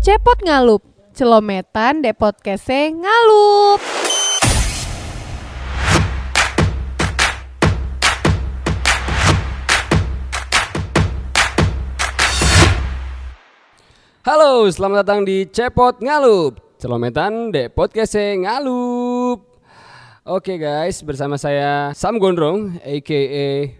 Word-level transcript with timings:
Cepot 0.00 0.40
ngalup, 0.40 0.80
celometan 1.12 2.00
de 2.00 2.16
podcastnya 2.16 2.88
ngalup. 2.88 3.84
Halo, 14.24 14.64
selamat 14.72 15.04
datang 15.04 15.20
di 15.28 15.44
Cepot 15.44 16.00
Ngalup 16.00 16.80
Celometan 16.80 17.52
de 17.52 17.68
podcast 17.68 18.16
Ngalup 18.16 19.44
Oke 20.24 20.56
guys, 20.56 21.04
bersama 21.04 21.36
saya 21.36 21.92
Sam 21.92 22.16
Gondrong 22.16 22.80
aka 22.80 23.24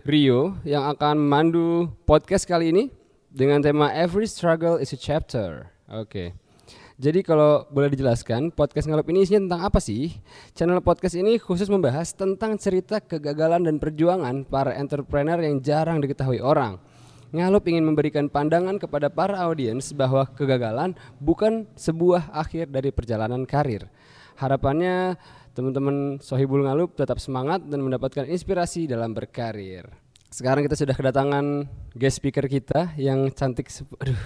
Rio 0.05 0.61
Yang 0.69 0.85
akan 0.97 1.17
memandu 1.17 1.89
podcast 2.05 2.45
kali 2.45 2.77
ini 2.77 2.93
Dengan 3.33 3.65
tema 3.65 3.89
Every 3.97 4.29
Struggle 4.29 4.77
is 4.77 4.93
a 4.93 5.01
Chapter 5.01 5.80
Oke 5.91 6.33
jadi 7.01 7.25
kalau 7.25 7.65
boleh 7.73 7.89
dijelaskan, 7.97 8.53
podcast 8.53 8.85
Ngalup 8.85 9.09
ini 9.09 9.25
isinya 9.25 9.49
tentang 9.49 9.63
apa 9.65 9.81
sih? 9.81 10.21
Channel 10.53 10.85
podcast 10.85 11.17
ini 11.17 11.41
khusus 11.41 11.73
membahas 11.73 12.13
tentang 12.13 12.61
cerita 12.61 13.01
kegagalan 13.01 13.65
dan 13.65 13.81
perjuangan 13.81 14.45
para 14.45 14.77
entrepreneur 14.77 15.41
yang 15.41 15.65
jarang 15.65 16.05
diketahui 16.05 16.45
orang. 16.45 16.77
Ngalup 17.33 17.65
ingin 17.73 17.89
memberikan 17.89 18.29
pandangan 18.29 18.77
kepada 18.77 19.09
para 19.09 19.41
audiens 19.49 19.97
bahwa 19.97 20.29
kegagalan 20.29 20.93
bukan 21.17 21.65
sebuah 21.73 22.37
akhir 22.37 22.69
dari 22.69 22.93
perjalanan 22.93 23.49
karir. 23.49 23.89
Harapannya 24.37 25.17
teman-teman 25.57 26.21
Sohibul 26.21 26.69
Ngalup 26.69 27.01
tetap 27.01 27.17
semangat 27.17 27.65
dan 27.65 27.81
mendapatkan 27.81 28.29
inspirasi 28.29 28.85
dalam 28.85 29.17
berkarir. 29.17 29.89
Sekarang 30.29 30.69
kita 30.69 30.77
sudah 30.77 30.93
kedatangan 30.93 31.65
guest 31.97 32.21
speaker 32.21 32.45
kita 32.45 32.93
yang 33.01 33.33
cantik. 33.33 33.73
Aduh, 34.05 34.21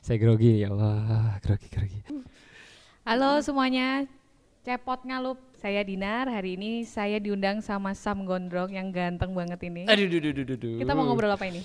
saya 0.00 0.16
grogi 0.16 0.64
ya 0.64 0.72
Allah, 0.72 1.36
grogi 1.44 1.68
grogi. 1.68 2.00
Halo 3.04 3.40
semuanya, 3.44 4.08
Cepot 4.64 5.04
Ngalup. 5.04 5.38
Saya 5.60 5.84
Dinar, 5.84 6.24
hari 6.24 6.56
ini 6.56 6.88
saya 6.88 7.20
diundang 7.20 7.60
sama 7.60 7.92
Sam 7.92 8.24
Gondrong 8.24 8.72
yang 8.72 8.88
ganteng 8.88 9.36
banget 9.36 9.60
ini. 9.68 9.84
Aduh, 9.84 10.08
duh, 10.08 10.20
duh, 10.24 10.32
duh, 10.32 10.44
duh, 10.48 10.56
duh. 10.56 10.76
Kita 10.80 10.96
mau 10.96 11.04
ngobrol 11.04 11.28
apa 11.28 11.44
ini? 11.52 11.60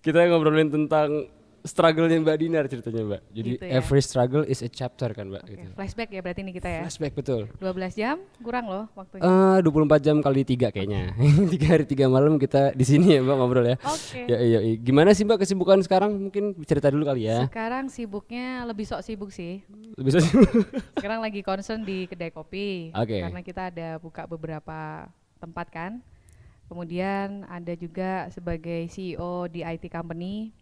Kita 0.00 0.24
ngobrolin 0.32 0.72
tentang 0.72 1.28
struggle-nya 1.64 2.20
Mbak 2.20 2.36
Dinar 2.36 2.64
ceritanya 2.68 3.02
Mbak. 3.08 3.20
Jadi 3.32 3.50
Gitu 3.56 3.64
ya. 3.64 3.72
every 3.80 4.02
struggle 4.04 4.44
is 4.44 4.60
a 4.60 4.68
chapter 4.68 5.08
kan 5.10 5.32
Mbak. 5.32 5.42
Oke, 5.42 5.52
Gitu. 5.56 5.68
flashback 5.72 6.08
ya 6.12 6.20
berarti 6.20 6.40
ini 6.44 6.52
kita 6.52 6.68
ya. 6.68 6.82
Flashback 6.84 7.12
betul. 7.16 7.42
12 7.56 7.96
jam, 7.96 8.16
kurang 8.44 8.68
loh 8.68 8.84
waktunya. 8.92 9.24
Eh 9.24 9.58
24 9.64 10.00
jam 10.04 10.16
kali 10.20 10.44
tiga 10.44 10.68
kayaknya. 10.68 11.16
tiga 11.52 11.66
hari 11.72 11.88
tiga 11.88 12.04
malam 12.06 12.36
kita 12.36 12.76
di 12.76 12.84
sini 12.84 13.16
ya 13.16 13.24
Mbak 13.24 13.36
ngobrol 13.40 13.64
ya. 13.64 13.76
Oke. 13.80 14.28
Ya 14.28 14.38
iya, 14.44 14.58
iya. 14.60 14.76
Gimana 14.76 15.16
sih 15.16 15.24
Mbak 15.24 15.40
kesibukan 15.40 15.80
sekarang? 15.80 16.28
Mungkin 16.28 16.52
cerita 16.68 16.92
dulu 16.92 17.08
kali 17.08 17.32
ya. 17.32 17.48
Sekarang 17.48 17.88
sibuknya 17.88 18.68
lebih 18.68 18.84
sok 18.84 19.00
sibuk 19.00 19.32
sih. 19.32 19.64
Lebih 19.96 20.20
sih. 20.20 20.24
Sekarang 21.00 21.24
lagi 21.24 21.40
concern 21.40 21.80
di 21.80 22.04
kedai 22.04 22.28
kopi. 22.28 22.92
Oke. 22.92 23.24
Karena 23.24 23.40
kita 23.40 23.72
ada 23.72 23.96
buka 23.96 24.28
beberapa 24.28 25.08
tempat 25.40 25.72
kan. 25.72 26.04
Kemudian 26.68 27.44
ada 27.48 27.72
juga 27.72 28.28
sebagai 28.28 28.88
CEO 28.88 29.48
di 29.48 29.60
IT 29.60 29.88
company 29.88 30.52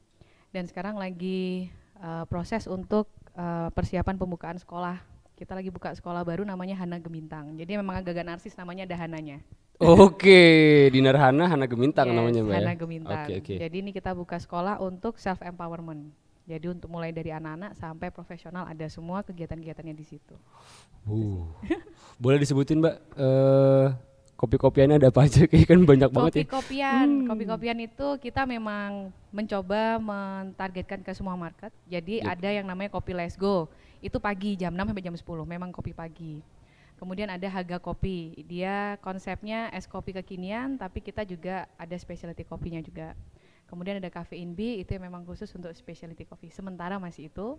dan 0.52 0.68
sekarang 0.68 1.00
lagi 1.00 1.72
uh, 1.98 2.28
proses 2.28 2.68
untuk 2.68 3.08
uh, 3.34 3.72
persiapan 3.72 4.20
pembukaan 4.20 4.60
sekolah. 4.60 5.00
Kita 5.32 5.56
lagi 5.56 5.72
buka 5.72 5.96
sekolah 5.96 6.22
baru 6.22 6.46
namanya 6.46 6.78
Hana 6.78 7.00
Gemintang. 7.02 7.56
Jadi 7.58 7.74
memang 7.74 7.98
agak-agak 7.98 8.28
narsis 8.28 8.54
namanya 8.54 8.86
ada 8.86 8.94
Hananya. 9.00 9.42
Oke, 9.82 10.86
Dinar 10.94 11.18
Hana 11.18 11.50
Hana 11.50 11.66
Gemintang 11.66 12.12
Yes, 12.12 12.16
namanya 12.20 12.40
Mbak. 12.46 12.54
Hana 12.54 12.70
ya? 12.70 12.76
Gemintang. 12.78 13.26
Oke, 13.26 13.32
oke. 13.42 13.54
Jadi 13.58 13.76
ini 13.82 13.90
kita 13.90 14.14
buka 14.14 14.38
sekolah 14.38 14.78
untuk 14.78 15.18
self 15.18 15.42
empowerment. 15.42 16.14
Jadi 16.46 16.70
untuk 16.70 16.92
mulai 16.92 17.10
dari 17.10 17.34
anak-anak 17.34 17.74
sampai 17.74 18.14
profesional 18.14 18.68
ada 18.68 18.86
semua 18.86 19.26
kegiatan-kegiatannya 19.26 19.94
di 19.96 20.06
situ. 20.06 20.36
Uh. 21.08 21.48
Boleh 22.22 22.38
disebutin 22.38 22.78
Mbak 22.78 22.96
eh 23.18 23.86
kopi-kopiannya 24.42 24.98
ada 24.98 25.14
apa 25.14 25.22
aja? 25.22 25.46
Kayaknya 25.48 25.68
kan 25.70 25.80
banyak 25.86 26.10
banget 26.10 26.32
ya. 26.34 26.42
Hmm. 26.42 26.50
Kopi-kopian, 26.50 27.08
kopi-kopian 27.30 27.78
itu 27.78 28.06
kita 28.18 28.42
memang 28.42 29.14
mencoba 29.30 30.02
mentargetkan 30.02 31.06
ke 31.06 31.14
semua 31.14 31.38
market. 31.38 31.70
Jadi 31.86 32.18
Yep. 32.18 32.26
ada 32.26 32.48
yang 32.50 32.66
namanya 32.66 32.90
kopi 32.90 33.14
Let's 33.14 33.38
Go. 33.38 33.70
Itu 34.02 34.18
pagi 34.18 34.58
jam 34.58 34.74
6 34.74 34.90
sampai 34.90 35.06
jam 35.06 35.14
10, 35.14 35.46
memang 35.46 35.70
kopi 35.70 35.94
pagi. 35.94 36.42
Kemudian 36.98 37.30
ada 37.30 37.46
Haga 37.50 37.78
Kopi. 37.78 38.34
Dia 38.46 38.98
konsepnya 39.02 39.70
es 39.74 39.90
kopi 39.90 40.14
kekinian 40.14 40.78
tapi 40.78 41.02
kita 41.02 41.22
juga 41.26 41.66
ada 41.78 41.94
specialty 41.98 42.42
kopinya 42.46 42.78
juga. 42.82 43.14
Kemudian 43.66 43.98
ada 43.98 44.10
Cafe 44.10 44.38
In 44.38 44.54
B 44.54 44.82
itu 44.82 44.94
yang 44.94 45.10
memang 45.10 45.26
khusus 45.26 45.50
untuk 45.54 45.70
specialty 45.74 46.22
coffee. 46.26 46.50
Sementara 46.54 46.98
masih 47.02 47.26
itu. 47.30 47.58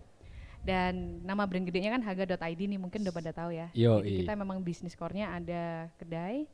Dan 0.64 1.20
nama 1.28 1.44
brand 1.44 1.68
gedenya 1.68 1.92
kan 1.92 2.00
haga.id 2.00 2.56
nih 2.56 2.80
mungkin 2.80 3.04
udah 3.04 3.12
pada 3.12 3.36
tahu 3.36 3.52
ya. 3.52 3.68
Yoi. 3.76 4.00
Jadi 4.00 4.10
kita 4.24 4.32
memang 4.32 4.64
bisnis 4.64 4.96
core-nya 4.96 5.36
ada 5.36 5.92
kedai, 6.00 6.48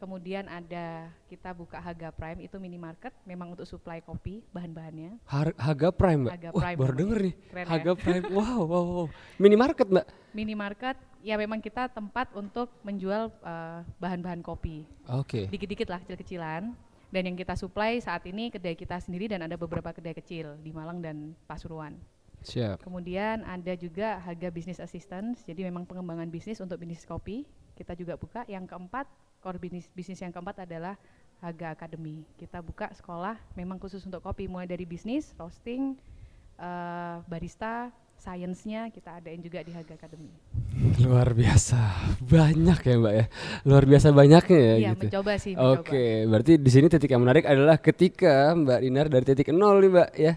kemudian 0.00 0.48
ada 0.48 1.12
kita 1.28 1.52
buka 1.52 1.76
Haga 1.76 2.08
Prime 2.08 2.40
itu 2.40 2.56
minimarket 2.56 3.12
memang 3.28 3.52
untuk 3.52 3.68
supply 3.68 4.00
kopi 4.00 4.40
bahan-bahannya. 4.48 5.20
Haga 5.60 5.92
Prime 5.92 6.24
Mbak. 6.24 6.32
Haga 6.32 6.50
Wah, 6.56 6.60
Prime 6.64 6.78
baru 6.80 6.94
denger 6.96 7.18
nih. 7.20 7.34
Keren 7.52 7.64
ya. 7.64 7.68
Haga 7.68 7.92
Prime. 8.00 8.24
Wow, 8.32 8.60
wow, 8.64 8.84
wow. 8.88 9.06
Minimarket 9.36 9.92
Mbak. 9.92 10.06
Minimarket 10.32 10.96
ya 11.20 11.36
memang 11.36 11.60
kita 11.60 11.92
tempat 11.92 12.32
untuk 12.32 12.72
menjual 12.80 13.28
eh, 13.44 13.80
bahan-bahan 14.00 14.40
kopi. 14.40 14.88
Oke. 15.12 15.52
Dikit-dikit 15.52 15.92
lah 15.92 16.00
kecil-kecilan. 16.00 16.72
Dan 17.10 17.22
yang 17.26 17.36
kita 17.36 17.58
supply 17.58 17.98
saat 17.98 18.22
ini 18.30 18.54
kedai 18.54 18.78
kita 18.78 18.96
sendiri 19.02 19.26
dan 19.26 19.42
ada 19.42 19.58
beberapa 19.58 19.90
kedai 19.90 20.14
kecil 20.14 20.54
di 20.62 20.70
Malang 20.70 21.02
dan 21.02 21.34
Pasuruan. 21.44 21.98
Siap. 22.40 22.80
Kemudian 22.80 23.44
ada 23.44 23.74
juga 23.76 24.22
Haga 24.22 24.48
Business 24.48 24.80
Assistance, 24.80 25.44
jadi 25.44 25.68
memang 25.68 25.84
pengembangan 25.84 26.30
bisnis 26.30 26.62
untuk 26.62 26.80
bisnis 26.80 27.04
kopi. 27.04 27.44
Kita 27.76 27.98
juga 27.98 28.16
buka. 28.16 28.46
Yang 28.48 28.70
keempat, 28.72 29.10
core 29.40 29.58
bisnis 29.58 29.88
bisnis 29.90 30.20
yang 30.20 30.30
keempat 30.30 30.68
adalah 30.68 30.94
Haga 31.40 31.72
Academy. 31.72 32.20
Kita 32.36 32.60
buka 32.60 32.92
sekolah 32.92 33.40
memang 33.56 33.80
khusus 33.80 34.04
untuk 34.04 34.20
kopi, 34.20 34.44
mulai 34.44 34.68
dari 34.68 34.84
bisnis, 34.84 35.32
roasting, 35.40 35.96
eh, 36.60 37.16
barista, 37.24 37.88
sainsnya 38.20 38.92
kita 38.92 39.16
adain 39.16 39.40
juga 39.40 39.64
di 39.64 39.72
Haga 39.72 39.96
Academy. 39.96 40.28
Luar 41.00 41.32
biasa. 41.32 41.80
Banyak 42.20 42.78
ya 42.84 42.94
Mbak 43.00 43.14
ya. 43.16 43.24
Luar 43.64 43.84
biasa 43.88 44.12
banyaknya 44.12 44.60
ya 44.60 44.74
Iya, 44.76 44.90
gitu. 44.92 45.04
mencoba 45.08 45.32
sih, 45.40 45.52
mencoba. 45.56 45.80
Oke, 45.80 46.04
berarti 46.28 46.52
di 46.60 46.70
sini 46.70 46.86
titik 46.92 47.10
yang 47.10 47.24
menarik 47.24 47.48
adalah 47.48 47.80
ketika 47.80 48.52
Mbak 48.52 48.78
Dinar 48.84 49.06
dari 49.08 49.24
titik 49.24 49.48
nol 49.56 49.80
nih 49.80 49.90
Mbak 49.96 50.10
ya. 50.20 50.34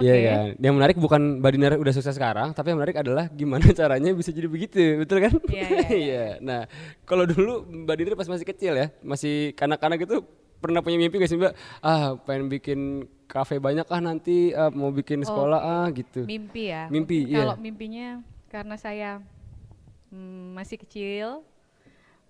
Iya 0.00 0.12
Oke. 0.16 0.24
kan. 0.24 0.44
Yang 0.56 0.74
menarik 0.80 0.96
bukan 0.96 1.22
Mbak 1.44 1.50
Dinar 1.52 1.72
udah 1.76 1.92
sukses 1.92 2.16
sekarang, 2.16 2.56
tapi 2.56 2.72
yang 2.72 2.80
menarik 2.80 2.96
adalah 2.96 3.28
gimana 3.28 3.68
caranya 3.80 4.10
bisa 4.16 4.32
jadi 4.32 4.48
begitu, 4.48 5.04
betul 5.04 5.20
kan? 5.20 5.32
Iya, 5.52 5.68
iya, 5.68 5.68
iya. 5.68 5.88
Iya. 6.02 6.24
Nah, 6.40 6.60
kalau 7.04 7.28
dulu 7.28 7.68
Mbak 7.68 7.96
Dinar 8.00 8.14
pas 8.16 8.28
masih 8.28 8.46
kecil 8.48 8.72
ya, 8.72 8.88
masih 9.04 9.52
kanak-kanak 9.52 10.08
itu 10.08 10.24
pernah 10.64 10.80
punya 10.80 10.96
mimpi 10.96 11.20
gak 11.20 11.28
sih 11.28 11.36
Mbak? 11.36 11.52
Ah, 11.84 12.16
pengen 12.24 12.48
bikin 12.48 13.04
kafe 13.28 13.60
banyak 13.60 13.84
ah 13.92 14.00
nanti, 14.00 14.56
ah, 14.56 14.72
mau 14.72 14.88
bikin 14.88 15.20
Oh, 15.24 15.28
sekolah 15.28 15.60
ah 15.60 15.86
gitu. 15.92 16.24
Mimpi 16.24 16.72
ya. 16.72 16.88
Mimpi, 16.88 17.28
iya. 17.28 17.44
Kalau 17.44 17.56
mimpinya 17.60 18.24
karena 18.48 18.76
saya 18.80 19.20
hmm, 20.08 20.56
masih 20.56 20.80
kecil, 20.80 21.44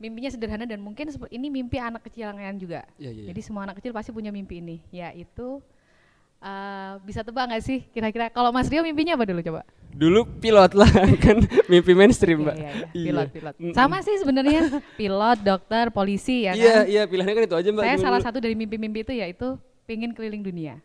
mimpinya 0.02 0.34
sederhana 0.34 0.66
dan 0.66 0.82
mungkin 0.82 1.14
ini 1.30 1.46
mimpi 1.46 1.78
anak 1.78 2.02
kecil 2.10 2.34
yang 2.34 2.58
juga. 2.58 2.82
Iya, 2.98 3.10
iya. 3.14 3.26
Jadi 3.30 3.40
semua 3.46 3.70
anak 3.70 3.78
kecil 3.78 3.94
pasti 3.94 4.10
punya 4.10 4.34
mimpi 4.34 4.58
ini, 4.58 4.82
yaitu 4.90 5.62
eh, 6.42 6.92
bisa 7.02 7.22
tebak 7.22 7.46
nggak 7.46 7.62
sih 7.62 7.78
kira-kira 7.88 8.26
kalau 8.28 8.50
Mas 8.50 8.66
Rio 8.66 8.82
mimpinya 8.82 9.14
apa 9.14 9.24
dulu 9.24 9.40
coba? 9.40 9.62
Dulu 9.88 10.20
pilot 10.40 10.72
lah 10.72 10.88
kan 11.24 11.36
mimpi 11.66 11.92
mainstream, 11.92 12.40
Iya, 12.40 12.44
Mbak. 12.44 12.56
iya, 12.56 12.70
iya. 12.70 12.86
Iya. 12.90 13.04
Pilot, 13.06 13.28
pilot. 13.30 13.54
Mm-mm. 13.56 13.74
Sama 13.74 13.96
sih 14.00 14.16
sebenarnya 14.16 14.60
pilot, 14.94 15.38
dokter, 15.40 15.84
polisi 15.88 16.44
ya 16.44 16.52
Iya, 16.52 16.72
kan. 16.74 16.84
iya 16.86 17.02
pilihannya 17.04 17.34
kan 17.34 17.44
itu 17.44 17.56
aja 17.56 17.68
Mbak. 17.70 17.84
Saya 17.84 17.96
dulu. 17.96 18.04
salah 18.04 18.20
satu 18.20 18.38
dari 18.38 18.54
mimpi-mimpi 18.54 19.00
itu 19.02 19.12
yaitu 19.14 19.54
pingin 19.84 20.10
keliling 20.10 20.40
dunia. 20.40 20.80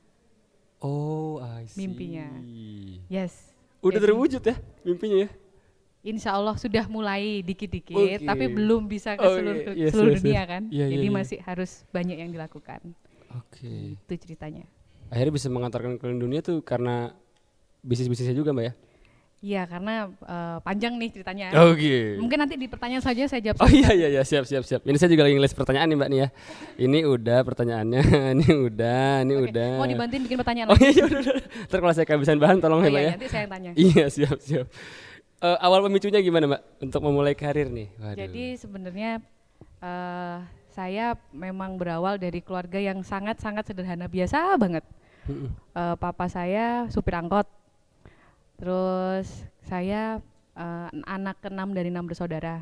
Oh, 0.78 1.40
I 1.40 1.66
see. 1.66 1.80
Mimpinya. 1.80 2.28
Yes. 3.08 3.34
Udah 3.80 3.98
Jadi- 3.98 4.06
terwujud 4.06 4.42
ya 4.44 4.56
mimpinya 4.84 5.18
ya? 5.26 5.30
Insya 6.04 6.32
Allah 6.32 6.56
sudah 6.56 6.86
mulai 6.88 7.42
dikit-dikit, 7.42 7.98
Oke. 7.98 8.24
tapi 8.24 8.48
belum 8.48 8.86
bisa 8.86 9.16
ke 9.16 9.24
Oh, 9.24 9.34
seluruh, 9.34 9.60
iya, 9.74 9.74
yes, 9.76 9.92
seluruh 9.92 10.14
yes, 10.14 10.22
dunia 10.22 10.36
yes. 10.40 10.48
kan. 10.48 10.62
Iya, 10.68 10.78
iya, 10.80 10.94
Jadi 10.96 11.08
iya. 11.10 11.16
masih 11.16 11.38
harus 11.42 11.72
banyak 11.90 12.18
yang 12.18 12.32
dilakukan. 12.32 12.80
Oke. 13.36 13.98
Itu 13.98 14.14
ceritanya. 14.16 14.64
Akhirnya 15.08 15.34
bisa 15.34 15.48
mengantarkan 15.48 15.96
keliling 15.98 16.22
dunia 16.22 16.40
tuh 16.44 16.60
karena 16.62 17.16
bisnis-bisnisnya 17.82 18.36
juga 18.36 18.52
Mbak 18.52 18.66
ya? 18.66 18.74
Iya, 19.38 19.70
karena 19.70 20.10
eh, 20.10 20.58
panjang 20.66 20.98
nih 20.98 21.14
ceritanya. 21.14 21.54
Oke. 21.70 22.18
Mungkin 22.18 22.38
nanti 22.42 22.58
di 22.58 22.66
pertanyaan 22.66 23.06
saja 23.06 23.30
saya 23.30 23.38
jawab. 23.38 23.62
Oh 23.62 23.70
iya 23.70 23.94
iya 23.94 24.08
iya 24.10 24.22
siap 24.26 24.50
siap 24.50 24.66
siap. 24.66 24.82
Ini 24.82 24.98
saya 24.98 25.14
juga 25.14 25.30
lagi 25.30 25.38
ngeles 25.38 25.54
pertanyaan 25.54 25.88
nih 25.94 25.98
Mbak 26.02 26.10
nih 26.10 26.20
ya. 26.20 26.28
Ini 26.82 27.00
udah 27.06 27.40
pertanyaannya, 27.46 28.02
ini 28.34 28.50
udah, 28.50 29.22
ini 29.22 29.34
Oke, 29.38 29.44
udah. 29.54 29.70
Mau 29.78 29.86
dibantuin 29.86 30.22
bikin 30.26 30.38
pertanyaan 30.42 30.68
Oh 30.68 30.76
lagi? 30.76 30.90
iya 30.90 31.04
udah. 31.06 31.22
Ntar 31.70 31.78
kalau 31.86 31.94
saya 31.94 32.06
kehabisan 32.10 32.38
bahan 32.42 32.58
tolong 32.58 32.82
Oh 32.82 32.86
ya 32.86 32.90
Mbak 32.90 32.98
iya, 32.98 33.06
ya. 33.06 33.14
nanti 33.14 33.28
saya 33.30 33.42
yang 33.46 33.52
tanya. 33.54 33.72
Iya 33.78 34.06
siap 34.10 34.38
siap. 34.42 34.66
Eh, 35.38 35.58
awal 35.62 35.80
pemicunya 35.86 36.20
gimana 36.26 36.46
Mbak 36.50 36.62
untuk 36.90 37.02
memulai 37.06 37.38
karir 37.38 37.70
nih? 37.70 37.88
Waduh. 38.02 38.18
Jadi 38.18 38.44
sebenarnya 38.58 39.22
eh, 39.86 40.38
saya 40.78 41.18
memang 41.34 41.74
berawal 41.74 42.22
dari 42.22 42.38
keluarga 42.38 42.78
yang 42.78 43.02
sangat-sangat 43.02 43.66
sederhana, 43.66 44.06
biasa 44.06 44.54
banget. 44.62 44.86
Eh, 45.74 45.96
papa 45.98 46.30
saya 46.30 46.86
supir 46.94 47.18
angkot. 47.18 47.50
Terus 48.62 49.26
saya 49.66 50.22
eh, 50.54 50.90
anak 51.10 51.42
keenam 51.42 51.74
dari 51.74 51.90
enam 51.90 52.06
bersaudara. 52.06 52.62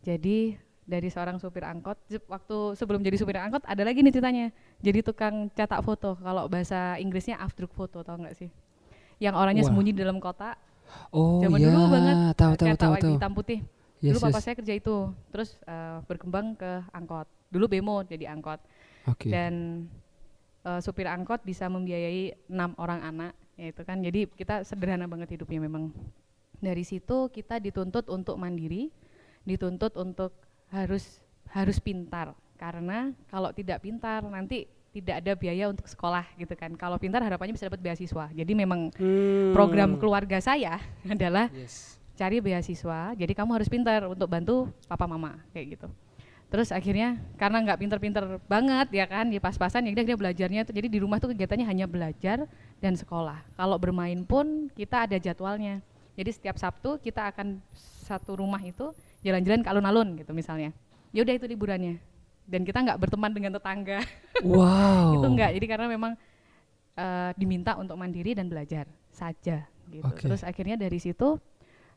Jadi 0.00 0.56
dari 0.88 1.08
seorang 1.12 1.36
supir 1.36 1.68
angkot, 1.68 1.96
waktu 2.28 2.56
sebelum 2.80 3.04
jadi 3.04 3.16
supir 3.20 3.36
angkot 3.36 3.60
ada 3.68 3.84
lagi 3.84 4.00
nih 4.00 4.12
ceritanya. 4.12 4.46
Jadi 4.80 5.04
tukang 5.04 5.52
cetak 5.52 5.84
foto. 5.84 6.16
Kalau 6.16 6.48
bahasa 6.48 6.96
Inggrisnya 6.96 7.36
afdruk 7.36 7.76
foto, 7.76 8.00
tau 8.00 8.16
nggak 8.16 8.36
sih? 8.40 8.48
Yang 9.20 9.34
orangnya 9.36 9.62
Wah. 9.64 9.68
sembunyi 9.68 9.92
di 9.92 10.00
dalam 10.00 10.16
kotak. 10.16 10.56
Oh 11.12 11.40
Zaman 11.40 11.60
ya, 11.60 11.72
dulu 11.72 11.82
banget. 11.92 12.16
tahu 12.36 12.52
tahu. 12.56 13.12
hitam 13.16 13.32
putih. 13.32 13.60
Yes, 14.04 14.20
dulu 14.20 14.28
papa 14.28 14.38
yes. 14.38 14.44
saya 14.44 14.54
kerja 14.60 14.74
itu. 14.76 14.96
Terus 15.32 15.56
eh, 15.64 15.98
berkembang 16.04 16.52
ke 16.52 16.84
angkot. 16.92 17.24
Dulu 17.48 17.64
bemo 17.72 18.04
jadi 18.04 18.28
angkot 18.28 18.60
Oke. 19.08 19.32
dan 19.32 19.86
eh, 20.64 20.80
supir 20.84 21.08
angkot 21.08 21.40
bisa 21.40 21.72
membiayai 21.72 22.36
enam 22.52 22.76
orang 22.76 23.00
anak 23.00 23.32
ya 23.54 23.70
itu 23.70 23.82
kan 23.86 24.02
jadi 24.02 24.26
kita 24.26 24.66
sederhana 24.66 25.06
banget 25.06 25.38
hidupnya 25.38 25.62
memang 25.62 25.94
dari 26.58 26.82
situ 26.82 27.30
kita 27.30 27.62
dituntut 27.62 28.10
untuk 28.10 28.34
mandiri 28.34 28.90
dituntut 29.46 29.94
untuk 29.94 30.34
harus 30.74 31.22
harus 31.54 31.78
pintar 31.78 32.34
karena 32.58 33.14
kalau 33.30 33.54
tidak 33.54 33.78
pintar 33.84 34.26
nanti 34.26 34.66
tidak 34.90 35.22
ada 35.22 35.32
biaya 35.38 35.70
untuk 35.70 35.86
sekolah 35.86 36.26
gitu 36.34 36.54
kan 36.58 36.74
kalau 36.74 36.98
pintar 36.98 37.22
harapannya 37.22 37.54
bisa 37.54 37.70
dapat 37.70 37.82
beasiswa 37.82 38.30
jadi 38.34 38.52
memang 38.58 38.90
Hmm. 38.98 39.54
program 39.54 40.02
keluarga 40.02 40.42
saya 40.42 40.82
adalah 41.14 41.46
Yes. 41.54 41.98
Cari 42.14 42.38
beasiswa 42.38 43.12
jadi 43.18 43.32
kamu 43.34 43.50
harus 43.58 43.68
pintar 43.68 44.06
untuk 44.06 44.30
bantu 44.30 44.70
papa 44.86 45.04
mama 45.06 45.38
kayak 45.50 45.78
gitu. 45.78 45.88
Terus 46.54 46.70
akhirnya 46.70 47.18
karena 47.34 47.66
nggak 47.66 47.78
pinter-pinter 47.82 48.24
banget 48.46 48.86
ya 48.94 49.10
kan 49.10 49.26
di 49.26 49.42
pas-pasan 49.42 49.90
ya 49.90 49.92
dia 50.06 50.14
belajarnya 50.14 50.62
tuh 50.62 50.70
jadi 50.70 50.86
di 50.86 51.02
rumah 51.02 51.18
tuh 51.18 51.34
kegiatannya 51.34 51.66
hanya 51.66 51.90
belajar 51.90 52.46
dan 52.78 52.94
sekolah. 52.94 53.42
Kalau 53.58 53.74
bermain 53.74 54.22
pun 54.22 54.70
kita 54.70 55.10
ada 55.10 55.18
jadwalnya. 55.18 55.82
Jadi 56.14 56.30
setiap 56.30 56.54
Sabtu 56.54 57.02
kita 57.02 57.26
akan 57.34 57.58
satu 58.06 58.38
rumah 58.38 58.62
itu 58.62 58.94
jalan-jalan 59.26 59.66
ke 59.66 59.68
alun-alun 59.74 60.14
gitu 60.14 60.30
misalnya. 60.30 60.70
Ya 61.10 61.26
udah 61.26 61.34
itu 61.34 61.46
liburannya. 61.50 61.98
Dan 62.46 62.62
kita 62.62 62.86
nggak 62.86 63.02
berteman 63.02 63.34
dengan 63.34 63.50
tetangga. 63.58 63.98
Wow. 64.44 65.16
itu 65.16 65.26
enggak 65.30 65.50
jadi 65.56 65.66
karena 65.66 65.86
memang 65.88 66.12
eh, 66.98 67.30
diminta 67.38 67.78
untuk 67.80 67.96
mandiri 67.96 68.34
dan 68.36 68.50
belajar 68.50 68.84
saja 69.14 69.64
gitu. 69.88 70.04
Oke. 70.04 70.26
terus 70.26 70.42
akhirnya 70.42 70.74
dari 70.76 70.98
situ 70.98 71.38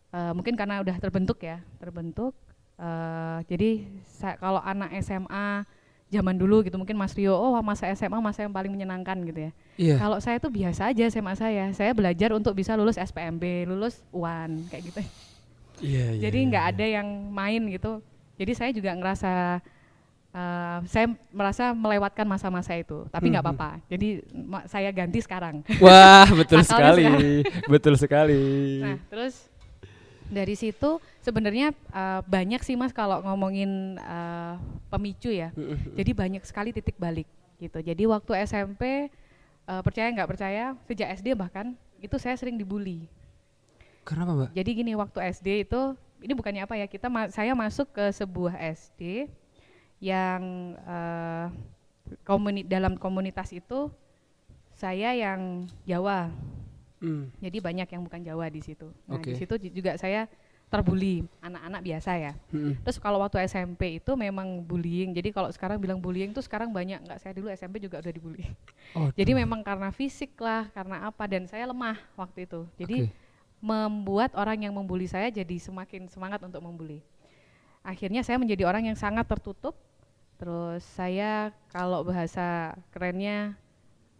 eh, 0.09 0.31
mungkin 0.31 0.54
karena 0.54 0.80
udah 0.80 0.95
terbentuk 0.98 1.39
ya 1.39 1.59
terbentuk 1.77 2.33
eh, 2.77 3.38
jadi 3.45 3.69
sa- 4.06 4.36
kalau 4.36 4.59
anak 4.59 4.92
SMA 5.00 5.65
zaman 6.07 6.33
dulu 6.33 6.63
gitu 6.63 6.75
mungkin 6.75 6.95
Mas 6.95 7.12
Rio 7.12 7.36
oh 7.36 7.59
masa 7.59 7.92
SMA 7.92 8.15
masa 8.18 8.39
yang 8.42 8.51
paling 8.51 8.71
menyenangkan 8.71 9.18
gitu 9.24 9.39
ya 9.48 9.51
Iya. 9.77 9.95
kalau 9.98 10.18
saya 10.18 10.39
tuh 10.39 10.50
biasa 10.50 10.89
aja 10.89 11.04
SMA 11.06 11.33
saya 11.33 11.69
saya 11.71 11.92
belajar 11.92 12.31
untuk 12.31 12.51
bisa 12.51 12.74
lulus 12.74 12.95
SPMB 12.95 13.44
lulus 13.65 14.00
UAN 14.09 14.65
kayak 14.68 14.83
gitu 14.88 15.00
Iya, 15.77 16.15
iya, 16.15 16.21
jadi 16.24 16.39
iya, 16.39 16.48
nggak 16.48 16.63
iya. 16.63 16.71
ada 16.74 16.86
yang 16.88 17.07
main 17.30 17.62
gitu 17.68 18.00
jadi 18.33 18.51
saya 18.53 18.71
juga 18.71 18.94
ngerasa 18.94 19.60
eh, 20.30 20.77
saya 20.86 21.06
merasa 21.30 21.74
melewatkan 21.74 22.24
masa-masa 22.24 22.71
itu 22.74 23.03
tapi 23.10 23.27
nggak 23.27 23.42
Mhm. 23.42 23.50
apa-apa 23.50 23.69
jadi 23.86 24.07
saya 24.65 24.89
ganti 24.92 25.19
sekarang 25.19 25.60
Wah, 25.77 26.24
betul 26.31 26.63
sekali. 26.68 27.44
betul 27.65 27.94
sekali. 27.95 28.42
nah 28.80 28.98
terus 29.07 29.47
dari 30.27 30.53
situ 30.53 31.00
sebenarnya 31.19 31.71
eh, 31.71 32.21
banyak 32.24 32.62
sih 32.62 32.75
mas 32.75 32.91
kalau 32.91 33.19
ngomongin 33.24 33.95
eh, 33.97 34.53
pemicu 34.88 35.31
ya. 35.31 35.51
Jadi 35.95 36.12
banyak 36.13 36.44
sekali 36.44 36.71
titik 36.71 36.95
balik 36.95 37.27
gitu. 37.57 37.79
Jadi 37.79 38.03
waktu 38.06 38.31
SMP 38.44 39.07
eh, 39.68 39.81
percaya 39.83 40.07
nggak 40.12 40.29
percaya 40.29 40.75
sejak 40.85 41.07
SD 41.18 41.33
bahkan 41.33 41.74
itu 41.97 42.15
saya 42.21 42.38
sering 42.38 42.56
dibully. 42.56 43.09
Kenapa, 44.07 44.31
Mbak? 44.31 44.50
Jadi 44.56 44.69
gini 44.71 44.91
waktu 44.95 45.19
SD 45.35 45.68
itu 45.68 45.81
ini 46.24 46.33
bukannya 46.33 46.63
apa 46.63 46.79
ya 46.79 46.88
kita 46.88 47.12
ma- 47.12 47.27
saya 47.29 47.51
masuk 47.53 47.91
ke 47.91 48.06
sebuah 48.15 48.56
SD 48.56 49.27
yang 50.00 50.41
eh, 50.88 51.47
komuni 52.24 52.63
dalam 52.63 52.95
komunitas 52.95 53.51
itu 53.51 53.91
saya 54.77 55.12
yang 55.18 55.65
Jawa 55.83 56.29
Hmm. 56.98 57.30
jadi 57.38 57.58
banyak 57.62 57.88
yang 57.94 58.02
bukan 58.02 58.22
Jawa 58.26 58.50
di 58.50 58.62
situ. 58.66 58.90
Nah 59.06 59.22
Oke. 59.22 59.32
di 59.32 59.38
situ 59.38 59.54
ju- 59.62 59.74
juga 59.82 59.94
saya 60.02 60.26
terbully 60.68 61.24
anak-anak 61.40 61.82
biasa 61.84 62.12
ya. 62.20 62.34
Mm-mm. 62.52 62.76
Terus 62.84 63.00
kalau 63.00 63.24
waktu 63.24 63.40
SMP 63.48 64.04
itu 64.04 64.12
memang 64.20 64.60
bullying. 64.60 65.16
Jadi 65.16 65.32
kalau 65.32 65.48
sekarang 65.48 65.80
bilang 65.80 65.96
bullying 66.04 66.36
tuh 66.36 66.44
sekarang 66.44 66.76
banyak 66.76 67.00
nggak 67.08 67.20
saya 67.24 67.32
dulu 67.32 67.48
SMP 67.56 67.80
juga 67.80 68.04
udah 68.04 68.12
dibully. 68.12 68.44
Oh, 68.92 69.08
Jadi 69.16 69.32
memang 69.32 69.64
karena 69.64 69.92
fisik 69.96 70.36
lah, 70.44 70.68
karena 70.76 71.08
apa 71.08 71.24
dan 71.28 71.48
saya 71.48 71.64
lemah 71.72 71.96
waktu 72.20 72.44
itu. 72.44 72.68
Jadi 72.76 72.98
Oke. 73.08 73.16
membuat 73.64 74.36
orang 74.36 74.68
yang 74.68 74.76
membuli 74.76 75.08
saya 75.08 75.32
jadi 75.32 75.56
semakin 75.56 76.12
semangat 76.12 76.44
untuk 76.44 76.60
membuli. 76.60 77.00
Akhirnya 77.80 78.20
saya 78.20 78.36
menjadi 78.36 78.68
orang 78.68 78.92
yang 78.92 79.00
sangat 79.00 79.24
tertutup. 79.24 79.80
Terus 80.38 80.84
saya 80.84 81.56
kalau 81.72 82.04
bahasa 82.04 82.76
kerennya 82.92 83.56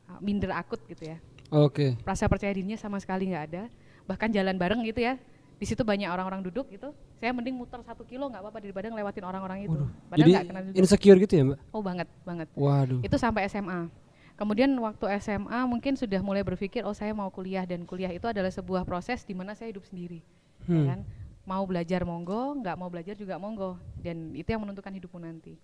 uh, 0.08 0.20
minder 0.24 0.56
akut 0.56 0.80
gitu 0.88 1.12
ya. 1.12 1.20
Oke. 1.52 1.96
Rasa 2.04 2.28
percaya 2.28 2.52
dirinya 2.52 2.76
sama 2.76 3.00
sekali 3.00 3.32
nggak 3.32 3.44
ada. 3.52 3.64
Bahkan 4.08 4.30
jalan 4.32 4.56
bareng 4.60 4.84
gitu 4.84 5.04
ya. 5.04 5.16
Di 5.58 5.66
situ 5.66 5.82
banyak 5.82 6.06
orang-orang 6.06 6.46
duduk 6.46 6.70
gitu. 6.70 6.94
Saya 7.18 7.34
mending 7.34 7.58
muter 7.58 7.82
satu 7.82 8.06
kilo 8.06 8.30
nggak 8.30 8.46
apa-apa 8.46 8.60
daripada 8.62 8.88
ngelewatin 8.94 9.26
orang-orang 9.26 9.60
itu. 9.66 9.74
Waduh. 9.74 9.90
Padahal 10.12 10.28
Jadi 10.30 10.48
kenal 10.48 10.64
insecure 10.78 11.18
gitu 11.18 11.34
ya, 11.34 11.44
Mbak? 11.50 11.60
Oh 11.74 11.82
banget, 11.82 12.08
banget. 12.22 12.48
Waduh. 12.54 13.00
Itu 13.02 13.18
sampai 13.18 13.50
SMA. 13.50 13.90
Kemudian 14.38 14.70
waktu 14.78 15.06
SMA 15.18 15.60
mungkin 15.66 15.98
sudah 15.98 16.22
mulai 16.22 16.46
berpikir 16.46 16.86
oh 16.86 16.94
saya 16.94 17.10
mau 17.10 17.26
kuliah 17.34 17.66
dan 17.66 17.90
kuliah 17.90 18.14
itu 18.14 18.30
adalah 18.30 18.54
sebuah 18.54 18.86
proses 18.86 19.26
di 19.26 19.34
mana 19.34 19.58
saya 19.58 19.74
hidup 19.74 19.82
sendiri. 19.90 20.22
ya 20.22 20.70
Hmm. 20.70 20.86
kan? 20.86 21.00
Mau 21.48 21.64
belajar 21.66 22.06
monggo, 22.06 22.54
nggak 22.62 22.76
mau 22.78 22.92
belajar 22.92 23.16
juga 23.18 23.40
monggo 23.42 23.82
dan 23.98 24.36
itu 24.38 24.46
yang 24.46 24.62
menentukan 24.62 24.94
hidupmu 24.94 25.18
nanti. 25.18 25.58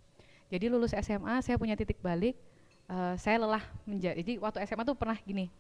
Jadi 0.50 0.66
lulus 0.74 0.96
SMA 0.98 1.38
saya 1.46 1.60
punya 1.62 1.78
titik 1.78 2.02
balik 2.02 2.34
eh, 2.90 3.14
saya 3.22 3.38
lelah 3.38 3.62
menjadi 3.86 4.18
jadi 4.26 4.42
waktu 4.42 4.66
SMA 4.66 4.90
tuh 4.90 4.98
pernah 4.98 5.22
gini. 5.22 5.54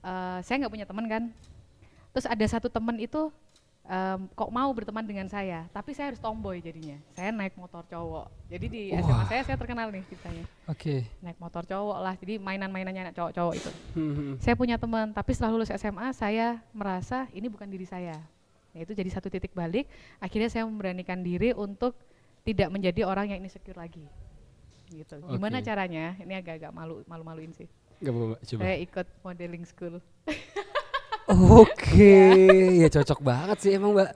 Eh, 0.00 0.38
saya 0.42 0.56
nggak 0.60 0.72
punya 0.72 0.86
teman 0.88 1.06
kan. 1.06 1.22
Terus 2.10 2.26
ada 2.26 2.46
satu 2.46 2.66
teman 2.66 2.98
itu 2.98 3.30
em, 3.86 4.26
kok 4.34 4.50
mau 4.50 4.66
berteman 4.74 5.06
dengan 5.06 5.26
saya, 5.26 5.66
tapi 5.70 5.94
saya 5.94 6.10
harus 6.10 6.18
tomboy 6.18 6.58
jadinya. 6.58 6.98
Saya 7.14 7.30
naik 7.30 7.54
motor 7.54 7.86
cowok. 7.86 8.26
Jadi 8.50 8.66
di 8.66 8.82
SMA 8.98 9.06
Wah. 9.06 9.26
saya 9.30 9.42
saya 9.46 9.54
terkenal 9.54 9.94
nih 9.94 10.02
ceritanya 10.10 10.44
Oke. 10.66 11.06
naik 11.22 11.38
motor 11.38 11.62
cowok 11.62 11.98
lah 12.02 12.14
jadi 12.18 12.34
mainan-mainannya 12.42 13.02
anak 13.10 13.14
cowok-cowok 13.14 13.54
itu 13.54 13.70
Hmm. 13.94 14.34
saya 14.42 14.54
punya 14.58 14.74
teman 14.74 15.14
tapi 15.14 15.30
setelah 15.34 15.54
lulus 15.54 15.70
SMA 15.70 16.10
saya 16.10 16.58
merasa 16.74 17.30
ini 17.30 17.46
bukan 17.46 17.70
diri 17.70 17.86
saya 17.86 18.18
nah, 18.74 18.78
itu 18.82 18.90
jadi 18.90 19.06
satu 19.06 19.30
titik 19.30 19.54
balik 19.54 19.86
akhirnya 20.18 20.50
saya 20.50 20.66
memberanikan 20.66 21.22
diri 21.22 21.54
untuk 21.54 21.94
tidak 22.42 22.74
menjadi 22.74 23.06
orang 23.06 23.30
yang 23.30 23.38
insecure 23.42 23.78
lagi 23.78 24.02
gitu 24.90 25.22
gimana 25.30 25.62
Oke. 25.62 25.66
caranya 25.70 26.18
ini 26.18 26.34
agak-agak 26.34 26.74
malu 26.74 27.06
malu-maluin 27.06 27.54
sih 27.54 27.70
Gak 28.00 28.10
apa-apa, 28.10 28.36
coba. 28.40 28.60
saya 28.60 28.76
ikut 28.78 29.06
modeling 29.20 29.64
school 29.64 29.94
Oke, 31.30 32.16
ya 32.82 32.88
cocok 32.90 33.20
banget 33.20 33.56
sih 33.60 33.70
emang, 33.72 33.92
Mbak. 33.92 34.10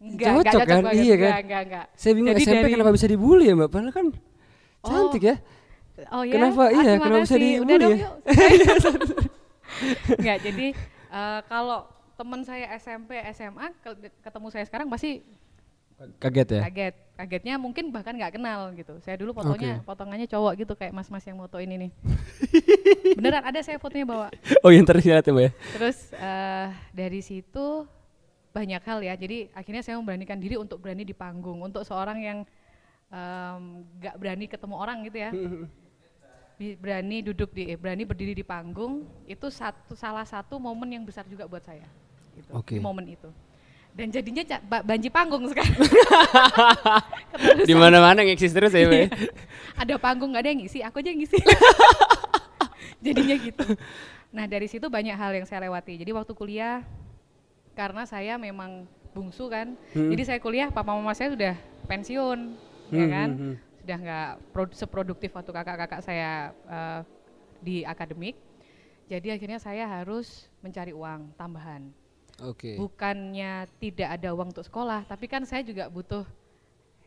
enggak 0.00 0.28
Cocok 0.40 0.60
kan? 0.64 0.82
banget. 0.82 0.92
Iya 0.98 1.14
kan? 1.14 1.20
enggak, 1.22 1.40
enggak, 1.40 1.60
enggak. 1.62 1.86
Saya 1.94 2.12
bingung 2.12 2.32
Jadi 2.32 2.42
SMP 2.42 2.56
dari- 2.58 2.72
kenapa 2.72 2.90
bisa 2.90 3.06
dibully 3.06 3.44
ya, 3.44 3.54
Mbak? 3.54 3.68
Padahal 3.68 3.92
kan 3.92 4.06
cantik 4.80 5.22
ya. 5.22 5.36
Oh 6.10 6.24
ya? 6.24 6.32
Kenapa? 6.32 6.62
Ah, 6.62 6.70
Iya, 6.72 6.92
kenapa 6.96 7.18
bisa 7.20 7.36
kasih. 7.36 7.52
Udah 7.60 7.76
dibully 7.76 7.78
dong, 7.78 7.92
ya? 7.94 8.08
Enggak, 10.16 10.38
jadi 10.48 10.66
eh, 11.10 11.40
kalau 11.46 11.78
teman 12.16 12.40
saya 12.42 12.66
SMP, 12.74 13.10
SMA 13.30 13.66
ke- 13.78 14.12
ketemu 14.18 14.46
saya 14.48 14.64
sekarang 14.64 14.88
pasti 14.88 15.20
Kaget 16.16 16.48
ya? 16.48 16.60
kaget. 16.64 16.94
Kagetnya 17.20 17.54
mungkin 17.60 17.92
bahkan 17.92 18.16
nggak 18.16 18.40
kenal 18.40 18.72
gitu. 18.72 18.96
Saya 19.04 19.20
dulu 19.20 19.36
fotonya, 19.36 19.84
potongannya 19.84 20.24
cowok 20.24 20.64
gitu 20.64 20.72
kayak 20.72 20.96
mas-mas 20.96 21.20
yang 21.28 21.36
moto 21.36 21.60
ini 21.60 21.76
nih. 21.76 21.90
Beneran 23.20 23.44
ada 23.44 23.60
saya 23.60 23.76
fotonya 23.76 24.08
bawa. 24.08 24.32
Oh, 24.64 24.72
yang 24.72 24.88
terlihat 24.88 25.28
ya, 25.28 25.32
Mbak 25.36 25.44
ya? 25.44 25.52
Terus 25.76 25.98
eh, 26.16 26.68
dari 26.96 27.20
situ 27.20 27.84
banyak 28.56 28.80
hal 28.80 29.04
ya. 29.04 29.12
Jadi 29.20 29.52
akhirnya 29.52 29.84
saya 29.84 30.00
memberanikan 30.00 30.40
diri 30.40 30.56
untuk 30.56 30.80
berani 30.80 31.04
di 31.04 31.12
panggung. 31.12 31.60
Untuk 31.60 31.84
seorang 31.84 32.18
yang 32.24 32.38
nggak 34.00 34.16
berani 34.16 34.48
ketemu 34.48 34.74
orang 34.80 34.98
gitu 35.04 35.18
ya. 35.20 35.30
Berani 36.80 37.16
duduk 37.20 37.52
di, 37.52 37.72
eh, 37.72 37.76
berani 37.76 38.08
berdiri 38.08 38.32
di 38.32 38.44
panggung 38.44 39.04
itu 39.28 39.48
satu 39.52 39.92
salah 39.92 40.24
satu 40.24 40.56
momen 40.56 40.88
yang 40.96 41.04
besar 41.04 41.28
juga 41.28 41.44
buat 41.44 41.64
saya. 41.64 41.84
Gitu, 42.32 42.48
Oke. 42.56 42.76
Di 42.76 42.80
momen 42.80 43.04
itu. 43.12 43.28
Dan 43.90 44.08
jadinya 44.08 44.42
banji 44.80 45.08
panggung 45.08 45.44
sekarang. 45.46 45.76
Di 47.68 47.74
mana-mana 47.74 48.22
ngeksis 48.22 48.50
terus 48.50 48.70
ya, 48.70 48.86
Mbak. 48.86 48.96
ya? 48.96 49.08
ada 49.76 49.94
panggung 49.96 50.30
nggak 50.30 50.42
ada 50.42 50.50
yang 50.50 50.60
ngisi, 50.60 50.78
aku 50.80 51.00
aja 51.00 51.08
yang 51.08 51.20
ngisi. 51.20 51.38
Jadinya 53.04 53.36
gitu. 53.36 53.64
Nah 54.30 54.44
dari 54.44 54.68
situ 54.68 54.86
banyak 54.86 55.16
hal 55.16 55.32
yang 55.34 55.46
saya 55.48 55.64
lewati. 55.64 55.96
Jadi 55.96 56.10
waktu 56.12 56.32
kuliah, 56.32 56.84
karena 57.72 58.04
saya 58.04 58.36
memang 58.36 58.84
bungsu 59.10 59.48
kan, 59.48 59.74
Hmm. 59.90 60.12
jadi 60.12 60.22
saya 60.22 60.38
kuliah, 60.38 60.68
papa 60.70 60.92
mama 60.92 61.10
saya 61.12 61.34
sudah 61.34 61.54
pensiun, 61.84 62.38
ya 62.88 63.04
Hmm, 63.04 63.10
kan, 63.10 63.28
hmm, 63.30 63.40
hmm. 63.42 63.54
sudah 63.80 63.96
nggak 63.98 64.28
pro- 64.52 64.76
seproduktif 64.76 65.30
waktu 65.32 65.50
kakak-kakak 65.50 66.00
saya 66.00 66.30
eh, 66.64 67.00
di 67.58 67.76
akademik. 67.82 68.36
Jadi 69.08 69.34
akhirnya 69.34 69.58
saya 69.58 69.90
harus 69.90 70.46
mencari 70.60 70.94
uang 70.94 71.34
tambahan. 71.34 71.90
Oke. 72.46 72.80
Bukannya 72.80 73.68
tidak 73.76 74.08
ada 74.20 74.32
uang 74.32 74.52
untuk 74.56 74.64
sekolah, 74.64 75.04
tapi 75.04 75.28
kan 75.28 75.44
saya 75.44 75.60
juga 75.60 75.86
butuh 75.92 76.24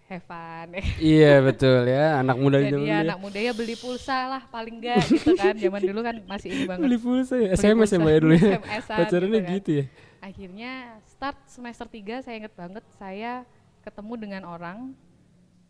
have 0.06 0.24
fun. 0.28 0.68
iya 1.02 1.42
betul 1.42 1.88
ya, 1.88 2.22
anak 2.22 2.38
muda 2.38 2.62
Jadi 2.62 2.70
ya 2.70 2.74
dulu 2.76 2.86
anak 3.08 3.18
muda 3.18 3.40
ya 3.40 3.52
beli 3.56 3.76
pulsa 3.80 4.18
lah 4.30 4.44
paling 4.52 4.78
enggak 4.78 5.02
gitu 5.10 5.34
kan. 5.42 5.56
Zaman 5.58 5.82
dulu 5.82 6.00
kan 6.06 6.16
masih 6.30 6.50
ini 6.54 6.64
banget. 6.70 6.84
Beli 6.86 6.98
pulsa 7.02 7.36
ya, 7.40 7.50
SMS 7.58 7.90
ya 7.96 8.00
ya 8.00 8.20
dulu 8.22 8.34
ya. 8.36 8.42
SMS-an 8.60 8.98
Pacarannya 9.00 9.40
gitu 9.40 9.48
kan. 9.48 9.58
gitu 9.58 9.72
ya. 9.72 9.86
Akhirnya 10.24 10.72
start 11.10 11.38
semester 11.50 11.88
3 11.90 12.24
saya 12.24 12.36
inget 12.40 12.54
banget 12.56 12.84
saya 12.96 13.44
ketemu 13.84 14.14
dengan 14.16 14.44
orang 14.48 14.96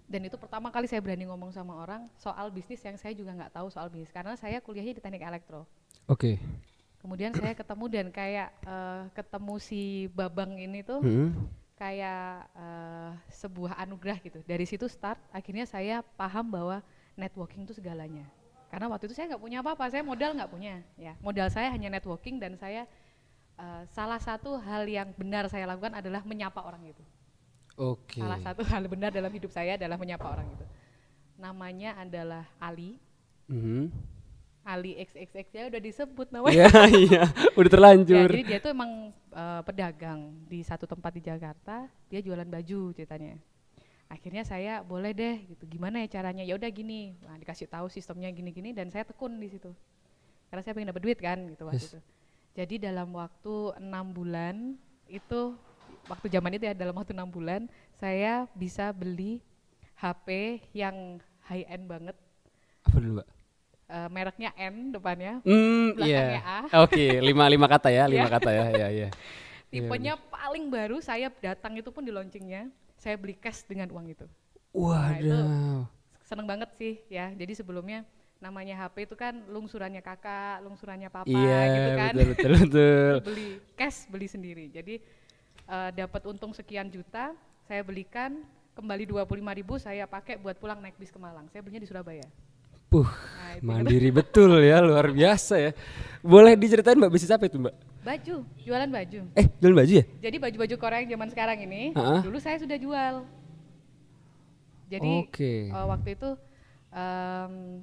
dan 0.06 0.22
itu 0.30 0.38
pertama 0.38 0.70
kali 0.70 0.86
saya 0.86 1.02
berani 1.02 1.26
ngomong 1.26 1.50
sama 1.50 1.74
orang 1.74 2.06
soal 2.22 2.54
bisnis 2.54 2.84
yang 2.86 2.94
saya 3.02 3.18
juga 3.18 3.34
nggak 3.34 3.50
tahu 3.50 3.74
soal 3.74 3.90
bisnis 3.90 4.14
karena 4.14 4.38
saya 4.38 4.62
kuliahnya 4.62 5.00
di 5.00 5.02
teknik 5.02 5.26
elektro. 5.26 5.66
Oke. 6.06 6.38
Kemudian 7.04 7.36
saya 7.36 7.52
ketemu 7.52 7.86
dan 7.92 8.08
kayak 8.16 8.50
eh, 8.64 9.04
ketemu 9.12 9.54
si 9.60 10.08
Babang 10.16 10.56
ini 10.56 10.80
tuh 10.88 11.04
Hmm. 11.04 11.36
kayak 11.76 12.48
eh, 12.56 13.12
sebuah 13.28 13.76
anugerah 13.84 14.24
gitu. 14.24 14.40
Dari 14.48 14.64
situ 14.64 14.88
start 14.88 15.20
akhirnya 15.36 15.68
saya 15.68 16.00
paham 16.16 16.48
bahwa 16.48 16.80
networking 17.20 17.68
itu 17.68 17.76
segalanya. 17.76 18.24
Karena 18.72 18.88
waktu 18.88 19.06
itu 19.12 19.14
saya 19.14 19.36
nggak 19.36 19.44
punya 19.44 19.60
apa-apa, 19.60 19.86
saya 19.92 20.02
modal 20.02 20.32
nggak 20.34 20.50
punya. 20.50 20.80
Ya, 20.96 21.14
modal 21.20 21.52
saya 21.52 21.70
hanya 21.70 21.92
networking 21.92 22.40
dan 22.40 22.56
saya 22.56 22.88
eh, 23.60 23.84
salah 23.92 24.18
satu 24.24 24.56
hal 24.64 24.88
yang 24.88 25.12
benar 25.20 25.52
saya 25.52 25.68
lakukan 25.68 25.94
adalah 26.00 26.24
menyapa 26.24 26.64
orang 26.64 26.88
itu. 26.88 27.04
Oke. 27.76 28.24
Salah 28.24 28.40
satu 28.40 28.64
hal 28.72 28.88
benar 28.88 29.12
dalam 29.12 29.30
hidup 29.30 29.52
saya 29.52 29.76
adalah 29.76 30.00
menyapa 30.00 30.24
orang 30.24 30.48
itu. 30.56 30.66
Namanya 31.36 32.00
adalah 32.00 32.48
Ali. 32.64 32.96
Mhm. 33.52 33.92
Ali 34.64 34.96
XXX 34.96 35.48
ya 35.52 35.64
udah 35.68 35.82
disebut 35.82 36.28
namanya. 36.32 36.56
Iya 36.56 36.72
iya, 36.90 37.24
udah 37.54 37.68
Ya, 37.68 37.74
terlanjur. 37.76 38.28
jadi 38.32 38.42
dia 38.48 38.60
tuh 38.64 38.72
emang 38.72 38.92
eh, 39.12 39.62
pedagang 39.68 40.20
di 40.48 40.64
satu 40.64 40.88
tempat 40.88 41.12
di 41.12 41.22
Jakarta, 41.22 41.86
dia 42.08 42.24
jualan 42.24 42.48
baju 42.48 42.96
ceritanya. 42.96 43.36
Akhirnya 44.08 44.46
saya 44.46 44.80
boleh 44.80 45.12
deh 45.12 45.36
gitu. 45.52 45.66
Gimana 45.68 46.00
ya 46.00 46.08
caranya? 46.08 46.46
Ya 46.46 46.54
udah 46.54 46.70
gini. 46.70 47.18
Nah, 47.26 47.36
dikasih 47.36 47.66
tahu 47.66 47.90
sistemnya 47.90 48.30
gini-gini 48.30 48.72
dan 48.72 48.88
saya 48.88 49.04
tekun 49.04 49.36
di 49.36 49.50
situ. 49.50 49.74
Karena 50.48 50.62
saya 50.62 50.78
pengen 50.78 50.94
dapat 50.94 51.02
duit 51.02 51.18
kan 51.18 51.38
gitu 51.50 51.66
waktu 51.66 51.82
Yes. 51.82 51.90
itu. 51.92 52.00
Jadi 52.54 52.76
dalam 52.78 53.10
waktu 53.12 53.54
enam 53.82 54.14
bulan 54.14 54.78
itu 55.10 55.58
waktu 56.06 56.30
zaman 56.30 56.54
itu 56.54 56.70
ya 56.70 56.78
dalam 56.78 56.94
waktu 56.94 57.12
enam 57.12 57.26
bulan 57.28 57.66
saya 57.98 58.46
bisa 58.54 58.94
beli 58.94 59.42
HP 59.98 60.62
yang 60.72 61.18
high 61.50 61.66
end 61.66 61.90
banget. 61.90 62.14
Apa 62.86 63.02
dulu 63.02 63.20
Mbak? 63.20 63.28
Eh, 63.94 64.10
mereknya 64.10 64.50
N 64.58 64.90
depannya. 64.90 65.38
Hmm, 65.46 65.94
Belakangnya 65.94 66.42
iya. 66.42 66.66
A. 66.66 66.82
Oke, 66.82 67.22
lima 67.22 67.46
lima 67.46 67.70
kata 67.70 67.94
ya, 67.94 68.10
lima 68.10 68.26
Iya. 68.26 68.34
kata 68.34 68.50
ya, 68.50 68.66
iya 68.74 68.88
iya. 68.90 69.10
Tipenya 69.70 70.18
paling 70.34 70.66
baru 70.74 70.98
saya 70.98 71.30
datang 71.30 71.78
itu 71.78 71.94
pun 71.94 72.02
di 72.02 72.10
launchingnya 72.10 72.74
saya 72.98 73.14
beli 73.22 73.38
cash 73.38 73.62
dengan 73.70 73.94
uang 73.94 74.10
itu. 74.10 74.26
Waduh. 74.74 75.86
Seneng 76.26 76.50
banget 76.50 76.74
sih 76.74 77.06
ya. 77.06 77.30
Jadi 77.38 77.54
sebelumnya 77.54 78.02
namanya 78.42 78.82
HP 78.82 79.06
itu 79.06 79.14
kan 79.14 79.46
lungsurannya 79.46 80.02
kakak, 80.02 80.66
lungsurannya 80.66 81.14
papa 81.14 81.30
Iya, 81.30 81.62
gitu 81.70 81.90
kan. 81.94 82.12
betul 82.18 82.28
betul 82.34 82.52
betul. 82.66 83.14
beli 83.30 83.50
cash 83.78 84.10
beli 84.10 84.26
sendiri. 84.26 84.74
Jadi 84.74 85.06
eh, 85.70 85.90
dapat 85.94 86.26
untung 86.26 86.50
sekian 86.50 86.90
juta, 86.90 87.38
saya 87.70 87.86
belikan 87.86 88.42
kembali 88.74 89.06
25.000 89.06 89.60
ribu 89.62 89.78
saya 89.78 90.10
pakai 90.10 90.42
buat 90.42 90.58
pulang 90.58 90.82
naik 90.82 90.98
bis 90.98 91.14
ke 91.14 91.22
Malang. 91.22 91.46
Saya 91.54 91.62
belinya 91.62 91.86
di 91.86 91.86
Surabaya. 91.86 92.26
Puh, 92.94 93.10
Nah, 93.10 93.58
itu 93.58 93.66
mandiri 93.66 94.10
betul 94.14 94.62
ya, 94.62 94.78
luar 94.86 95.10
biasa 95.10 95.58
ya. 95.58 95.72
Boleh 96.22 96.54
diceritain 96.54 96.94
Mbak 96.94 97.10
bisnis 97.10 97.34
apa 97.34 97.50
itu 97.50 97.58
Mbak? 97.58 97.74
Baju, 98.06 98.36
jualan 98.62 98.90
baju. 98.92 99.20
Eh, 99.34 99.46
jual 99.58 99.74
baju 99.74 99.94
ya? 99.98 100.06
Jadi 100.22 100.38
baju-baju 100.38 100.76
Korea 100.78 101.00
yang 101.02 101.18
zaman 101.18 101.30
sekarang 101.34 101.58
ini, 101.66 101.96
Ha-ha. 101.98 102.22
dulu 102.22 102.38
saya 102.38 102.62
sudah 102.62 102.78
jual. 102.78 103.26
Jadi 104.94 105.26
Oke. 105.26 105.74
eh, 105.74 105.86
waktu 105.90 106.10
itu 106.14 106.30
em, 106.94 107.82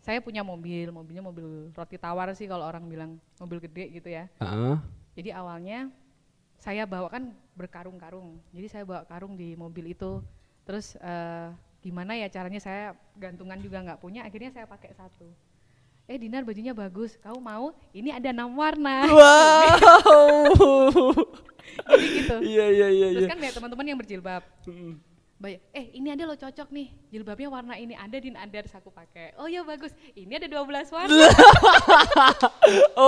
saya 0.00 0.18
punya 0.24 0.40
mobil, 0.40 0.88
mobilnya 0.88 1.20
mobil 1.20 1.68
roti 1.76 2.00
tawar 2.00 2.32
sih 2.32 2.48
kalau 2.48 2.64
orang 2.64 2.88
bilang 2.88 3.20
mobil 3.36 3.60
gede 3.60 4.00
gitu 4.00 4.08
ya. 4.08 4.32
Heeh. 4.40 4.76
Jadi 5.12 5.30
awalnya 5.34 5.92
saya 6.56 6.88
bawa 6.88 7.12
kan 7.12 7.36
berkarung-karung, 7.52 8.40
jadi 8.54 8.66
saya 8.70 8.84
bawa 8.88 9.04
karung 9.04 9.36
di 9.36 9.52
mobil 9.58 9.92
itu. 9.92 10.24
Terus 10.64 10.96
eh, 10.96 11.52
gimana 11.78 12.14
ya 12.14 12.26
caranya 12.28 12.58
saya 12.58 12.94
gantungan 13.14 13.58
juga 13.58 13.80
nggak 13.80 13.98
punya, 13.98 14.26
akhirnya 14.26 14.50
saya 14.50 14.66
pakai 14.66 14.92
satu. 14.92 15.30
Eh 16.08 16.16
Dinar 16.16 16.40
bajunya 16.40 16.72
bagus, 16.72 17.20
kamu 17.20 17.36
mau? 17.36 17.76
Ini 17.92 18.16
ada 18.16 18.32
enam 18.32 18.54
warna. 18.54 19.04
Wow. 19.12 21.12
Jadi 21.88 22.06
gitu. 22.18 22.34
Iya 22.42 22.66
iya 22.72 22.88
iya 22.88 23.06
Terus 23.12 23.22
iya. 23.22 23.30
kan 23.30 23.38
banyak 23.38 23.54
teman-teman 23.54 23.86
yang 23.86 23.98
berjilbab. 24.00 24.42
Banyak, 25.38 25.60
eh 25.70 25.86
ini 25.94 26.08
ada 26.10 26.26
lo 26.26 26.34
cocok 26.34 26.68
nih, 26.74 26.90
jilbabnya 27.14 27.46
warna 27.46 27.78
ini 27.78 27.94
ada 27.94 28.18
din 28.18 28.34
ada 28.34 28.50
terus 28.50 28.74
aku 28.74 28.90
pakai. 28.90 29.38
Oh 29.38 29.46
ya 29.46 29.62
bagus, 29.62 29.94
ini 30.18 30.34
ada 30.34 30.50
12 30.50 30.90
warna. 30.90 31.14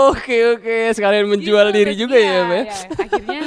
Oke 0.08 0.36
oke, 0.54 0.76
sekalian 0.94 1.26
menjual 1.26 1.68
Gitu, 1.68 1.76
diri 1.76 1.92
juga 1.98 2.16
ya, 2.16 2.22
iya, 2.22 2.40
Mbak. 2.46 2.54
ya? 2.54 2.62
iya. 2.62 2.76
Akhirnya 2.96 3.40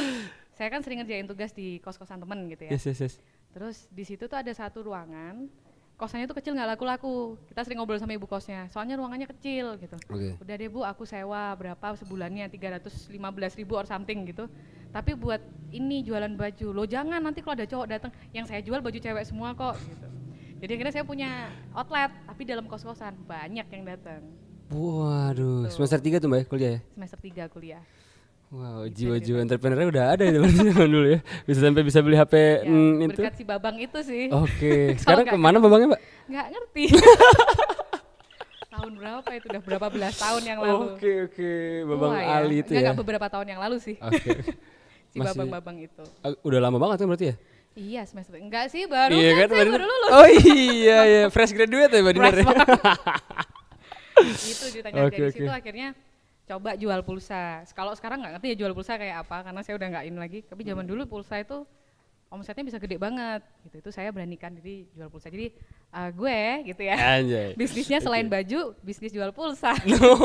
saya 0.64 0.72
kan 0.72 0.80
sering 0.80 1.04
ngerjain 1.04 1.28
tugas 1.28 1.52
di 1.52 1.84
kos-kosan 1.84 2.24
temen 2.24 2.48
gitu 2.48 2.72
ya. 2.72 2.72
Yes 2.72 2.88
yes 2.88 3.00
yes. 3.04 3.14
Terus 3.52 3.84
di 3.92 4.08
situ 4.08 4.32
tuh 4.32 4.40
ada 4.40 4.48
satu 4.56 4.88
ruangan, 4.88 5.52
kosannya 6.00 6.24
tuh 6.24 6.40
kecil 6.40 6.56
nggak 6.56 6.80
laku-laku. 6.80 7.36
Kita 7.52 7.68
sering 7.68 7.84
ngobrol 7.84 8.00
sama 8.00 8.16
ibu 8.16 8.24
kosnya, 8.24 8.72
soalnya 8.72 8.96
ruangannya 8.96 9.28
kecil 9.28 9.76
gitu. 9.76 10.00
Oke. 10.08 10.40
Udah 10.40 10.56
deh 10.56 10.72
bu, 10.72 10.88
aku 10.88 11.04
sewa 11.04 11.52
berapa 11.60 12.00
sebulannya 12.00 12.48
315 12.48 13.12
ribu 13.60 13.76
or 13.76 13.84
something 13.84 14.24
gitu. 14.24 14.48
Tapi 14.96 15.20
buat 15.20 15.44
ini 15.76 16.00
jualan 16.08 16.32
baju, 16.32 16.68
lo 16.72 16.88
jangan 16.88 17.20
nanti 17.20 17.44
kalau 17.44 17.60
ada 17.60 17.68
cowok 17.68 17.88
datang, 17.92 18.16
yang 18.32 18.48
saya 18.48 18.64
jual 18.64 18.80
baju 18.80 18.96
cewek 18.96 19.28
semua 19.28 19.52
kok 19.52 19.76
gitu. 19.84 20.08
Jadi 20.64 20.72
akhirnya 20.80 20.94
saya 20.96 21.04
punya 21.04 21.52
outlet, 21.76 22.08
tapi 22.24 22.48
dalam 22.48 22.72
kos-kosan 22.72 23.20
banyak 23.28 23.68
yang 23.68 23.84
datang. 23.84 24.24
Waduh, 24.72 25.68
Tuh. 25.68 25.76
semester 25.76 26.00
3 26.00 26.24
tuh 26.24 26.32
Mbak 26.32 26.40
ya, 26.40 26.46
kuliah 26.48 26.72
ya? 26.72 26.80
Semester 26.96 27.20
3 27.20 27.52
kuliah. 27.52 27.84
Wow, 28.54 28.86
Gitu 28.86 29.10
jiwa-jiwa 29.10 29.40
entrepreneurnya 29.42 29.88
udah 29.90 30.06
ada 30.14 30.24
berarti 30.30 30.62
zaman 30.62 30.86
dulu 30.88 31.08
ya. 31.10 31.20
Bisa 31.44 31.60
sampai 31.60 31.82
bisa 31.82 32.00
beli 32.00 32.14
HP 32.14 32.34
Ya, 32.38 32.50
mm, 32.64 32.94
itu. 33.02 33.10
berkat 33.18 33.34
si 33.34 33.44
Babang 33.44 33.76
itu 33.76 34.00
sih. 34.00 34.30
Oke, 34.30 34.74
sekarang 35.02 35.26
nggak 35.26 35.34
ke 35.34 35.42
mana 35.42 35.58
babangnya 35.58 35.88
Mbak? 35.90 36.02
Nggak 36.30 36.46
ngerti. 36.54 36.84
tahun 38.74 38.92
berapa 38.94 39.30
itu 39.32 39.46
udah 39.50 39.62
berapa 39.64 39.88
belas 39.90 40.14
tahun 40.16 40.42
yang 40.44 40.60
lalu. 40.60 40.86
Oke 40.94 41.12
oke, 41.26 41.52
babang 41.88 42.12
Tua 42.12 42.22
ya. 42.22 42.30
Ali 42.36 42.56
itu 42.56 42.70
Nggak, 42.70 42.78
ya. 42.78 42.86
nggak 42.86 43.00
beberapa 43.00 43.28
tahun 43.28 43.48
yang 43.48 43.60
lalu 43.60 43.76
sih. 43.80 43.96
Oke. 43.98 44.30
si 45.14 45.18
Masih- 45.18 45.30
babang-babang 45.34 45.78
itu. 45.80 46.04
Ah, 46.22 46.34
Udah 46.42 46.60
lama 46.60 46.78
banget 46.78 46.98
kan 47.02 47.08
berarti 47.08 47.26
ya? 47.30 47.36
Iya 47.74 48.02
semester 48.06 48.38
enggak 48.38 48.70
sih 48.70 48.86
baru 48.86 49.18
iya 49.18 49.34
kan, 49.34 49.48
saya 49.50 49.66
baru- 49.66 49.74
baru 49.74 49.86
lulus. 49.88 50.12
Oh 50.14 50.28
iya 50.30 50.98
iya, 51.04 51.22
fresh 51.28 51.58
graduate 51.58 51.90
ya 51.90 52.02
Mbak 52.02 52.14
Dinar 52.14 52.34
ya? 52.36 52.46
Fresh 54.14 54.46
itu 54.48 54.66
ceritanya 54.70 55.02
Oke, 55.04 55.18
dari 55.18 55.34
situ 55.34 55.50
akhirnya 55.50 55.88
coba 56.44 56.76
jual 56.76 57.00
pulsa. 57.02 57.64
Kalau 57.72 57.96
sekarang 57.96 58.20
nggak 58.20 58.40
ngerti 58.40 58.48
ya 58.52 58.58
jual 58.60 58.74
pulsa 58.76 59.00
kayak 59.00 59.24
apa 59.24 59.48
karena 59.48 59.62
saya 59.64 59.76
udah 59.80 59.88
nggak 59.96 60.06
in 60.08 60.18
lagi. 60.20 60.40
Tapi 60.44 60.62
zaman 60.64 60.84
dulu 60.84 61.08
pulsa 61.08 61.40
itu 61.40 61.64
omsetnya 62.28 62.66
bisa 62.66 62.82
gede 62.82 62.98
banget. 62.98 63.46
Gitu 63.64 63.80
itu 63.80 63.90
saya 63.94 64.10
beranikan 64.10 64.52
diri 64.52 64.90
jual 64.92 65.08
pulsa. 65.08 65.30
Jadi 65.30 65.54
eh, 65.94 66.10
gue 66.12 66.40
gitu 66.74 66.82
ya. 66.84 66.98
Anjay. 67.22 67.54
Bisnisnya 67.62 68.02
selain 68.06 68.28
baju, 68.28 68.74
bisnis 68.82 69.14
jual 69.14 69.32
pulsa. 69.32 69.72
No. 69.88 70.18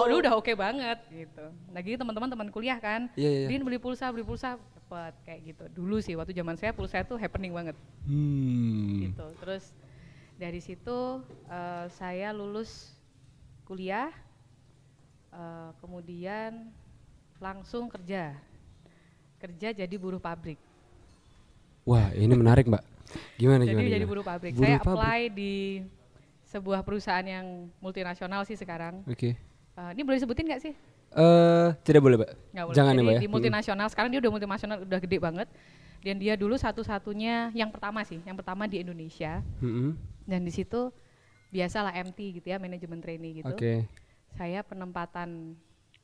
Oh, 0.00 0.06
dulu 0.06 0.22
udah 0.22 0.34
oke 0.38 0.54
banget 0.54 1.02
gitu. 1.10 1.44
Lagi 1.74 1.98
teman-teman 1.98 2.30
teman 2.30 2.48
kuliah 2.54 2.78
kan, 2.78 3.10
Iya 3.18 3.44
iya. 3.44 3.46
Din 3.50 3.66
beli 3.66 3.76
pulsa, 3.82 4.08
beli 4.14 4.22
pulsa, 4.22 4.56
dapat 4.56 5.12
kayak 5.26 5.40
gitu. 5.42 5.64
Dulu 5.82 5.98
sih 5.98 6.14
waktu 6.14 6.30
zaman 6.30 6.54
saya 6.54 6.70
pulsa 6.70 7.02
itu 7.02 7.18
happening 7.18 7.50
banget 7.50 7.74
Hmm. 8.06 9.02
gitu. 9.02 9.26
Terus 9.42 9.74
dari 10.38 10.62
situ 10.62 11.20
eh, 11.50 11.86
saya 11.90 12.30
lulus 12.30 12.94
kuliah, 13.66 14.14
eh, 15.36 15.70
kemudian 15.78 16.72
langsung 17.36 17.92
kerja, 17.92 18.32
kerja 19.36 19.68
jadi 19.76 19.94
buruh 20.00 20.20
pabrik. 20.20 20.56
Wah, 21.86 22.10
ini 22.16 22.34
menarik, 22.34 22.66
Mbak. 22.66 22.82
Gimana 23.38 23.62
jadi 23.62 23.78
gimana? 23.78 23.86
jadi 23.86 23.96
gimana? 24.02 24.10
buruh 24.10 24.24
pabrik. 24.26 24.52
Buruh 24.56 24.66
saya 24.66 24.78
pabrik. 24.82 24.96
apply 24.96 25.20
di 25.30 25.54
sebuah 26.46 26.80
perusahaan 26.82 27.26
yang 27.26 27.70
multinasional 27.78 28.42
sih 28.42 28.58
sekarang. 28.58 29.04
Oke. 29.06 29.38
Eh, 29.76 29.90
ini 29.94 30.02
boleh 30.02 30.18
disebutin 30.18 30.46
nggak 30.48 30.62
sih? 30.62 30.74
Eh, 31.16 31.68
tidak 31.86 32.02
boleh, 32.02 32.16
Mbak. 32.18 32.30
Nggak 32.52 32.64
boleh. 32.66 32.76
Jangan 32.76 32.92
ya, 32.92 32.96
Jadi 32.96 33.06
Mbak 33.06 33.14
ya. 33.14 33.20
di 33.22 33.30
multinasional 33.30 33.86
sekarang 33.92 34.10
dia 34.10 34.20
udah 34.24 34.32
multinasional 34.32 34.76
udah 34.82 35.00
gede 35.00 35.18
banget. 35.20 35.48
Dan 36.02 36.22
dia 36.22 36.34
dulu 36.38 36.54
satu-satunya 36.54 37.50
yang 37.50 37.70
pertama 37.72 38.06
sih, 38.06 38.22
yang 38.22 38.38
pertama 38.38 38.70
di 38.70 38.78
Indonesia. 38.78 39.42
Hmm. 39.58 39.98
Dan 40.22 40.46
di 40.46 40.52
situ 40.54 40.94
biasalah 41.50 41.94
MT 41.98 42.42
gitu 42.42 42.46
ya, 42.50 42.58
manajemen 42.62 42.98
trainee 42.98 43.42
gitu. 43.42 43.54
Oke. 43.54 43.86
Saya 44.36 44.60
penempatan 44.60 45.56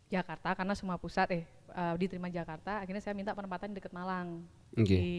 Jakarta 0.08 0.52
karena 0.52 0.74
semua 0.76 0.96
pusat 1.00 1.28
eh 1.32 1.44
eh, 1.72 1.94
diterima 1.96 2.28
Jakarta, 2.28 2.80
akhirnya 2.80 3.00
saya 3.00 3.16
minta 3.16 3.32
penempatan 3.32 3.72
di 3.72 3.80
dekat 3.80 3.92
Malang. 3.92 4.44
Oke. 4.76 4.96
Di 4.96 5.12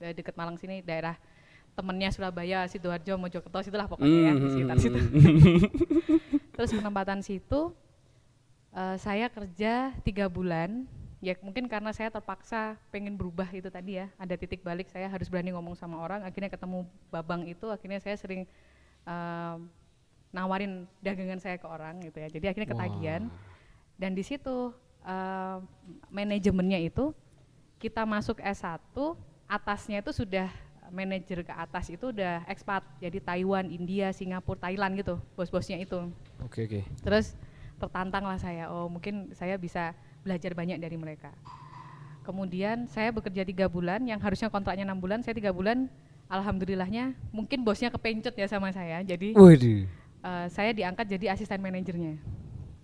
dekat 0.00 0.36
Malang 0.36 0.56
sini 0.56 0.80
daerah 0.80 1.16
temennya 1.76 2.10
Surabaya, 2.12 2.66
Sidoarjo, 2.68 3.16
Mojokerto, 3.16 3.60
situlah 3.64 3.88
pokoknya 3.88 4.20
ya, 4.28 4.32
di 4.36 4.40
Hmm, 4.40 4.52
sekitar 4.52 4.76
hmm, 4.76 4.84
situ. 4.84 5.00
Terus 6.56 6.70
penempatan 6.76 7.20
situ 7.24 7.72
eh, 8.76 8.96
saya 9.00 9.26
kerja 9.32 9.94
tiga 10.04 10.26
bulan 10.28 10.84
ya 11.20 11.36
mungkin 11.44 11.68
karena 11.68 11.92
saya 11.92 12.08
terpaksa 12.08 12.80
pengen 12.88 13.12
berubah 13.12 13.44
itu 13.52 13.68
tadi 13.68 14.00
ya 14.00 14.08
ada 14.16 14.32
titik 14.40 14.64
balik 14.64 14.88
saya 14.88 15.04
harus 15.04 15.28
berani 15.28 15.52
ngomong 15.52 15.76
sama 15.76 16.00
orang 16.00 16.24
akhirnya 16.24 16.48
ketemu 16.48 16.88
babang 17.12 17.44
itu 17.44 17.68
akhirnya 17.68 18.00
saya 18.00 18.16
sering 18.16 18.48
um, 19.04 19.68
nawarin 20.30 20.86
dagangan 21.02 21.38
saya 21.42 21.58
ke 21.58 21.66
orang 21.66 21.98
gitu 22.02 22.18
ya. 22.22 22.28
Jadi 22.30 22.46
akhirnya 22.46 22.68
ketagihan. 22.70 23.22
Dan 24.00 24.16
di 24.16 24.24
situ 24.24 24.72
uh, 25.04 25.58
manajemennya 26.08 26.80
itu 26.80 27.12
kita 27.80 28.04
masuk 28.04 28.40
S1 28.40 28.94
atasnya 29.50 30.00
itu 30.00 30.12
sudah 30.14 30.48
manajer 30.90 31.46
ke 31.46 31.54
atas 31.54 31.86
itu 31.88 32.10
udah 32.10 32.42
ekspat 32.50 32.82
jadi 32.98 33.18
Taiwan, 33.22 33.70
India, 33.70 34.10
Singapura, 34.10 34.58
Thailand 34.68 34.98
gitu 34.98 35.16
bos-bosnya 35.38 35.78
itu. 35.78 36.10
Oke 36.42 36.66
oke. 36.66 36.80
terus 37.02 37.38
tertantang 37.80 38.26
lah 38.26 38.36
saya 38.36 38.68
oh 38.68 38.90
mungkin 38.90 39.32
saya 39.32 39.56
bisa 39.56 39.94
belajar 40.26 40.52
banyak 40.52 40.76
dari 40.76 40.98
mereka. 40.98 41.32
Kemudian 42.26 42.84
saya 42.86 43.10
bekerja 43.14 43.42
tiga 43.48 43.66
bulan 43.66 44.04
yang 44.04 44.20
harusnya 44.20 44.52
kontraknya 44.52 44.84
enam 44.84 45.00
bulan 45.00 45.24
saya 45.24 45.32
tiga 45.32 45.50
bulan 45.54 45.88
alhamdulillahnya 46.28 47.16
mungkin 47.32 47.64
bosnya 47.64 47.88
kepencet 47.88 48.36
ya 48.36 48.46
sama 48.46 48.70
saya. 48.70 49.00
Jadi 49.00 49.32
Waduh. 49.32 49.88
Eh, 50.24 50.46
saya 50.52 50.70
diangkat 50.72 51.06
jadi 51.08 51.32
asisten 51.34 51.60
manajernya. 51.60 52.20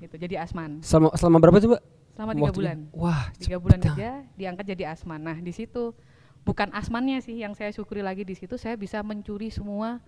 Gitu 0.00 0.14
jadi 0.21 0.45
asman. 0.45 0.85
Selama 0.85 1.12
selama 1.16 1.38
berapa 1.40 1.59
Mbak? 1.61 1.83
selama 2.16 2.33
tiga 2.33 2.52
bulan. 2.57 2.78
Wah, 2.97 3.23
tiga 3.37 3.57
bulan 3.61 3.78
aja 3.85 4.25
diangkat 4.40 4.64
jadi 4.73 4.97
asman. 4.97 5.21
Nah 5.21 5.37
di 5.37 5.52
situ 5.52 5.93
bukan 6.49 6.73
asmannya 6.73 7.21
sih 7.21 7.37
yang 7.45 7.52
saya 7.52 7.69
syukuri 7.76 8.00
lagi 8.00 8.25
di 8.25 8.33
situ 8.33 8.57
saya 8.57 8.73
bisa 8.81 9.05
mencuri 9.05 9.52
semua 9.52 10.00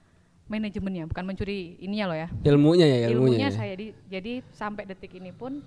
manajemennya. 0.49 1.05
Bukan 1.13 1.25
mencuri 1.29 1.77
ininya 1.85 2.09
loh 2.09 2.19
ya. 2.19 2.29
Ilmunya 2.49 2.87
ya, 2.89 2.97
ilmunya. 3.13 3.13
ilmunya 3.13 3.49
ya. 3.53 3.57
saya 3.61 3.73
di, 3.77 3.93
jadi 4.09 4.41
sampai 4.57 4.89
detik 4.89 5.21
ini 5.21 5.37
pun 5.37 5.61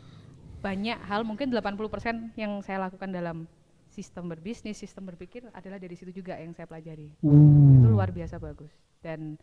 banyak 0.65 0.97
hal 1.05 1.21
mungkin 1.21 1.53
80% 1.53 2.33
yang 2.37 2.61
saya 2.65 2.89
lakukan 2.89 3.13
dalam 3.13 3.45
sistem 3.93 4.25
berbisnis, 4.25 4.81
sistem 4.81 5.05
berpikir 5.13 5.45
adalah 5.53 5.77
dari 5.77 5.93
situ 5.93 6.09
juga 6.09 6.37
yang 6.41 6.57
saya 6.57 6.65
pelajari. 6.65 7.13
Itu 7.21 7.87
luar 7.89 8.09
biasa 8.09 8.41
bagus. 8.41 8.73
Dan 9.05 9.37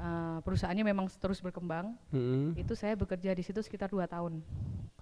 eh, 0.00 0.38
perusahaannya 0.42 0.84
memang 0.84 1.06
terus 1.20 1.38
berkembang. 1.44 1.94
Mm-mm. 2.10 2.56
Itu 2.56 2.72
saya 2.74 2.96
bekerja 2.96 3.32
di 3.36 3.42
situ 3.44 3.60
sekitar 3.62 3.88
dua 3.92 4.08
tahun, 4.08 4.40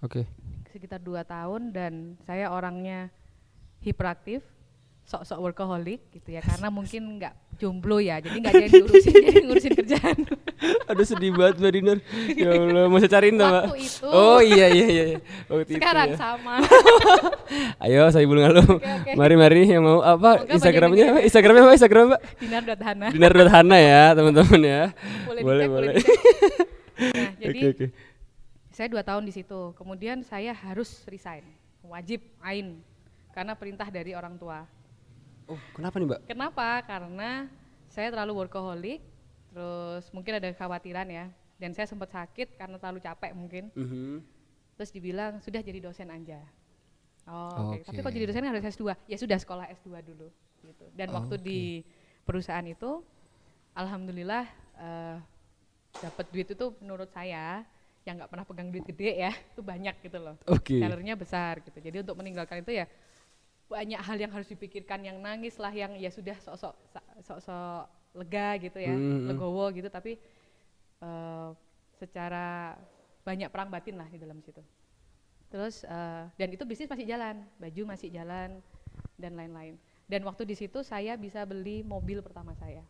Oke. 0.03 0.27
sekitar 0.69 0.99
dua 1.01 1.23
tahun 1.23 1.71
dan 1.73 2.15
saya 2.23 2.51
orangnya 2.51 3.09
hiperaktif, 3.79 4.43
sok-sok 5.07 5.39
workaholic 5.39 6.03
gitu 6.13 6.35
ya 6.35 6.41
karena 6.43 6.69
mungkin 6.69 7.17
nggak 7.17 7.33
jomblo 7.59 7.99
ya, 7.99 8.23
jadi 8.23 8.39
nggak 8.39 8.53
ada 8.55 8.63
yang 8.63 8.73
diurusin, 8.79 9.13
jadi 9.13 9.39
ngurusin 9.47 9.73
kerjaan. 9.75 10.17
Aduh 10.87 11.03
sedih 11.03 11.35
banget 11.35 11.59
Mbak 11.59 11.71
Dinar. 11.75 11.97
Ya 12.33 12.49
Allah, 12.55 12.83
mau 12.87 12.97
saya 12.97 13.11
cariin 13.11 13.35
tuh, 13.35 13.45
Mbak. 13.45 13.63
Waktu 13.67 13.79
itu. 13.83 14.07
Oh 14.07 14.39
iya 14.39 14.67
iya 14.71 14.85
iya. 14.87 15.03
iya. 15.13 15.17
Waktu 15.45 15.63
itu 15.67 15.77
Sekarang 15.77 16.09
ya. 16.09 16.17
sama. 16.17 16.55
Ayo 17.83 18.07
saya 18.09 18.23
Ibu 18.23 18.33
Ngalu. 18.33 18.63
oke. 18.79 19.11
Mari 19.13 19.35
mari 19.35 19.61
yang 19.67 19.83
mau 19.83 19.99
apa? 19.99 20.39
Semoga 20.41 20.53
Instagramnya 20.55 21.05
apa? 21.05 21.19
Instagramnya 21.21 21.61
apa? 21.61 21.73
Instagram 21.75 22.03
Mbak? 22.07 22.21
Dinar 22.39 22.63
Hana. 22.79 23.07
Dinar 23.11 23.33
Hana 23.51 23.77
ya 23.77 24.03
teman-teman 24.15 24.61
ya. 24.63 24.81
boleh, 25.27 25.41
boleh 25.43 25.59
dicek, 25.59 25.69
boleh. 25.75 25.93
Nah, 26.99 27.31
jadi 27.39 27.59
Oke 27.63 27.67
oke. 27.71 27.85
saya 28.69 28.87
dua 28.91 29.03
tahun 29.03 29.23
di 29.23 29.31
situ. 29.31 29.71
Kemudian 29.71 30.19
saya 30.19 30.51
harus 30.51 30.99
resign, 31.07 31.47
wajib 31.79 32.19
ain, 32.43 32.83
karena 33.31 33.55
perintah 33.55 33.87
dari 33.87 34.11
orang 34.11 34.35
tua. 34.35 34.67
Oh 35.49 35.57
kenapa 35.73 35.97
nih 35.97 36.07
Mbak? 36.13 36.21
Kenapa? 36.29 36.67
Karena 36.85 37.49
saya 37.89 38.13
terlalu 38.13 38.45
workaholic, 38.45 39.01
terus 39.49 40.05
mungkin 40.13 40.37
ada 40.37 40.53
kekhawatiran 40.53 41.09
ya, 41.09 41.25
dan 41.57 41.73
saya 41.73 41.89
sempat 41.89 42.13
sakit 42.13 42.53
karena 42.53 42.77
terlalu 42.77 43.01
capek 43.01 43.33
mungkin. 43.33 43.73
Mhm. 43.73 44.21
Terus 44.77 44.93
dibilang 44.93 45.41
sudah 45.41 45.59
jadi 45.65 45.81
dosen 45.81 46.07
aja. 46.13 46.39
Oh, 47.25 47.73
oke. 47.73 47.81
Oke. 47.81 47.89
Tapi 47.89 47.99
kalau 48.05 48.13
jadi 48.13 48.25
dosen 48.29 48.45
harus 48.45 48.63
S2. 48.63 48.93
Ya 49.09 49.17
sudah 49.17 49.37
sekolah 49.41 49.65
S2 49.73 50.05
dulu 50.05 50.29
gitu. 50.61 50.85
Dan 50.93 51.09
waktu 51.11 51.35
Oke. 51.35 51.43
di 51.43 51.59
perusahaan 52.23 52.63
itu 52.63 53.01
alhamdulillah 53.73 54.45
eh, 54.79 55.17
dapat 55.99 56.25
duit 56.29 56.47
itu 56.47 56.65
menurut 56.79 57.09
saya 57.09 57.65
yang 58.07 58.21
nggak 58.21 58.31
pernah 58.31 58.45
pegang 58.47 58.69
duit 58.69 58.85
gede 58.85 59.17
ya, 59.17 59.31
itu 59.51 59.61
banyak 59.65 59.97
gitu 60.05 60.17
loh. 60.21 60.37
Oke. 60.45 60.77
Salary-nya 60.77 61.17
besar 61.17 61.59
gitu. 61.65 61.77
Jadi 61.81 62.05
untuk 62.05 62.15
meninggalkan 62.21 62.61
itu 62.61 62.71
ya 62.77 62.85
banyak 63.69 64.01
hal 64.01 64.17
yang 64.17 64.33
harus 64.33 64.49
dipikirkan 64.49 65.05
yang 65.05 65.21
nangis 65.21 65.55
lah 65.61 65.69
yang 65.69 65.93
ya 65.95 66.09
sudah 66.09 66.33
sok-sok 66.41 66.73
sok-sok 67.21 67.85
lega 68.17 68.57
gitu 68.57 68.81
ya, 68.81 68.97
Hmm. 68.97 69.29
legowo 69.29 69.69
gitu 69.71 69.87
tapi 69.87 70.17
eh, 70.99 71.49
secara 71.95 72.73
banyak 73.21 73.47
perang 73.53 73.69
batin 73.69 73.95
lah 73.95 74.09
di 74.09 74.17
dalam 74.17 74.41
situ. 74.41 74.59
Terus 75.49 75.85
eh, 75.85 76.23
dan 76.33 76.49
itu 76.49 76.65
bisnis 76.65 76.89
masih 76.89 77.05
jalan, 77.05 77.45
baju 77.61 77.81
masih 77.87 78.09
jalan 78.09 78.57
dan 79.15 79.31
lain-lain. 79.37 79.77
Dan 80.09 80.25
waktu 80.25 80.41
di 80.43 80.57
situ 80.57 80.81
saya 80.81 81.13
bisa 81.13 81.45
beli 81.45 81.85
mobil 81.85 82.25
pertama 82.25 82.57
saya 82.57 82.81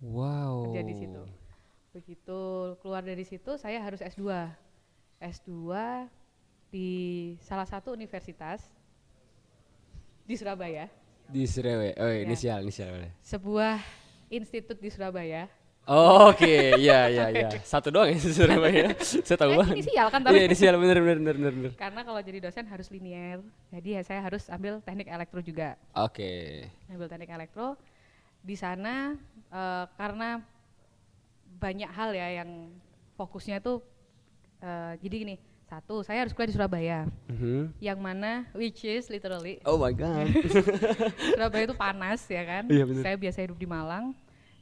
Wow. 0.00 0.68
kerja 0.72 0.82
di 0.84 0.94
situ. 0.96 1.22
Begitu 1.92 2.40
keluar 2.80 3.04
dari 3.04 3.24
situ 3.24 3.56
saya 3.56 3.80
harus 3.80 4.00
S2. 4.00 4.48
S2 5.20 5.52
di 6.68 6.88
salah 7.40 7.64
satu 7.64 7.92
universitas 7.92 8.60
di 10.26 10.34
Surabaya, 10.34 10.90
Di 11.26 11.42
Serewe. 11.44 11.90
Oh 11.96 12.06
Ya. 12.06 12.22
inisial 12.22 12.58
inisial 12.60 12.90
boleh. 12.92 13.10
sebuah 13.20 13.78
institut 14.28 14.78
di 14.78 14.90
Surabaya. 14.90 15.46
Oh, 15.86 16.34
Oke, 16.34 16.74
iya 16.76 17.06
iya 17.06 17.26
iya. 17.36 17.48
Satu 17.62 17.94
doang 17.94 18.10
ya 18.10 18.18
Surabaya. 18.18 18.90
Saya 19.26 19.38
tahu 19.38 19.54
Eh, 19.54 19.56
banget. 19.56 19.74
inisial 19.78 20.06
kan 20.10 20.18
Iya 20.18 20.26
tapi 20.28 20.38
inisial 20.44 20.74
bener 20.76 20.98
bener 20.98 21.16
bener 21.16 21.34
bener. 21.36 21.52
bener. 21.54 21.72
karena 21.74 22.00
kalau 22.02 22.20
jadi 22.20 22.38
dosen 22.42 22.66
harus 22.66 22.90
linier. 22.90 23.38
Jadi 23.70 23.88
ya 23.94 24.02
saya 24.02 24.18
harus 24.20 24.46
ambil 24.48 24.82
teknik 24.82 25.06
elektro 25.06 25.38
juga. 25.40 25.78
Oke. 25.94 26.66
ambil 26.90 27.06
teknik 27.06 27.30
elektro 27.30 27.78
di 28.42 28.54
sana 28.54 29.14
eh, 29.48 29.84
karena 29.94 30.42
banyak 31.56 31.88
hal 31.88 32.10
ya 32.12 32.42
yang 32.42 32.70
fokusnya 33.14 33.58
tuh 33.58 33.78
eh, 34.58 34.98
jadi 35.00 35.14
gini 35.16 35.34
satu 35.66 36.06
saya 36.06 36.22
harus 36.22 36.30
kuliah 36.30 36.46
di 36.46 36.54
Surabaya 36.54 36.98
Mhm. 37.26 37.74
yang 37.82 37.98
mana 37.98 38.46
which 38.54 38.86
is 38.86 39.10
literally 39.10 39.58
Oh 39.66 39.74
my 39.74 39.90
god. 39.90 40.30
Surabaya 41.34 41.66
itu 41.66 41.74
panas 41.74 42.22
ya 42.30 42.42
kan 42.46 42.64
Iya, 42.70 42.86
bener. 42.86 43.02
saya 43.02 43.16
biasa 43.18 43.38
hidup 43.42 43.58
di 43.58 43.66
Malang 43.66 44.14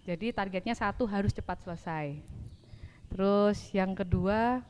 jadi 0.04 0.32
targetnya 0.32 0.72
satu 0.72 1.04
harus 1.04 1.32
cepat 1.32 1.60
selesai 1.60 2.24
terus 3.12 3.68
yang 3.70 3.92
kedua 3.92 4.64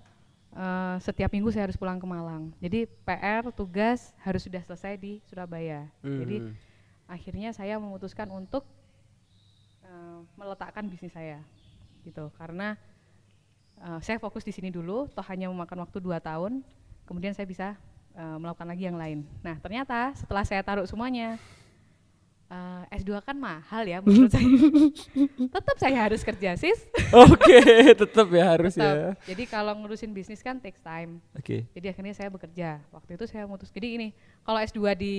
eh, 0.50 0.96
setiap 0.98 1.30
minggu 1.30 1.54
saya 1.54 1.70
harus 1.70 1.78
pulang 1.78 2.02
ke 2.02 2.06
Malang 2.06 2.50
jadi 2.58 2.90
PR 3.06 3.54
tugas 3.54 4.10
harus 4.18 4.42
sudah 4.42 4.62
selesai 4.62 4.98
di 4.98 5.22
Surabaya 5.30 5.86
jadi 6.02 6.42
Mhm. 6.42 6.52
akhirnya 7.06 7.50
saya 7.54 7.78
memutuskan 7.78 8.26
untuk 8.28 8.66
eh, 9.82 10.18
meletakkan 10.34 10.82
bisnis 10.90 11.14
saya 11.14 11.46
gitu 12.02 12.26
karena 12.34 12.74
eh, 13.78 14.00
saya 14.00 14.18
fokus 14.18 14.42
di 14.42 14.50
sini 14.50 14.68
dulu 14.68 15.08
toh 15.08 15.24
hanya 15.26 15.48
memakan 15.48 15.82
waktu 15.82 15.98
dua 15.98 16.18
tahun 16.18 16.60
kemudian 17.04 17.32
saya 17.32 17.44
bisa 17.44 17.66
eh, 18.12 18.36
melakukan 18.38 18.66
lagi 18.66 18.84
yang 18.84 18.96
lain 18.96 19.22
nah 19.40 19.56
ternyata 19.58 20.12
setelah 20.14 20.44
saya 20.44 20.60
taruh 20.60 20.86
semuanya 20.86 21.36
eh, 22.46 22.98
S2 23.00 23.18
kan 23.20 23.34
mahal 23.34 23.82
ya 23.84 23.98
menurut 24.00 24.30
saya 24.30 24.44
tetap 25.56 25.76
saya 25.80 25.96
harus 26.06 26.20
kerja 26.22 26.54
sis 26.54 26.86
Oke, 27.14 27.58
tetap 28.02 28.26
ya 28.30 28.44
harus 28.54 28.74
Tetap. 28.74 28.94
ya. 28.94 29.08
jadi 29.28 29.42
kalau 29.46 29.72
ngurusin 29.78 30.10
bisnis 30.10 30.42
kan 30.42 30.58
takes 30.58 30.82
time 30.82 31.18
Oke. 31.34 31.66
jadi 31.72 31.90
akhirnya 31.90 32.14
saya 32.14 32.28
bekerja 32.30 32.82
waktu 32.90 33.16
itu 33.16 33.24
saya 33.26 33.44
mutus 33.46 33.70
jadi 33.70 33.98
ini 33.98 34.08
kalau 34.42 34.58
S2 34.60 34.78
di 34.94 35.14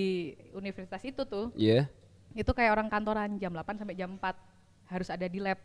universitas 0.53 1.01
itu 1.03 1.21
tuh 1.25 1.49
Iya. 1.55 1.87
itu 2.35 2.51
kayak 2.51 2.71
orang 2.75 2.87
kantoran 2.91 3.39
jam 3.39 3.51
8 3.51 3.79
sampai 3.79 3.95
jam 3.95 4.11
4 4.15 4.21
harus 4.85 5.09
ada 5.09 5.25
di 5.25 5.39
lab 5.41 5.57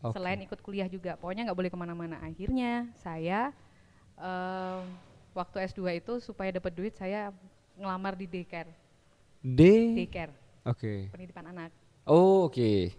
Oke. 0.00 0.14
selain 0.14 0.38
ikut 0.38 0.60
kuliah 0.60 0.86
juga 0.86 1.14
pokoknya 1.14 1.42
nggak 1.44 1.58
boleh 1.58 1.70
ke 1.70 1.76
mana-mana 1.76 2.16
akhirnya 2.20 2.86
saya 2.94 3.50
em, 4.14 4.82
waktu 5.32 5.66
S2 5.66 5.80
itu 5.96 6.12
supaya 6.18 6.50
dapat 6.50 6.70
duit 6.70 6.94
saya 6.94 7.34
ngelamar 7.74 8.14
di 8.14 8.26
daycare 8.26 8.70
D. 9.38 9.60
daycare 9.94 10.34
Oke. 10.62 11.10
penitipan 11.10 11.48
anak 11.48 11.70
Oh, 12.04 12.46
oke. 12.46 12.94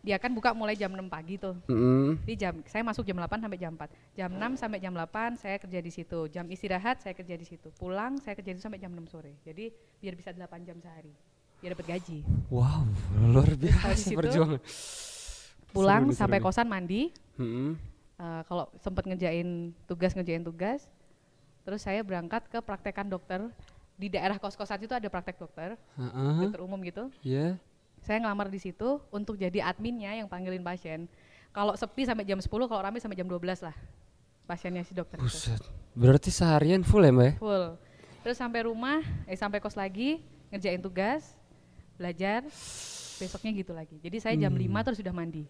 dia 0.00 0.16
kan 0.16 0.30
buka 0.30 0.54
mulai 0.54 0.72
jam 0.72 0.88
6 0.88 1.02
pagi 1.06 1.34
tuh 1.34 1.58
Mhm. 1.66 2.22
di 2.22 2.34
jam 2.34 2.54
saya 2.64 2.80
masuk 2.80 3.02
jam 3.02 3.16
8 3.16 3.42
sampai 3.42 3.58
jam 3.58 3.74
4 3.74 3.90
jam 4.14 4.30
6 4.30 4.54
sampai 4.54 4.78
jam 4.78 4.94
8 4.94 5.34
saya 5.34 5.56
kerja 5.56 5.80
di 5.80 5.90
situ 5.90 6.20
jam 6.28 6.46
istirahat 6.46 7.00
saya 7.00 7.10
kerja 7.10 7.34
di 7.34 7.42
situ 7.42 7.74
pulang 7.74 8.14
saya 8.20 8.32
kerja 8.32 8.52
di 8.52 8.56
situ 8.56 8.64
sampai 8.64 8.78
jam 8.78 8.92
6 8.92 9.08
sore 9.08 9.34
jadi 9.42 9.72
biar 9.98 10.14
bisa 10.14 10.30
8 10.30 10.62
jam 10.62 10.78
sehari 10.78 11.10
biar 11.58 11.74
dapat 11.74 11.86
gaji 11.90 12.22
Wow, 12.46 12.86
luar 13.26 13.50
biasa 13.52 14.14
perjuangan. 14.14 14.60
Pulang 15.76 16.02
Seru 16.06 16.16
sampai 16.16 16.38
kosan 16.40 16.66
mandi 16.66 17.12
Mhm. 17.36 17.76
Eh, 18.16 18.42
kalau 18.48 18.64
sempat 18.80 19.04
ngerjain 19.04 19.44
tugas 19.84 20.10
ngerjain 20.10 20.40
tugas 20.40 20.88
terus 21.62 21.84
saya 21.84 22.00
berangkat 22.00 22.48
ke 22.48 22.58
praktekan 22.58 23.04
dokter 23.04 23.44
di 23.92 24.08
daerah 24.08 24.36
kos-kosan 24.36 24.80
itu 24.80 24.90
ada 24.90 25.04
praktek 25.06 25.36
dokter 25.36 25.76
Heeh. 25.94 26.36
dokter 26.42 26.60
umum 26.60 26.80
gitu 26.80 27.12
Ya. 27.20 27.60
saya 27.98 28.16
ngelamar 28.18 28.48
di 28.48 28.56
situ 28.56 29.04
untuk 29.10 29.36
jadi 29.36 29.60
adminnya 29.62 30.16
yang 30.16 30.26
panggilin 30.26 30.60
pasien 30.60 31.04
kalau 31.52 31.76
sepi 31.76 32.04
sampai 32.04 32.24
jam 32.24 32.40
10 32.40 32.48
kalau 32.48 32.80
rame 32.80 32.96
sampai 32.96 33.16
jam 33.16 33.26
12 33.26 33.60
lah 33.60 33.76
pasiennya 34.44 34.80
si 34.80 34.92
dokter 34.92 35.20
itu 35.20 35.28
Buset. 35.28 35.60
Berarti 35.92 36.28
seharian 36.28 36.80
full 36.80 37.02
ya, 37.02 37.12
Mbak? 37.12 37.24
ya? 37.26 37.32
full 37.36 37.64
terus 38.22 38.36
sampai 38.36 38.64
rumah 38.64 38.98
eh 39.24 39.36
sampai 39.36 39.60
kos 39.60 39.76
lagi 39.76 40.24
ngerjain 40.48 40.80
tugas 40.80 41.36
belajar 41.94 42.48
besoknya 43.16 43.50
gitu 43.54 43.72
lagi 43.72 43.96
jadi 44.00 44.16
saya 44.20 44.34
jam 44.38 44.52
5 44.52 44.64
terus 44.84 44.98
sudah 45.00 45.12
mandi 45.12 45.44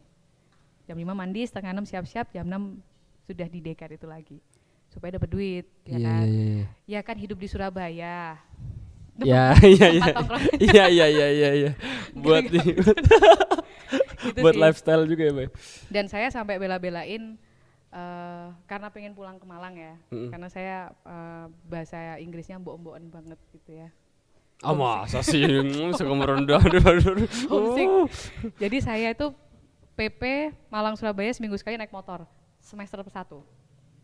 jam 0.86 0.96
5 0.96 1.02
mandi 1.12 1.42
setengah 1.42 1.70
enam 1.70 1.84
siap-siap 1.84 2.30
jam 2.30 2.46
6 2.46 2.78
sudah 3.26 3.46
di 3.46 3.58
dekar 3.60 3.90
itu 3.90 4.06
lagi 4.06 4.38
supaya 4.86 5.18
dapat 5.18 5.28
duit 5.28 5.66
ya 5.82 5.98
Iya, 5.98 6.06
kan 6.06 6.24
iya, 6.24 6.44
iya. 6.46 6.66
ya 6.86 7.00
kan 7.02 7.16
hidup 7.16 7.36
di 7.36 7.46
Surabaya 7.46 8.38
Ya, 9.16 9.56
iya, 9.64 9.86
iya. 9.90 10.02
tempat 10.04 10.16
tongkrong. 10.20 10.42
Iya, 10.68 10.84
iya, 10.86 11.06
iya, 11.08 11.26
iya, 11.32 11.50
iya. 11.56 11.70
Buat 12.22 12.52
Gitu 14.16 14.42
buat 14.42 14.52
sih. 14.52 14.60
lifestyle 14.60 15.04
juga 15.06 15.22
ya, 15.22 15.32
Bay. 15.32 15.48
dan 15.88 16.04
saya 16.06 16.26
sampai 16.28 16.58
bela-belain 16.58 17.38
eh, 17.88 18.46
karena 18.64 18.88
pengen 18.90 19.14
pulang 19.14 19.38
ke 19.38 19.46
Malang 19.46 19.72
ya 19.72 19.94
Mm-mm. 20.10 20.28
karena 20.28 20.48
saya 20.50 20.76
eh, 21.00 21.44
bahasa 21.64 22.18
Inggrisnya 22.18 22.58
mbok-mbokan 22.58 23.06
banget 23.08 23.38
gitu 23.52 23.72
ya 23.76 23.88
Ah, 24.58 24.72
masa 24.72 25.20
sih? 25.20 25.44
Hmm, 25.44 25.92
Suka 25.92 26.16
merendah. 26.16 26.56
Oh. 27.52 28.08
jadi 28.56 28.76
saya 28.80 29.12
itu 29.12 29.28
PP 29.96 30.52
Malang 30.68 30.94
Surabaya 30.94 31.32
seminggu 31.32 31.56
sekali 31.56 31.80
naik 31.80 31.90
motor 31.90 32.28
semester 32.60 33.00
satu 33.08 33.40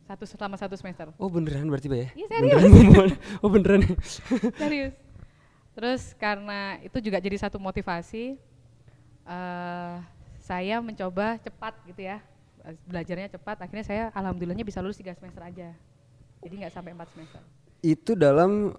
satu 0.08 0.24
selama 0.26 0.56
satu 0.58 0.74
semester 0.74 1.12
Oh, 1.20 1.30
beneran 1.30 1.70
berarti, 1.70 1.86
Bay 1.86 2.10
ya? 2.10 2.26
Iya, 2.26 2.26
serius. 2.26 2.62
Beneran. 2.64 3.10
oh, 3.44 3.50
beneran. 3.52 3.80
serius 4.62 4.94
terus 5.72 6.12
karena 6.20 6.76
itu 6.84 7.00
juga 7.00 7.16
jadi 7.16 7.36
satu 7.40 7.56
motivasi 7.56 8.36
eh 9.24 9.96
saya 10.42 10.82
mencoba 10.82 11.38
cepat 11.38 11.72
gitu 11.86 12.02
ya 12.02 12.18
belajarnya 12.84 13.30
cepat 13.32 13.62
akhirnya 13.62 13.86
saya 13.86 14.02
alhamdulillahnya 14.12 14.66
bisa 14.66 14.82
lulus 14.82 14.98
tiga 14.98 15.14
semester 15.16 15.40
aja 15.40 15.70
jadi 16.42 16.54
nggak 16.66 16.72
sampai 16.74 16.92
empat 16.92 17.08
semester 17.14 17.40
Itu 17.82 18.14
dalam 18.14 18.74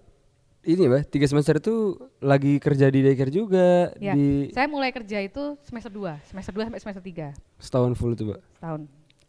ini, 0.64 0.84
Bay, 0.88 1.04
tiga 1.04 1.28
semester 1.28 1.60
itu 1.60 2.00
lagi 2.20 2.56
kerja 2.58 2.88
di 2.88 3.04
daycare 3.04 3.28
juga 3.30 3.92
ya 4.00 4.16
di 4.16 4.48
saya 4.56 4.68
mulai 4.68 4.96
kerja 4.96 5.20
itu 5.20 5.60
semester 5.64 5.92
2 5.92 6.24
semester 6.28 6.52
2 6.56 6.68
sampai 6.72 6.80
semester 6.80 7.04
3 7.04 7.36
setahun 7.60 7.92
full 7.96 8.16
itu, 8.16 8.24
Mbak. 8.28 8.40
tahun 8.60 8.82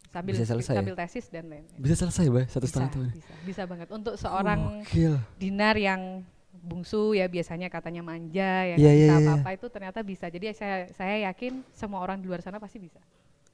sambil 0.09 0.31
Bisa 0.31 0.47
selesai 0.47 0.73
ya? 0.73 0.79
sambil 0.79 0.95
tesis 0.95 1.25
dan 1.27 1.43
lain-lain 1.51 1.75
Bisa 1.75 1.95
selesai, 1.99 2.25
Bay, 2.31 2.45
satu 2.47 2.63
bisa, 2.63 2.71
setengah 2.71 2.89
tahun. 2.95 3.07
bisa 3.11 3.33
bisa 3.43 3.61
banget 3.67 3.87
untuk 3.91 4.15
seorang 4.15 4.59
Gokil. 4.87 5.19
dinar 5.35 5.75
yang 5.75 6.23
bungsu 6.55 7.13
ya 7.13 7.27
biasanya 7.27 7.67
katanya 7.67 8.01
manja 8.01 8.63
ya 8.63 8.75
nggak 8.79 8.95
iya, 8.95 9.05
bisa 9.05 9.13
iya. 9.13 9.27
apa-apa 9.27 9.49
itu 9.53 9.65
ternyata 9.69 9.99
bisa 10.01 10.25
jadi 10.31 10.55
saya 10.55 10.87
saya 10.95 11.29
yakin 11.29 11.61
semua 11.75 11.99
orang 11.99 12.17
di 12.17 12.25
luar 12.25 12.39
sana 12.41 12.57
pasti 12.57 12.79
bisa 12.79 12.97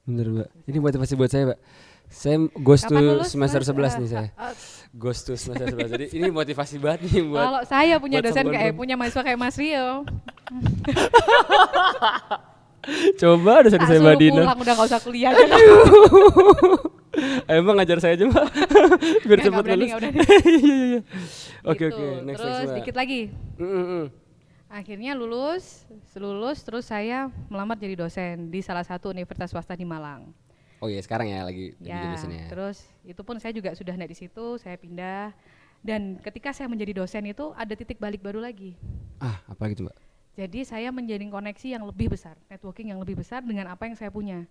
Bener, 0.02 0.26
Mbak. 0.26 0.48
Ini 0.66 0.78
motivasi 0.82 1.14
buat 1.14 1.30
saya, 1.30 1.46
Mbak. 1.46 1.58
Saya 2.12 2.36
goes 2.54 2.84
to 2.84 2.92
Kapan 2.92 3.08
lulus, 3.08 3.32
semester 3.32 3.64
Mas? 3.64 3.96
11 3.96 3.98
nih 3.98 4.10
saya. 4.12 4.28
Goes 4.92 5.24
to 5.24 5.32
semester 5.32 5.72
11. 5.72 5.88
Jadi 5.88 6.04
ini 6.12 6.28
motivasi 6.28 6.76
banget 6.76 7.08
nih 7.08 7.24
buat 7.32 7.40
Kalau 7.40 7.62
saya 7.64 7.96
punya 7.96 8.20
dosen 8.20 8.46
kayak 8.46 8.76
punya 8.76 8.94
mahasiswa 8.94 9.24
kayak 9.24 9.40
Mas 9.40 9.56
Rio, 9.56 10.02
coba 13.20 13.62
tak 13.62 13.82
saya 13.86 14.00
Mbak 14.02 14.16
Dina. 14.18 14.42
pulang 14.42 14.58
udah 14.60 14.74
gak 14.74 14.86
usah 14.90 15.00
kuliah. 15.00 15.30
Emang 17.46 17.74
ngajar 17.78 17.98
saya 18.02 18.18
aja, 18.18 18.24
Mbak. 18.26 18.46
Biar 19.22 19.38
cepat 19.40 19.64
lulus. 19.64 19.88
Iya, 19.88 19.96
iya, 20.02 20.18
iya. 20.98 21.00
Oke, 21.62 21.86
Gitu. 21.86 21.94
oke. 21.94 22.06
Next, 22.26 22.38
Terus 22.42 22.56
next, 22.58 22.74
dikit 22.76 22.94
lagi. 22.98 23.20
Mm, 23.56 23.64
mm, 23.64 23.86
mm. 23.86 24.04
Akhirnya 24.72 25.12
lulus, 25.12 25.84
lulus 26.16 26.64
terus 26.64 26.88
saya 26.88 27.28
melamar 27.46 27.76
jadi 27.76 27.94
dosen 27.94 28.48
di 28.48 28.64
salah 28.64 28.82
satu 28.82 29.12
universitas 29.12 29.52
swasta 29.52 29.76
di 29.76 29.84
Malang. 29.84 30.32
Oh 30.82 30.90
iya, 30.90 30.98
sekarang 30.98 31.30
ya 31.30 31.46
lagi 31.46 31.78
Ya, 31.78 32.10
di 32.10 32.18
sini 32.18 32.42
ya. 32.42 32.46
terus 32.50 32.82
itu 33.06 33.22
pun 33.22 33.38
saya 33.38 33.54
juga 33.54 33.70
sudah 33.78 33.94
naik 33.94 34.10
di 34.10 34.18
situ, 34.26 34.58
saya 34.58 34.74
pindah. 34.74 35.30
Dan 35.78 36.18
ketika 36.18 36.50
saya 36.50 36.66
menjadi 36.66 36.98
dosen 36.98 37.22
itu 37.30 37.54
ada 37.54 37.70
titik 37.78 38.02
balik 38.02 38.18
baru 38.18 38.42
lagi. 38.42 38.74
Ah, 39.22 39.38
apa 39.46 39.70
gitu, 39.70 39.86
Mbak? 39.86 39.94
Jadi 40.34 40.60
saya 40.66 40.90
menjalin 40.90 41.30
koneksi 41.30 41.78
yang 41.78 41.86
lebih 41.86 42.10
besar, 42.10 42.34
networking 42.50 42.90
yang 42.90 42.98
lebih 42.98 43.14
besar 43.14 43.46
dengan 43.46 43.70
apa 43.70 43.86
yang 43.86 43.94
saya 43.94 44.10
punya. 44.10 44.42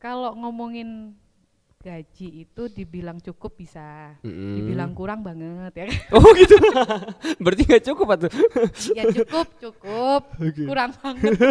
Kalau 0.00 0.32
ngomongin 0.32 1.12
gaji 1.80 2.44
itu 2.44 2.62
dibilang 2.68 3.16
cukup 3.24 3.56
bisa, 3.56 4.12
Mm-mm. 4.20 4.52
dibilang 4.52 4.92
kurang 4.92 5.24
banget 5.24 5.72
ya. 5.72 5.84
kan? 5.88 6.12
Oh 6.12 6.28
gitu. 6.36 6.52
Berarti 7.42 7.62
nggak 7.64 7.84
cukup 7.88 8.06
atau? 8.12 8.28
ya 8.92 9.08
cukup, 9.08 9.46
cukup, 9.56 10.22
kurang 10.68 10.92
banget. 11.00 11.40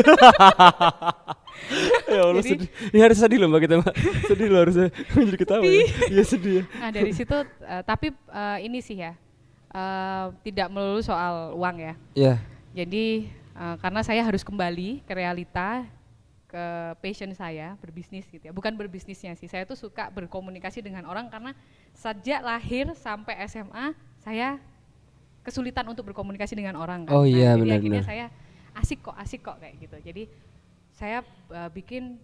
ya 2.13 2.22
Allah 2.22 2.46
Jadi- 2.46 2.62
sedih. 2.62 2.70
Ini 2.94 3.00
harus 3.02 3.18
sedih 3.18 3.38
loh 3.42 3.50
Mbak 3.50 3.62
kita, 3.65 3.76
Mbak. 3.82 3.96
Sedih 4.30 4.48
loh 4.48 4.60
harusnya. 4.62 4.88
Jadi 4.94 5.34
ketawa. 5.34 5.62
ya. 5.65 5.82
Iya 6.13 6.24
sedih 6.24 6.54
ya. 6.54 6.63
Nah 6.78 6.89
dari 6.94 7.12
situ, 7.12 7.38
eh, 7.65 7.82
tapi 7.82 8.08
eh, 8.13 8.58
ini 8.62 8.80
sih 8.86 9.02
ya, 9.02 9.18
eh, 9.74 10.26
tidak 10.46 10.70
melulu 10.70 11.02
soal 11.02 11.58
uang 11.58 11.76
ya. 11.82 11.94
Iya. 12.13 12.34
Jadi 12.78 13.06
eh, 13.34 13.76
karena 13.82 14.06
saya 14.06 14.22
harus 14.22 14.46
kembali 14.46 15.02
ke 15.10 15.13
realita, 15.18 15.89
ke 16.50 16.66
passion 16.98 17.30
saya 17.38 17.78
berbisnis 17.78 18.26
gitu 18.26 18.50
ya. 18.50 18.54
Bukan 18.54 18.74
berbisnisnya 18.74 19.38
sih, 19.38 19.46
saya 19.46 19.70
tuh 19.70 19.78
suka 19.78 20.10
berkomunikasi 20.10 20.82
dengan 20.82 21.06
orang 21.06 21.30
karena 21.30 21.54
sejak 21.94 22.42
lahir 22.42 22.90
sampai 22.98 23.38
SMA 23.46 23.94
saya 24.18 24.58
kesulitan 25.46 25.86
untuk 25.86 26.10
berkomunikasi 26.10 26.58
dengan 26.58 26.82
orang. 26.82 27.06
Kan. 27.06 27.14
Oh 27.14 27.24
iya, 27.24 27.54
jadi 27.54 27.62
benar, 27.62 27.78
akhirnya 27.78 28.02
benar. 28.02 28.10
saya 28.10 28.26
asik 28.82 29.00
kok, 29.06 29.16
asik 29.22 29.42
kok 29.46 29.62
kayak 29.62 29.78
gitu. 29.78 29.98
Jadi 30.02 30.24
saya 30.90 31.22
eh, 31.54 31.70
bikin 31.70 32.18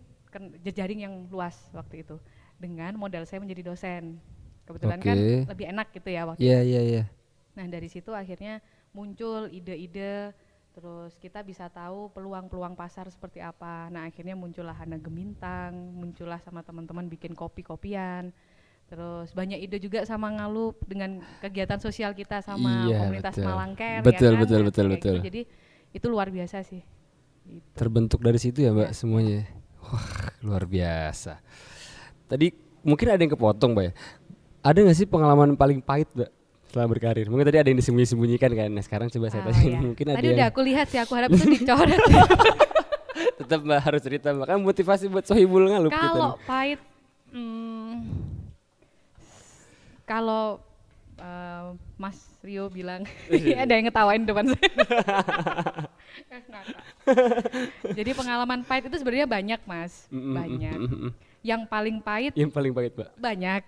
jejaring 0.66 1.06
yang 1.06 1.14
luas 1.32 1.56
waktu 1.72 2.04
itu 2.04 2.20
dengan 2.58 2.98
modal 2.98 3.24
saya 3.30 3.40
menjadi 3.40 3.72
dosen. 3.72 4.18
Kebetulan 4.66 4.98
kan 4.98 5.18
Oke. 5.22 5.46
lebih 5.54 5.66
enak 5.70 5.88
gitu 5.94 6.10
ya 6.10 6.26
waktu 6.26 6.42
Iya, 6.42 6.60
iya, 6.66 6.82
iya. 6.82 7.04
Nah 7.54 7.70
dari 7.70 7.86
situ 7.86 8.10
akhirnya 8.10 8.60
muncul 8.92 9.48
ide-ide, 9.54 10.34
terus 10.76 11.16
kita 11.18 11.40
bisa 11.40 11.72
tahu 11.72 12.12
peluang-peluang 12.12 12.76
pasar 12.76 13.08
seperti 13.08 13.40
apa. 13.40 13.88
Nah 13.88 14.04
akhirnya 14.06 14.36
muncullah 14.36 14.76
Hana 14.76 15.00
Gemintang, 15.00 15.72
muncullah 15.96 16.44
sama 16.44 16.60
teman-teman 16.62 17.08
bikin 17.08 17.32
kopi-kopian. 17.32 18.36
Terus 18.86 19.34
banyak 19.34 19.58
ide 19.58 19.80
juga 19.80 20.04
sama 20.06 20.30
Ngalup 20.30 20.78
dengan 20.86 21.18
kegiatan 21.42 21.80
sosial 21.82 22.14
kita 22.14 22.44
sama 22.44 22.86
Iya, 22.86 23.02
komunitas 23.02 23.34
betul. 23.34 23.48
Malangker. 23.50 24.00
Betul, 24.04 24.14
ya 24.14 24.36
kan? 24.36 24.42
betul, 24.44 24.60
Nah, 24.62 24.68
betul, 24.68 24.86
betul. 24.92 25.16
gitu. 25.18 25.26
Jadi 25.26 25.42
itu 25.90 26.06
luar 26.06 26.28
biasa 26.30 26.62
sih. 26.62 26.84
Gitu. 27.48 27.66
Terbentuk 27.74 28.20
dari 28.22 28.38
situ 28.38 28.60
ya 28.62 28.76
Mbak 28.76 28.92
Iya. 28.92 28.98
semuanya. 29.00 29.40
Wah 29.80 30.06
luar 30.44 30.68
biasa. 30.68 31.40
Tadi 32.28 32.52
mungkin 32.84 33.08
ada 33.10 33.22
yang 33.24 33.34
kepotong 33.34 33.72
Mbak 33.74 33.86
ya. 33.90 33.94
Ada 34.62 34.78
nggak 34.82 34.98
sih 34.98 35.08
pengalaman 35.08 35.56
paling 35.56 35.80
pahit 35.80 36.12
Mbak 36.14 36.30
setelah 36.76 36.92
berkarir? 36.92 37.26
Mungkin 37.26 37.48
tadi 37.48 37.56
ada 37.58 37.70
yang 37.72 37.80
disembunyi-sembunyikan 37.80 38.52
kan. 38.52 38.68
Nah 38.68 38.84
sekarang 38.84 39.08
coba 39.08 39.32
saya 39.32 39.42
Ah, 39.42 39.50
tanya. 39.50 39.64
ya. 39.66 39.80
Mungkin 39.80 40.06
ada 40.06 40.16
Tadi 40.16 40.28
yang 40.28 40.36
udah 40.36 40.48
aku 40.52 40.60
lihat 40.62 40.86
sih, 40.86 41.00
aku 41.00 41.14
harap 41.16 41.32
itu 41.32 41.46
dicoret. 41.48 42.02
tetap 43.40 43.60
Mbak 43.62 43.80
harus 43.80 44.02
cerita 44.02 44.28
Mbak. 44.30 44.46
Kan 44.46 44.60
motivasi 44.60 45.08
buat 45.08 45.24
Sohibul 45.24 45.64
Ngalup 45.66 45.88
kita 45.90 46.04
Kalau 46.04 46.30
nih. 46.30 46.44
pahit, 46.44 46.80
hmm, 47.32 47.96
kalau 50.04 50.60
eh, 51.16 51.66
Mas 51.96 52.20
Rio 52.42 52.68
bilang 52.68 53.08
ada 53.58 53.72
yang 53.72 53.88
ngetawain 53.88 54.22
depan 54.22 54.46
saya. 54.46 54.70
Jadi 57.98 58.12
pengalaman 58.12 58.62
pahit 58.62 58.86
itu 58.86 58.98
sebenarnya 59.00 59.26
banyak 59.26 59.60
Mas, 59.64 60.12
banyak. 60.12 60.78
Yang 61.40 61.62
paling 61.66 61.98
pahit 62.00 62.34
Yang 62.36 62.52
paling 62.52 62.72
pahit 62.72 62.92
Mbak. 62.94 63.10
banyak. 63.16 63.62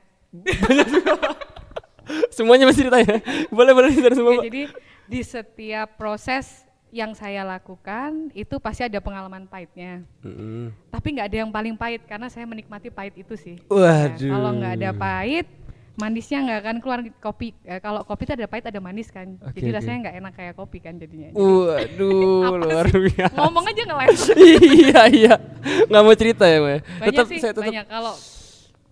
Semuanya 2.29 2.65
masih 2.65 2.87
ditanya. 2.87 3.19
boleh 3.49 3.71
boleh 3.71 3.89
ditanya 3.89 4.15
semua 4.15 4.33
Ya, 4.35 4.45
jadi 4.45 4.61
di 5.05 5.21
setiap 5.21 5.95
proses 5.95 6.63
yang 6.87 7.11
saya 7.11 7.43
lakukan 7.43 8.31
itu 8.31 8.57
pasti 8.57 8.81
ada 8.81 8.97
pengalaman 8.97 9.43
pahitnya. 9.43 10.07
Mm-mm. 10.21 10.71
Tapi 10.87 11.07
nggak 11.13 11.27
ada 11.27 11.37
yang 11.37 11.51
paling 11.51 11.75
pahit 11.75 12.01
karena 12.03 12.27
saya 12.27 12.43
menikmati 12.43 12.87
pahit 12.87 13.13
itu 13.13 13.35
sih. 13.35 13.55
Ya, 13.61 14.07
Waduh. 14.07 14.31
kalau 14.31 14.49
nggak 14.53 14.73
ada 14.77 14.91
pahit, 14.93 15.47
manisnya 15.95 16.39
nggak 16.39 16.59
akan 16.61 16.75
keluar 16.79 16.99
kopi. 17.19 17.51
Eh, 17.61 17.79
kalau 17.79 18.01
kopi 18.01 18.23
itu 18.23 18.33
ada 18.33 18.47
pahit 18.47 18.65
ada 18.65 18.79
manis 18.79 19.09
kan. 19.09 19.35
Oke, 19.37 19.57
Jadi 19.57 19.67
oke. 19.67 19.75
rasanya 19.75 19.97
nggak 19.99 20.15
enak 20.15 20.33
kayak 20.33 20.53
kopi 20.55 20.77
kan 20.79 20.93
jadinya. 20.95 21.29
Waduh, 21.33 22.55
luar 22.63 22.87
biasa. 22.87 23.35
Ngomong 23.35 23.65
aja 23.67 23.81
ngeles. 23.83 24.21
iya 24.79 25.01
iya, 25.09 25.33
nggak 25.85 26.01
mau 26.01 26.15
cerita 26.15 26.47
ya 26.47 26.57
Mbak. 26.57 26.71
ya? 26.71 26.79
Banyak 26.79 27.07
Tetap 27.09 27.25
sih, 27.27 27.37
saya 27.37 27.51
tetap. 27.51 27.63
banyak. 27.67 27.85
Kalau 27.85 28.13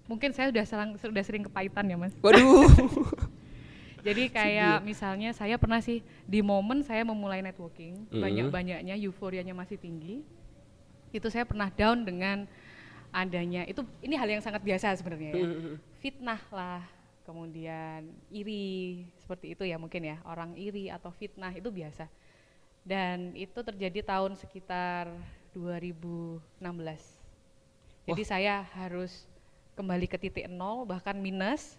mungkin 0.06 0.30
saya 0.32 0.54
udah 0.54 0.66
serang, 0.66 0.90
sudah 0.98 1.24
sering 1.26 1.44
kepahitan 1.46 1.86
ya 1.86 1.98
mas. 1.98 2.14
Waduh. 2.22 2.70
Jadi 4.06 4.30
kayak 4.30 4.86
misalnya 4.86 5.34
saya 5.34 5.58
pernah 5.58 5.82
sih 5.82 6.06
di 6.30 6.46
momen 6.46 6.86
saya 6.86 7.02
memulai 7.02 7.42
networking, 7.42 8.06
Mhm. 8.14 8.22
banyak-banyaknya 8.22 8.94
euforianya 9.02 9.58
masih 9.58 9.82
tinggi. 9.82 10.22
Itu 11.10 11.26
saya 11.34 11.42
pernah 11.42 11.74
down 11.74 12.06
dengan 12.06 12.46
adanya 13.10 13.66
itu 13.66 13.82
ini 14.04 14.14
hal 14.14 14.30
yang 14.30 14.44
sangat 14.46 14.62
biasa 14.62 14.94
sebenarnya 15.02 15.32
ya. 15.34 15.46
Fitnah 16.04 16.42
lah, 16.54 16.86
kemudian 17.26 18.06
iri 18.30 19.02
seperti 19.26 19.58
itu 19.58 19.64
ya 19.66 19.82
mungkin 19.82 20.06
ya. 20.06 20.22
Orang 20.22 20.54
iri 20.54 20.94
atau 20.94 21.10
fitnah 21.10 21.50
itu 21.50 21.74
biasa. 21.74 22.06
Dan 22.86 23.34
itu 23.34 23.58
terjadi 23.58 24.06
tahun 24.06 24.38
sekitar 24.38 25.10
2016. 25.58 27.02
Jadi 28.06 28.22
saya 28.22 28.62
harus 28.78 29.26
kembali 29.76 30.08
ke 30.08 30.18
titik 30.18 30.48
nol 30.48 30.88
bahkan 30.88 31.14
minus. 31.20 31.76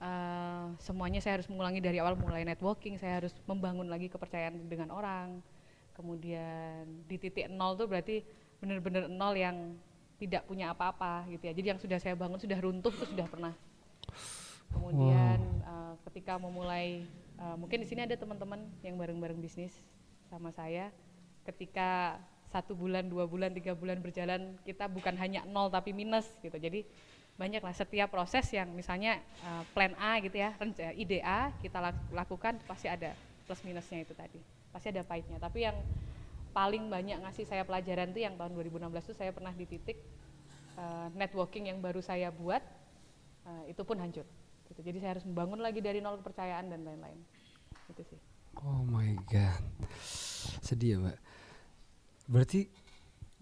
Eh, 0.00 0.66
semuanya 0.80 1.20
saya 1.20 1.36
harus 1.36 1.48
mengulangi 1.52 1.82
dari 1.84 2.00
awal 2.00 2.16
mulai 2.16 2.40
networking 2.40 2.96
saya 2.96 3.20
harus 3.20 3.36
membangun 3.44 3.84
lagi 3.84 4.08
kepercayaan 4.08 4.56
dengan 4.70 4.88
orang. 4.94 5.44
Kemudian 5.92 7.04
di 7.04 7.20
titik 7.20 7.52
nol 7.52 7.76
tuh 7.76 7.84
berarti 7.84 8.24
benar-benar 8.62 9.12
nol 9.12 9.36
yang 9.36 9.76
tidak 10.16 10.48
punya 10.48 10.72
apa-apa 10.72 11.28
gitu 11.28 11.50
ya. 11.50 11.52
Jadi 11.52 11.66
yang 11.76 11.80
sudah 11.82 11.98
saya 12.00 12.16
bangun 12.16 12.40
sudah 12.40 12.56
runtuh 12.56 12.94
itu 12.94 13.04
sudah 13.12 13.26
pernah. 13.28 13.52
Kemudian 14.72 15.38
eh, 15.60 15.94
ketika 16.08 16.40
memulai 16.40 17.04
eh, 17.36 17.56
mungkin 17.60 17.84
di 17.84 17.86
sini 17.90 18.06
ada 18.08 18.16
teman-teman 18.16 18.64
yang 18.80 18.96
bareng-bareng 18.96 19.36
bisnis 19.36 19.76
sama 20.32 20.48
saya. 20.54 20.88
Ketika 21.44 22.16
satu 22.50 22.74
bulan 22.74 23.06
dua 23.06 23.24
bulan 23.24 23.54
tiga 23.54 23.72
bulan 23.72 24.02
berjalan 24.02 24.58
kita 24.66 24.90
bukan 24.90 25.14
hanya 25.14 25.46
nol 25.46 25.70
tapi 25.70 25.94
minus 25.94 26.26
gitu 26.42 26.58
jadi 26.58 26.82
banyak 27.38 27.62
lah 27.62 27.72
setiap 27.72 28.10
proses 28.10 28.44
yang 28.52 28.68
misalnya 28.74 29.16
eh, 29.40 29.62
plan 29.72 29.94
A 29.96 30.18
gitu 30.20 30.36
ya 30.36 30.52
renca- 30.58 30.92
ide 30.92 31.22
A 31.22 31.54
kita 31.62 31.78
lak- 31.78 32.10
lakukan 32.10 32.58
pasti 32.66 32.90
ada 32.90 33.14
plus 33.46 33.62
minusnya 33.62 34.02
itu 34.02 34.12
tadi 34.12 34.42
pasti 34.70 34.90
ada 34.90 35.02
pahitnya 35.02 35.38
tapi 35.38 35.64
yang 35.64 35.78
paling 36.50 36.90
banyak 36.90 37.22
ngasih 37.22 37.46
saya 37.46 37.62
pelajaran 37.62 38.10
tuh 38.10 38.22
yang 38.22 38.34
tahun 38.34 38.58
2016 38.58 38.90
itu 39.06 39.14
saya 39.14 39.30
pernah 39.30 39.54
di 39.54 39.64
titik 39.64 39.98
eh, 40.76 41.08
networking 41.14 41.70
yang 41.70 41.78
baru 41.78 42.02
saya 42.02 42.34
buat 42.34 42.60
eh, 43.46 43.72
itu 43.72 43.82
pun 43.86 43.96
hancur 43.96 44.26
gitu. 44.66 44.80
jadi 44.82 44.98
saya 44.98 45.10
harus 45.18 45.24
membangun 45.24 45.62
lagi 45.62 45.78
dari 45.78 46.02
nol 46.02 46.18
kepercayaan 46.18 46.66
dan 46.66 46.82
lain-lain 46.82 47.18
itu 47.88 48.02
sih 48.04 48.20
Oh 48.58 48.82
my 48.82 49.14
god. 49.30 49.62
Sedih 50.60 50.98
ya, 50.98 50.98
Mbak. 50.98 51.18
Berarti 52.30 52.70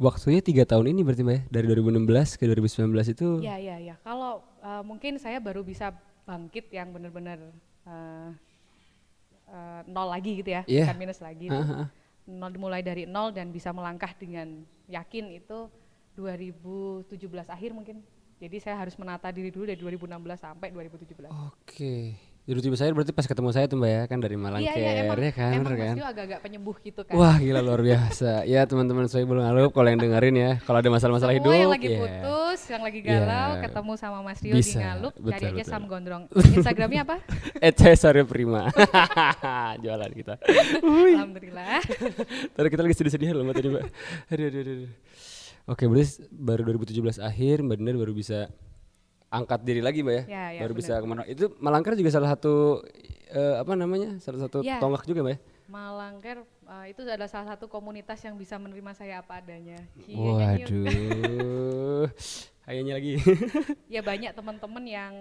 waktunya 0.00 0.40
tiga 0.40 0.64
tahun 0.64 0.96
ini 0.96 1.04
berarti 1.04 1.20
Mbak 1.20 1.36
ya? 1.36 1.42
Dari 1.52 1.66
2016 1.68 2.40
ke 2.40 2.44
2019 2.48 3.12
itu 3.12 3.28
Ya, 3.44 3.60
ya, 3.60 3.76
ya. 3.76 3.94
Kalau 4.00 4.40
uh, 4.64 4.80
mungkin 4.80 5.20
saya 5.20 5.36
baru 5.44 5.60
bisa 5.60 5.92
bangkit 6.24 6.72
yang 6.72 6.88
benar-benar 6.96 7.36
uh, 7.84 8.32
uh, 9.52 9.80
nol 9.84 10.08
lagi 10.08 10.40
gitu 10.40 10.48
ya, 10.56 10.64
Iya. 10.64 10.88
bukan 10.88 10.96
minus 10.96 11.20
lagi. 11.20 11.52
itu. 11.52 11.52
Ah, 11.52 11.84
ah. 11.84 11.88
Nol 12.28 12.52
mulai 12.56 12.80
dari 12.80 13.04
nol 13.04 13.32
dan 13.36 13.52
bisa 13.52 13.72
melangkah 13.76 14.12
dengan 14.16 14.64
yakin 14.88 15.36
itu 15.36 15.68
2017 16.16 17.12
akhir 17.48 17.70
mungkin. 17.76 18.00
Jadi 18.38 18.56
saya 18.62 18.78
harus 18.78 18.94
menata 18.96 19.28
diri 19.34 19.50
dulu 19.50 19.66
dari 19.66 19.76
2016 19.76 20.40
sampai 20.40 20.68
2017. 20.72 21.28
Oke. 21.28 22.14
Jadi 22.48 22.64
tiba 22.64 22.80
saya 22.80 22.96
berarti 22.96 23.12
pas 23.12 23.28
ketemu 23.28 23.52
saya 23.52 23.68
tuh 23.68 23.76
Mbak 23.76 23.90
ya 23.92 24.02
kan 24.08 24.18
dari 24.24 24.36
Malang 24.40 24.64
iya, 24.64 24.72
iya, 24.72 25.04
emang, 25.04 25.20
ya 25.20 25.32
kan, 25.36 25.52
emang 25.52 25.76
kan? 25.76 25.94
Agak-agak 26.00 26.40
penyembuh 26.40 26.76
gitu 26.80 27.04
kan. 27.04 27.12
Wah 27.12 27.36
gila 27.36 27.60
luar 27.60 27.84
biasa. 27.84 28.40
ya 28.56 28.64
teman-teman 28.64 29.04
saya 29.04 29.28
belum 29.28 29.44
ngalup 29.44 29.76
kalau 29.76 29.92
yang 29.92 30.00
dengerin 30.00 30.32
ya. 30.32 30.52
Kalau 30.64 30.80
ada 30.80 30.88
masalah-masalah 30.88 31.36
hidup 31.36 31.52
yang 31.52 31.68
lagi 31.68 31.92
ya. 31.92 32.00
putus, 32.00 32.60
yang 32.72 32.80
lagi 32.80 33.00
galau, 33.04 33.50
Iya. 33.52 33.68
ketemu 33.68 33.92
sama 34.00 34.18
Mas 34.24 34.40
Rio 34.40 34.56
di 34.56 34.64
Bisa, 34.64 34.80
Ngalup, 34.80 35.12
cari 35.12 35.24
betul, 35.28 35.44
aja 35.44 35.60
betul. 35.60 35.68
Sam 35.68 35.84
Gondrong. 35.92 36.24
Instagramnya 36.56 37.00
apa? 37.04 37.16
Cesare 37.84 38.24
Prima. 38.24 38.62
Jualan 39.84 40.12
kita. 40.16 40.34
Alhamdulillah. 40.80 41.84
Tadi 42.56 42.68
kita 42.72 42.80
lagi 42.80 42.96
sedih-sedih 42.96 43.36
loh 43.36 43.44
Mbak 43.44 43.56
tadi 43.60 43.68
Mbak. 43.76 43.84
Aduh, 44.32 44.44
aduh, 44.48 44.60
aduh, 44.64 44.72
aduh. 44.72 44.90
Oke, 45.68 45.84
berarti 45.84 46.24
baru 46.32 46.64
2017 46.64 47.20
akhir 47.20 47.60
Mbak 47.60 47.76
Dinar 47.76 47.96
baru 48.00 48.16
bisa 48.16 48.48
angkat 49.28 49.60
diri 49.60 49.80
lagi 49.80 50.00
Mbak 50.00 50.14
ya? 50.14 50.22
Ya, 50.24 50.44
ya, 50.56 50.60
baru 50.64 50.72
benar. 50.72 50.80
bisa 50.80 50.92
ke 50.96 51.06
mana? 51.06 51.22
Itu 51.24 51.44
Malangker 51.60 51.92
juga 51.94 52.10
salah 52.10 52.32
satu 52.32 52.80
eh, 53.28 53.54
apa 53.60 53.72
namanya? 53.76 54.16
Salah 54.18 54.40
satu 54.44 54.64
Ya. 54.64 54.80
tonggak 54.80 55.04
juga 55.04 55.20
Mbak 55.22 55.34
ya? 55.36 55.40
Malangker 55.68 56.36
uh, 56.64 56.88
itu 56.88 57.04
adalah 57.04 57.28
salah 57.28 57.52
satu 57.52 57.68
komunitas 57.68 58.16
yang 58.24 58.40
bisa 58.40 58.56
menerima 58.56 58.88
saya 58.96 59.20
apa 59.20 59.36
adanya. 59.36 59.76
Cie, 60.00 60.16
kan. 60.16 60.56
Waduh. 60.64 62.08
Kayaknya 62.64 62.92
lagi. 62.96 63.12
ya 63.94 64.00
banyak 64.00 64.32
teman-teman 64.32 64.84
yang 64.84 65.12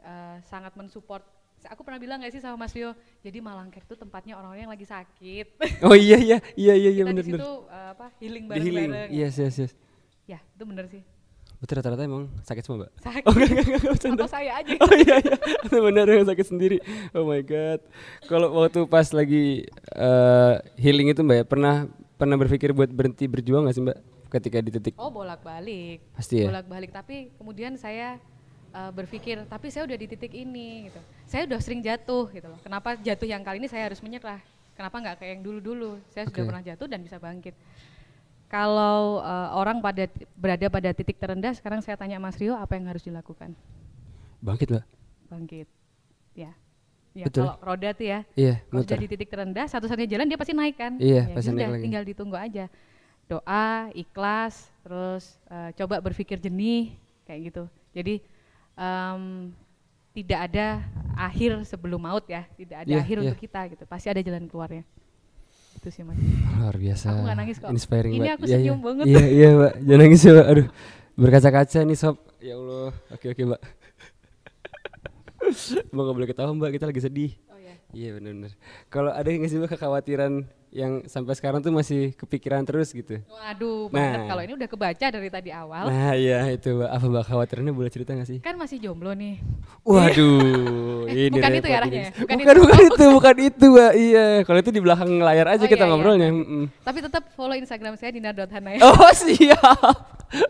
uh, 0.00 0.36
sangat 0.44 0.76
mensupport. 0.76 1.24
Aku 1.72 1.80
pernah 1.80 1.96
bilang 1.96 2.20
gak 2.20 2.28
sih 2.30 2.38
sama 2.38 2.60
Mas 2.60 2.76
Rio, 2.76 2.92
jadi 3.24 3.40
Malangker 3.40 3.82
itu 3.82 3.96
tempatnya 3.96 4.36
orang-orang 4.36 4.68
yang 4.68 4.74
lagi 4.76 4.84
sakit. 4.84 5.56
oh 5.88 5.96
iya 5.96 6.20
iya 6.20 6.38
iya 6.54 6.74
iya 6.76 6.90
iya 6.92 7.02
Kita 7.02 7.10
benar 7.10 7.24
di 7.24 7.32
benar. 7.32 7.40
situ 7.40 7.52
uh, 7.66 7.88
apa 7.96 8.06
healing 8.20 8.44
Di 8.44 8.60
healing. 8.60 8.88
bareng-bareng. 8.92 9.10
Yes 9.16 9.34
yes 9.40 9.54
yes. 9.58 9.72
Ya 10.28 10.38
itu 10.44 10.64
bener 10.68 10.84
sih. 10.86 11.00
Betul 11.56 11.80
rata-rata 11.80 12.04
emang 12.04 12.28
sakit 12.44 12.62
semua 12.68 12.84
Mbak? 12.84 12.90
Sakit. 13.00 13.22
Oh 13.24 13.32
enggak 13.32 13.48
enggak 13.48 13.66
enggak 13.66 13.92
bercanda. 13.96 14.22
Atau 14.22 14.32
saya 14.32 14.52
aja. 14.60 14.72
Oh 14.76 14.92
iya 14.92 15.16
iya, 15.24 15.36
benar 15.80 16.06
yang 16.08 16.28
sakit 16.28 16.46
sendiri. 16.46 16.76
Oh 17.16 17.24
my 17.24 17.40
god. 17.40 17.80
Kalau 18.28 18.48
waktu 18.60 18.84
pas 18.84 19.08
lagi 19.16 19.64
eh, 19.96 20.54
healing 20.76 21.16
itu 21.16 21.24
mbak, 21.24 21.36
ya, 21.40 21.44
pernah 21.48 21.74
pernah 22.20 22.36
berpikir 22.36 22.76
buat 22.76 22.92
berhenti 22.92 23.24
berjuang 23.24 23.64
nggak 23.64 23.76
sih 23.76 23.84
mbak? 23.84 23.98
Ketika 24.26 24.58
di 24.60 24.70
titik 24.74 24.94
Oh 25.00 25.08
bolak-balik. 25.08 26.04
Pasti 26.12 26.44
ya? 26.44 26.52
Bolak-balik. 26.52 26.92
Tapi 26.92 27.32
kemudian 27.40 27.78
saya 27.80 28.20
uh, 28.76 28.92
berpikir, 28.92 29.40
tapi 29.48 29.72
saya 29.72 29.88
udah 29.88 29.96
di 29.96 30.06
titik 30.12 30.36
ini 30.36 30.92
gitu. 30.92 31.00
Saya 31.24 31.48
udah 31.48 31.58
sering 31.62 31.80
jatuh 31.80 32.28
gitu 32.36 32.46
loh. 32.52 32.60
Kenapa 32.60 33.00
jatuh 33.00 33.24
yang 33.24 33.40
kali 33.40 33.62
ini 33.64 33.68
saya 33.70 33.88
harus 33.88 34.02
menyerah? 34.04 34.42
Kenapa 34.76 35.00
nggak 35.00 35.16
kayak 35.24 35.30
yang 35.40 35.42
dulu-dulu? 35.42 35.96
Saya 36.12 36.28
sudah 36.28 36.42
Oke. 36.44 36.48
pernah 36.52 36.64
jatuh 36.66 36.86
dan 36.90 37.00
bisa 37.00 37.16
bangkit. 37.16 37.56
Kalau 38.46 39.18
uh, 39.20 39.48
orang 39.58 39.82
pada 39.82 40.06
berada 40.38 40.66
pada 40.70 40.90
titik 40.94 41.18
terendah, 41.18 41.50
sekarang 41.50 41.82
saya 41.82 41.98
tanya 41.98 42.22
Mas 42.22 42.38
Rio, 42.38 42.54
apa 42.54 42.78
yang 42.78 42.86
harus 42.86 43.02
dilakukan? 43.02 43.52
bangkit 44.38 44.70
mbak? 44.70 44.84
Bangkit. 45.26 45.66
Ya. 46.38 46.54
Ya, 47.16 47.26
Betul. 47.26 47.48
kalau 47.48 47.56
roda 47.64 47.90
tuh 47.96 48.06
ya, 48.06 48.20
Iya, 48.36 48.60
kalau 48.68 48.84
muter. 48.84 48.92
sudah 48.92 48.98
di 49.00 49.08
titik 49.08 49.28
terendah, 49.32 49.66
satu-satunya 49.66 50.04
jalan 50.06 50.28
dia 50.28 50.36
pasti 50.36 50.52
naik 50.52 50.76
kan? 50.76 50.92
Iya, 51.00 51.22
Ya 51.26 51.34
pasti 51.34 51.48
naik 51.50 51.72
lagi. 51.72 51.84
tinggal 51.88 52.04
ditunggu 52.04 52.36
aja. 52.36 52.68
Doa, 53.26 53.88
ikhlas, 53.96 54.68
terus 54.84 55.40
eh, 55.48 55.72
coba 55.80 55.98
berpikir 55.98 56.36
jernih, 56.38 56.92
kayak 57.24 57.40
gitu. 57.50 57.64
Jadi 57.96 58.20
em, 58.76 59.50
tidak 60.12 60.40
ada 60.52 60.84
akhir 61.16 61.64
sebelum 61.64 62.04
maut 62.04 62.22
ya, 62.28 62.44
tidak 62.54 62.84
ada 62.84 62.92
Iya, 62.92 63.00
akhir 63.00 63.16
iya. 63.18 63.22
untuk 63.26 63.38
kita 63.40 63.60
gitu. 63.72 63.82
Pasti 63.88 64.06
ada 64.12 64.20
jalan 64.20 64.44
keluarnya. 64.46 64.84
Itu 65.86 65.94
sih 65.94 66.02
mas. 66.02 66.18
Luar 66.58 66.74
biasa. 66.74 67.14
Aku 67.14 67.22
nggak 67.22 67.38
nangis 67.38 67.56
kok. 67.62 67.70
Inspiring 67.70 68.10
Ini 68.10 68.18
mbak. 68.18 68.34
aku 68.34 68.42
Iya, 68.42 68.56
senyum 68.58 68.74
iya. 68.74 68.82
banget. 68.82 69.04
Iya 69.06 69.22
iya 69.30 69.48
mbak. 69.54 69.72
Jangan 69.78 70.00
nangis 70.02 70.18
ya 70.18 70.32
mbak. 70.34 70.46
Aduh 70.50 70.66
berkaca-kaca 71.14 71.78
nih 71.86 71.94
sob. 71.96 72.16
Ya 72.42 72.54
Allah. 72.58 72.90
Oke 73.14 73.26
oke 73.30 73.42
mbak. 73.46 73.60
Mbak 75.86 76.02
nggak 76.02 76.16
boleh 76.18 76.26
ketawa 76.26 76.50
mbak. 76.52 76.70
Kita 76.74 76.90
lagi 76.90 76.98
sedih. 76.98 77.32
Oh 77.46 77.58
ya. 77.62 77.74
Iya 77.94 78.18
benar-benar. 78.18 78.52
Kalau 78.90 79.14
ada 79.14 79.28
yang 79.30 79.38
nggak 79.38 79.52
sih 79.54 79.58
mbak 79.62 79.70
kekhawatiran 79.78 80.32
yang 80.76 80.92
sampai 81.04 81.32
sekarang 81.32 81.58
tuh 81.58 81.72
masih 81.72 82.12
kepikiran 82.12 82.60
terus 82.62 82.92
gitu? 82.92 83.16
Waduh 83.26 83.88
banget 83.88 84.20
Nah. 84.20 84.28
kalau 84.28 84.42
ini 84.44 84.52
udah 84.52 84.68
kebaca 84.68 85.06
dari 85.08 85.28
tadi 85.28 85.48
awal. 85.48 85.88
Nah 85.88 86.12
iya 86.12 86.44
itu. 86.46 86.84
Apa 86.84 87.00
mbak 87.02 87.24
khawatirannya 87.24 87.72
boleh 87.72 87.88
cerita 87.88 88.12
nggak 88.12 88.28
sih? 88.28 88.38
Kan 88.38 88.54
masih 88.54 88.76
jomblo 88.76 89.10
nih. 89.10 89.40
Waduh, 89.80 91.08
Eh, 91.08 91.26
ini 91.26 91.34
bukan 91.34 91.52
itu 91.54 91.66
ya 91.66 91.76
arahnya 91.80 92.00
ya? 92.02 92.10
Bukan, 92.12 92.36
Bukan 92.36 92.52
itu. 92.52 92.60
bukan 92.60 92.80
itu, 92.82 93.04
bukan 93.10 93.36
itu, 93.40 93.66
Mbak. 93.66 93.92
Iya, 93.96 94.26
kalau 94.44 94.58
itu 94.58 94.70
di 94.70 94.80
belakang 94.80 95.10
layar 95.16 95.46
aja 95.48 95.64
Oh, 95.64 95.64
kita 95.64 95.74
iya, 95.74 95.82
iya. 95.82 95.90
ngobrolnya. 95.90 96.28
mm-mm. 96.30 96.64
Tapi 96.82 96.98
tetap 97.00 97.22
follow 97.32 97.56
Instagram 97.56 97.96
saya 97.96 98.10
dina.hana 98.10 98.70
ya. 98.74 98.80
Oh, 98.86 99.10
siap. 99.10 99.96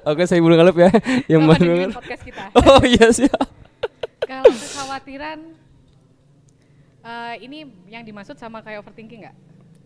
Oke, 0.03 0.25
saya 0.25 0.41
belum 0.41 0.57
ngalep 0.57 0.77
ya. 0.77 0.91
Yang 1.33 1.43
mana 1.45 1.73
podcast 1.93 2.23
kita. 2.25 2.45
Oh, 2.57 2.83
iya 2.83 3.07
siap. 3.09 3.47
Kalau 4.21 4.51
kekhawatiran 4.51 5.39
eh, 7.03 7.35
ini 7.41 7.59
yang 7.87 8.03
dimaksud 8.03 8.35
sama 8.35 8.59
kayak 8.59 8.83
overthinking 8.83 9.23
nggak? 9.23 9.37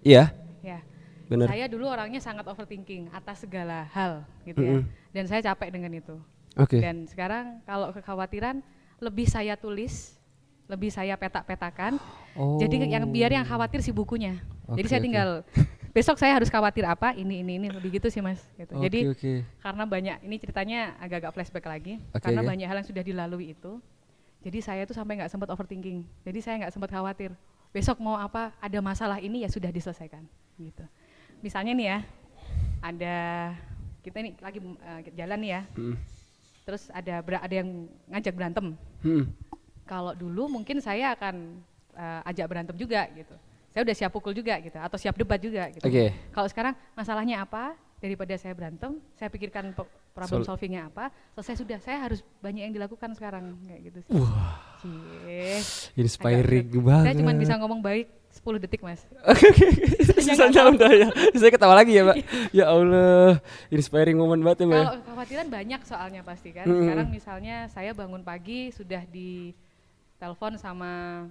Iya, 0.00 0.32
Ya. 0.60 0.80
benar. 1.28 1.46
Saya 1.52 1.64
dulu 1.68 1.84
orangnya 1.86 2.18
sangat 2.18 2.44
overthinking 2.48 3.12
atas 3.12 3.44
segala 3.44 3.86
hal 3.92 4.24
gitu 4.42 4.60
ya. 4.60 4.80
Mm-mm. 4.80 4.84
Dan 5.12 5.24
saya 5.28 5.40
capek 5.52 5.68
dengan 5.70 5.92
itu. 5.94 6.16
Oke. 6.58 6.80
Dan 6.82 7.06
sekarang 7.06 7.62
kalau 7.62 7.94
kekhawatiran 7.94 8.64
lebih 8.98 9.26
saya 9.30 9.54
tulis, 9.54 10.18
lebih 10.66 10.90
saya 10.90 11.14
petak-petakan. 11.18 11.98
Oh. 12.34 12.58
Jadi 12.58 12.82
yang 12.86 13.06
biar 13.10 13.30
yang 13.30 13.46
khawatir 13.46 13.82
si 13.82 13.90
bukunya. 13.90 14.38
Jadi 14.70 14.86
Oke, 14.86 14.90
saya 14.90 15.00
tinggal 15.02 15.28
besok 15.90 16.14
saya 16.22 16.38
harus 16.38 16.46
khawatir 16.46 16.86
apa 16.86 17.18
ini 17.18 17.42
ini 17.42 17.58
ini 17.58 17.68
lebih 17.74 17.98
gitu 17.98 18.06
sih 18.06 18.22
mas. 18.22 18.38
Gitu. 18.54 18.70
Oke, 18.70 18.86
Jadi 18.86 19.00
oke. 19.10 19.32
karena 19.58 19.84
banyak 19.86 20.16
ini 20.22 20.36
ceritanya 20.38 20.80
agak-agak 21.02 21.34
flashback 21.34 21.66
lagi 21.66 21.98
Oke, 22.14 22.22
karena 22.22 22.46
oke. 22.46 22.48
banyak 22.54 22.66
hal 22.70 22.76
yang 22.78 22.88
sudah 22.88 23.02
dilalui 23.02 23.58
itu. 23.58 23.82
Jadi 24.40 24.58
saya 24.62 24.82
tuh 24.86 24.94
sampai 24.94 25.20
nggak 25.20 25.30
sempat 25.30 25.50
overthinking. 25.50 26.06
Jadi 26.24 26.38
saya 26.38 26.54
nggak 26.64 26.72
sempat 26.72 26.88
khawatir. 26.94 27.34
Besok 27.70 28.02
mau 28.02 28.18
apa? 28.18 28.50
Ada 28.58 28.82
masalah 28.82 29.22
ini 29.22 29.46
ya 29.46 29.48
sudah 29.50 29.70
diselesaikan. 29.70 30.26
Gitu. 30.58 30.82
Misalnya 31.38 31.72
nih 31.72 31.86
ya, 31.86 31.98
ada 32.82 33.16
kita 34.02 34.16
ini 34.20 34.30
lagi 34.42 34.58
eh, 34.58 35.00
jalan 35.14 35.38
nih 35.38 35.50
ya. 35.54 35.62
Mm. 35.78 35.96
Terus 36.66 36.82
ada 36.90 37.22
ada 37.22 37.54
yang 37.54 37.86
ngajak 38.10 38.34
berantem. 38.34 38.66
Mm. 39.06 39.24
Kalau 39.86 40.12
dulu 40.18 40.50
mungkin 40.50 40.82
saya 40.82 41.14
akan 41.14 41.62
eh, 41.94 42.20
ajak 42.34 42.46
berantem 42.50 42.76
juga 42.76 43.06
gitu. 43.14 43.38
Saya 43.70 43.86
udah 43.86 43.94
siap 43.94 44.10
pukul 44.10 44.34
juga 44.34 44.58
gitu 44.58 44.74
atau 44.74 44.98
siap 44.98 45.14
debat 45.14 45.38
juga 45.38 45.70
gitu. 45.70 45.86
Oke. 45.86 46.10
Kalau 46.34 46.48
sekarang 46.50 46.74
masalahnya 46.98 47.46
apa? 47.46 47.78
Daripada 48.00 48.32
saya 48.40 48.56
berantem, 48.56 48.96
saya 49.12 49.28
pikirkan 49.28 49.76
problem 49.76 50.40
Sol- 50.40 50.56
solvingnya 50.56 50.88
apa. 50.88 51.12
Selesai 51.36 51.60
sudah, 51.60 51.78
saya 51.84 52.00
harus 52.00 52.24
banyak 52.40 52.64
yang 52.64 52.74
dilakukan 52.74 53.12
sekarang 53.12 53.60
kayak 53.68 53.92
gitu 53.92 53.98
sih. 54.08 54.12
Wah, 54.16 54.56
Cie. 54.80 55.60
inspiring 56.00 56.72
Agak 56.72 56.80
banget. 56.80 57.04
Saya 57.12 57.16
cuma 57.20 57.32
bisa 57.36 57.54
ngomong 57.60 57.80
baik 57.84 58.08
10 58.32 58.62
detik, 58.62 58.80
Mas. 58.80 59.04
Oke. 59.30 59.52
Sisanya 60.00 60.72
udah 60.72 60.90
ya. 60.96 61.08
Saya 61.36 61.50
ketawa 61.52 61.76
lagi 61.76 61.92
ya, 61.92 62.08
Mbak. 62.08 62.16
ya 62.56 62.64
Allah, 62.72 63.36
inspiring 63.68 64.16
momen 64.16 64.40
banget 64.40 64.64
ya, 64.64 64.66
Mbak. 64.72 64.80
Kalau 64.80 64.94
kekhawatiran 65.04 65.46
banyak 65.52 65.80
soalnya 65.84 66.20
pasti 66.24 66.56
kan. 66.56 66.64
Mm-mm. 66.64 66.80
Sekarang 66.88 67.08
misalnya 67.12 67.56
saya 67.68 67.92
bangun 67.92 68.24
pagi 68.24 68.72
sudah 68.72 69.04
di 69.04 69.52
telepon 70.16 70.56
sama 70.56 71.26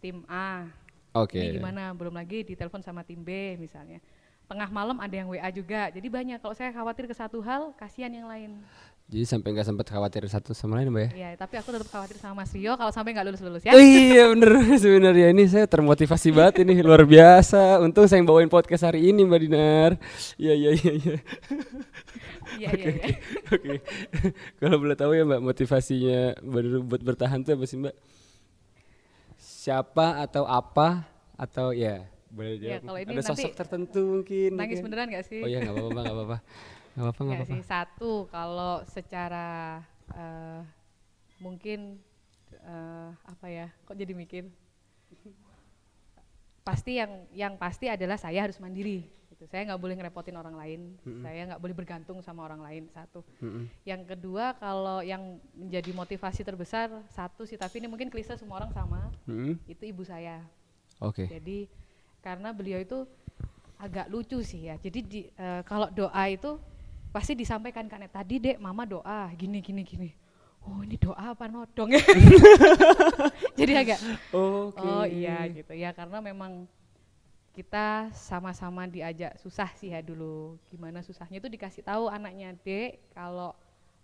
tim 0.00 0.24
A. 0.24 0.72
Oke. 1.14 1.36
Ini 1.36 1.60
gimana? 1.60 1.92
Belum 1.92 2.16
lagi 2.16 2.42
ditelepon 2.48 2.80
sama 2.80 3.04
tim 3.04 3.20
B 3.20 3.60
misalnya. 3.60 4.00
Tengah 4.44 4.68
malam 4.68 4.96
ada 5.00 5.14
yang 5.14 5.28
WA 5.32 5.48
juga. 5.48 5.88
Jadi 5.88 6.06
banyak. 6.12 6.38
Kalau 6.38 6.52
saya 6.52 6.70
khawatir 6.70 7.08
ke 7.08 7.14
satu 7.16 7.40
hal, 7.40 7.72
kasihan 7.80 8.12
yang 8.12 8.28
lain. 8.28 8.60
Jadi 9.04 9.24
sampai 9.28 9.52
nggak 9.52 9.68
sempat 9.68 9.86
khawatir 9.92 10.24
satu 10.32 10.56
sama 10.56 10.80
lain, 10.80 10.88
Mbak 10.88 11.02
ya? 11.04 11.10
Ya, 11.12 11.30
tapi 11.36 11.60
aku 11.60 11.76
tetap 11.76 11.92
khawatir 11.92 12.16
sama 12.16 12.40
Mas 12.40 12.56
Rio 12.56 12.72
kalau 12.72 12.88
sampai 12.88 13.12
nggak 13.12 13.26
lulus-lulus 13.28 13.60
ya. 13.60 13.76
Oh 13.76 13.82
iya 13.84 14.32
bener 14.32 14.48
sebenarnya 14.82 15.28
ini 15.28 15.44
saya 15.44 15.68
termotivasi 15.68 16.32
banget 16.32 16.64
ini 16.64 16.80
luar 16.80 17.04
biasa. 17.04 17.84
Untung 17.84 18.08
saya 18.08 18.24
bawain 18.24 18.48
podcast 18.48 18.88
hari 18.88 19.12
ini 19.12 19.28
Mbak 19.28 19.40
Dinar. 19.44 19.90
Iya 20.40 20.52
iya 20.56 20.70
iya. 20.72 20.92
iya. 20.96 21.16
Iya, 22.54 22.68
Oke 22.70 22.80
iya, 22.80 22.90
iya. 22.92 23.14
oke 23.50 23.56
oke. 23.56 23.74
Kalau 24.62 24.76
boleh 24.80 24.96
tahu 24.96 25.12
ya 25.12 25.24
Mbak 25.28 25.40
motivasinya 25.52 26.20
bener 26.40 26.72
buat 26.80 27.02
bertahan 27.04 27.44
tuh 27.44 27.60
apa 27.60 27.64
sih 27.68 27.76
Mbak? 27.76 27.94
Siapa 29.36 30.22
atau 30.24 30.48
apa 30.48 31.04
atau 31.36 31.76
ya 31.76 32.08
boleh 32.34 32.52
Ya, 32.56 32.76
jawab. 32.76 32.82
kalau 32.84 32.98
ini 32.98 33.10
Ada 33.10 33.22
sosok 33.24 33.38
nanti 33.44 33.56
tertentu 33.56 34.02
mungkin. 34.12 34.50
Nangis 34.52 34.68
mungkin. 34.74 34.84
beneran 34.84 35.06
nggak 35.08 35.24
sih? 35.24 35.40
Oh 35.40 35.48
iya 35.48 35.58
nggak 35.60 35.74
apa-apa 35.74 36.00
nggak 36.00 36.16
apa-apa. 36.16 36.38
Nggak 36.94 37.02
apa-apa 37.02 37.20
nggak 37.20 37.26
Nggak 37.26 37.46
apa-apa. 37.46 37.54
sih, 37.56 37.62
satu 37.66 38.12
kalau 38.28 38.74
secara 38.86 39.48
eh, 40.12 40.60
mungkin 41.38 41.98
eh, 42.52 43.08
apa 43.24 43.46
ya? 43.48 43.66
Kok 43.82 43.94
jadi 43.94 44.12
mikir? 44.12 44.44
Pasti 46.62 46.96
yang 46.96 47.12
yang 47.30 47.54
pasti 47.54 47.86
adalah 47.86 48.16
saya 48.16 48.40
harus 48.40 48.56
mandiri. 48.56 49.04
Gitu. 49.28 49.44
Saya 49.44 49.68
nggak 49.68 49.76
boleh 49.76 49.94
ngerepotin 49.94 50.32
orang 50.32 50.54
lain. 50.54 50.80
Saya 51.20 51.50
nggak 51.50 51.60
boleh 51.60 51.74
bergantung 51.74 52.22
sama 52.22 52.40
orang 52.42 52.62
lain. 52.62 52.82
Satu. 52.88 53.20
Mm-mm. 53.38 53.68
Yang 53.84 54.02
kedua 54.08 54.56
kalau 54.56 55.02
yang 55.02 55.20
menjadi 55.52 55.90
motivasi 55.92 56.40
terbesar 56.40 56.88
satu 57.10 57.44
sih, 57.44 57.58
tapi 57.58 57.82
ini 57.82 57.86
mungkin 57.86 58.08
klise 58.08 58.38
semua 58.38 58.62
orang 58.62 58.72
sama. 58.72 59.12
Mm-mm. 59.26 59.60
Itu 59.66 59.84
ibu 59.84 60.00
saya. 60.02 60.40
Oke. 60.98 61.28
Jadi 61.28 61.68
karena 62.24 62.56
beliau 62.56 62.80
itu 62.80 63.04
agak 63.76 64.08
lucu 64.08 64.40
sih 64.40 64.72
ya. 64.72 64.80
Jadi 64.80 64.98
di, 65.04 65.20
eh, 65.28 65.60
kalau 65.68 65.92
doa 65.92 66.24
itu 66.26 66.56
pasti 67.12 67.36
disampaikan 67.36 67.84
kan 67.86 68.00
tadi 68.08 68.40
dek 68.40 68.56
mama 68.56 68.88
doa 68.88 69.28
gini 69.36 69.60
gini 69.60 69.84
gini. 69.84 70.08
Oh 70.64 70.80
ini 70.80 70.96
doa 70.96 71.36
apa 71.36 71.44
nodong 71.44 71.92
ya? 71.92 72.00
Jadi 73.60 73.72
agak 73.76 74.00
Oke. 74.32 74.80
oh 74.80 75.04
iya 75.04 75.44
gitu 75.52 75.76
ya 75.76 75.92
karena 75.92 76.24
memang 76.24 76.64
kita 77.54 78.10
sama-sama 78.10 78.88
diajak 78.88 79.36
susah 79.38 79.68
sih 79.76 79.92
ya 79.92 80.00
dulu. 80.00 80.56
Gimana 80.72 81.04
susahnya 81.04 81.38
itu 81.38 81.46
dikasih 81.46 81.84
tahu 81.84 82.08
anaknya 82.08 82.56
dek 82.64 82.98
kalau 83.12 83.52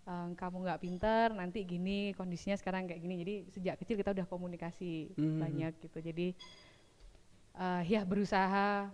eh, 0.05 0.27
kamu 0.37 0.57
nggak 0.61 0.81
pinter 0.85 1.25
nanti 1.33 1.65
gini 1.65 2.13
kondisinya 2.13 2.55
sekarang 2.55 2.85
kayak 2.85 3.01
gini. 3.01 3.15
Jadi 3.25 3.35
sejak 3.51 3.75
kecil 3.81 3.97
kita 3.97 4.13
udah 4.13 4.27
komunikasi 4.29 5.17
Mhm. 5.17 5.39
banyak 5.41 5.73
gitu. 5.81 5.97
Jadi 5.99 6.27
eh, 7.53 7.81
ya 7.87 8.01
berusaha 8.03 8.87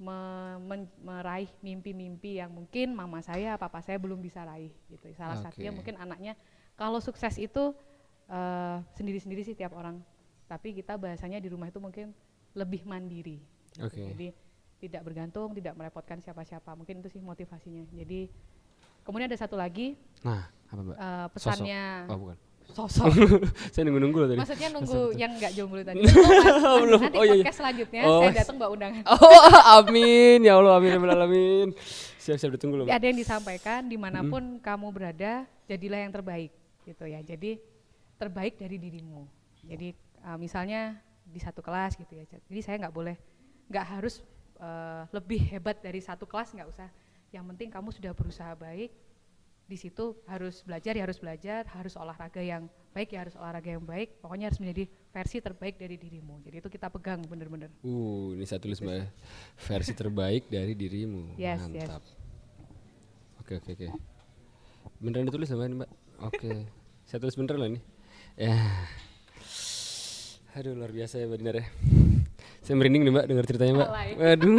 me- 0.00 0.58
men- 0.60 0.92
meraih 0.98 1.50
mimpi-mimpi 1.60 2.40
yang 2.40 2.48
mungkin 2.48 2.96
mama 2.96 3.20
saya, 3.20 3.54
papa 3.54 3.84
saya 3.84 4.00
belum 4.00 4.18
bisa 4.18 4.40
raih 4.42 4.72
gitu. 4.88 5.12
Salah 5.12 5.36
satunya 5.38 5.70
Oke. 5.70 5.76
mungkin 5.84 5.94
anaknya 5.96 6.32
kalau 6.74 6.98
sukses 6.98 7.36
itu 7.36 7.76
eh, 8.26 8.76
sendiri-sendiri 8.94 9.42
sih 9.42 9.52
tiap 9.52 9.74
orang. 9.74 10.00
Tapi 10.46 10.74
kita 10.74 10.94
bahasanya 10.96 11.38
di 11.38 11.46
rumah 11.46 11.68
itu 11.68 11.78
mungkin 11.78 12.10
lebih 12.54 12.82
mandiri. 12.82 13.38
gitu. 13.70 13.86
Oke. 13.86 14.02
Jadi 14.10 14.26
tidak 14.80 15.02
bergantung, 15.04 15.52
tidak 15.52 15.76
merepotkan 15.76 16.18
siapa-siapa. 16.18 16.72
Mungkin 16.74 17.04
itu 17.04 17.12
sih 17.12 17.20
motivasinya. 17.20 17.84
Jadi 17.92 18.26
kemudian 19.04 19.28
ada 19.28 19.38
satu 19.38 19.54
lagi 19.54 19.94
Nah 20.24 20.48
apa 20.70 20.80
Mbak? 20.80 20.96
Sosok. 20.96 21.30
pesannya 21.36 21.84
Oh 22.08 22.18
bukan. 22.18 22.36
Sosok. 22.72 23.10
saya 23.72 23.82
nunggu-nunggu 23.84 24.18
loh 24.18 24.28
tadi. 24.30 24.38
Maksudnya 24.40 24.68
nunggu 24.72 25.00
yang 25.14 25.32
nggak 25.36 25.52
jomblo 25.52 25.82
tadi. 25.82 26.00
Nanti- 26.06 26.82
Belum. 26.86 27.00
Nanti 27.02 27.18
Oh, 27.18 27.24
iya, 27.24 27.32
iya. 27.32 27.42
podcast 27.44 27.58
selanjutnya 27.58 28.00
Oh. 28.04 28.20
saya 28.22 28.32
datang 28.34 28.56
bawa 28.56 28.70
undangan. 28.74 29.02
Oh, 29.14 29.52
amin 29.82 30.38
ya 30.42 30.52
Allah, 30.56 30.72
amin 30.78 30.88
ya 30.90 30.96
Rabbal 30.98 31.12
alamin. 31.14 31.68
Siap 32.20 32.36
siap 32.36 32.50
ditunggu 32.54 32.74
loh. 32.80 32.84
Mbak. 32.86 32.96
Ada 32.96 33.04
yang 33.10 33.18
disampaikan 33.18 33.80
di 33.86 33.96
mana 33.96 34.20
pun 34.22 34.60
kamu 34.60 34.86
berada, 34.92 35.32
jadilah 35.66 35.98
yang 36.00 36.12
terbaik 36.12 36.52
gitu 36.84 37.04
ya. 37.04 37.20
Jadi 37.20 37.58
terbaik 38.16 38.60
dari 38.60 38.76
dirimu. 38.76 39.24
Jadi 39.64 39.92
uh, 40.24 40.36
misalnya 40.36 41.00
di 41.24 41.40
satu 41.40 41.60
kelas 41.60 41.96
gitu 41.96 42.12
ya. 42.12 42.24
Jadi 42.28 42.60
saya 42.60 42.76
nggak 42.80 42.94
boleh, 42.94 43.16
nggak 43.70 43.86
harus 43.86 44.20
uh, 44.60 45.06
lebih 45.10 45.40
hebat 45.48 45.80
dari 45.80 45.98
satu 45.98 46.28
kelas 46.28 46.52
nggak 46.52 46.68
usah. 46.68 46.88
Yang 47.30 47.44
penting 47.54 47.68
kamu 47.70 47.88
sudah 47.94 48.12
berusaha 48.12 48.52
baik. 48.54 48.90
Di 49.70 49.78
situ 49.78 50.18
harus 50.26 50.66
belajar 50.66 50.98
ya 50.98 51.06
harus 51.06 51.22
belajar, 51.22 51.62
harus 51.70 51.94
olahraga 51.94 52.42
yang 52.42 52.66
baik 52.90 53.14
ya 53.14 53.22
harus 53.22 53.38
olahraga 53.38 53.70
yang 53.70 53.86
baik. 53.86 54.18
Pokoknya 54.18 54.50
harus 54.50 54.58
menjadi 54.58 54.90
versi 55.14 55.38
terbaik 55.38 55.78
dari 55.78 55.94
dirimu. 55.94 56.42
Jadi 56.42 56.58
itu 56.58 56.66
kita 56.66 56.90
pegang 56.90 57.22
bener-bener. 57.22 57.70
Uh, 57.86 58.34
ini 58.34 58.42
saya 58.50 58.58
tulis 58.58 58.82
Mbak. 58.82 58.94
ya. 58.98 59.06
Versi 59.70 59.94
terbaik 59.94 60.50
dari 60.50 60.74
dirimu. 60.74 61.22
Yes, 61.38 61.62
yes. 61.70 61.86
Mantap. 61.86 62.02
Oke, 63.38 63.62
oke, 63.62 63.70
oke. 63.78 63.88
Beneran 64.98 65.30
ditulis 65.30 65.46
sama 65.46 65.70
ini, 65.70 65.78
Mbak? 65.86 65.90
Oke. 66.26 66.66
saya 67.06 67.22
tulis 67.22 67.38
bener 67.38 67.54
loh 67.54 67.70
ini. 67.70 67.80
Ya. 68.34 68.58
Aduh, 70.58 70.74
luar 70.74 70.90
biasa 70.90 71.22
ya 71.22 71.30
Mbak 71.30 71.38
Dinar 71.38 71.56
ya. 71.62 71.66
Saya 72.66 72.74
merinding 72.74 73.06
nih 73.06 73.12
Mbak 73.14 73.26
dengar 73.30 73.44
ceritanya 73.46 73.74
Mbak. 73.78 73.88
Alay. 73.94 74.10
Waduh. 74.18 74.50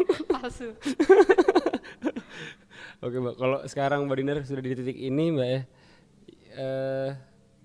Palsu. 0.36 0.68
Oke 3.00 3.16
Mbak, 3.16 3.34
kalau 3.34 3.58
sekarang 3.64 4.04
Mbak 4.04 4.16
Dinar 4.20 4.36
sudah 4.44 4.60
di 4.60 4.76
titik 4.76 4.92
ini 4.94 5.32
Mbak 5.32 5.48
ya, 5.48 5.60
eh, 6.54 7.08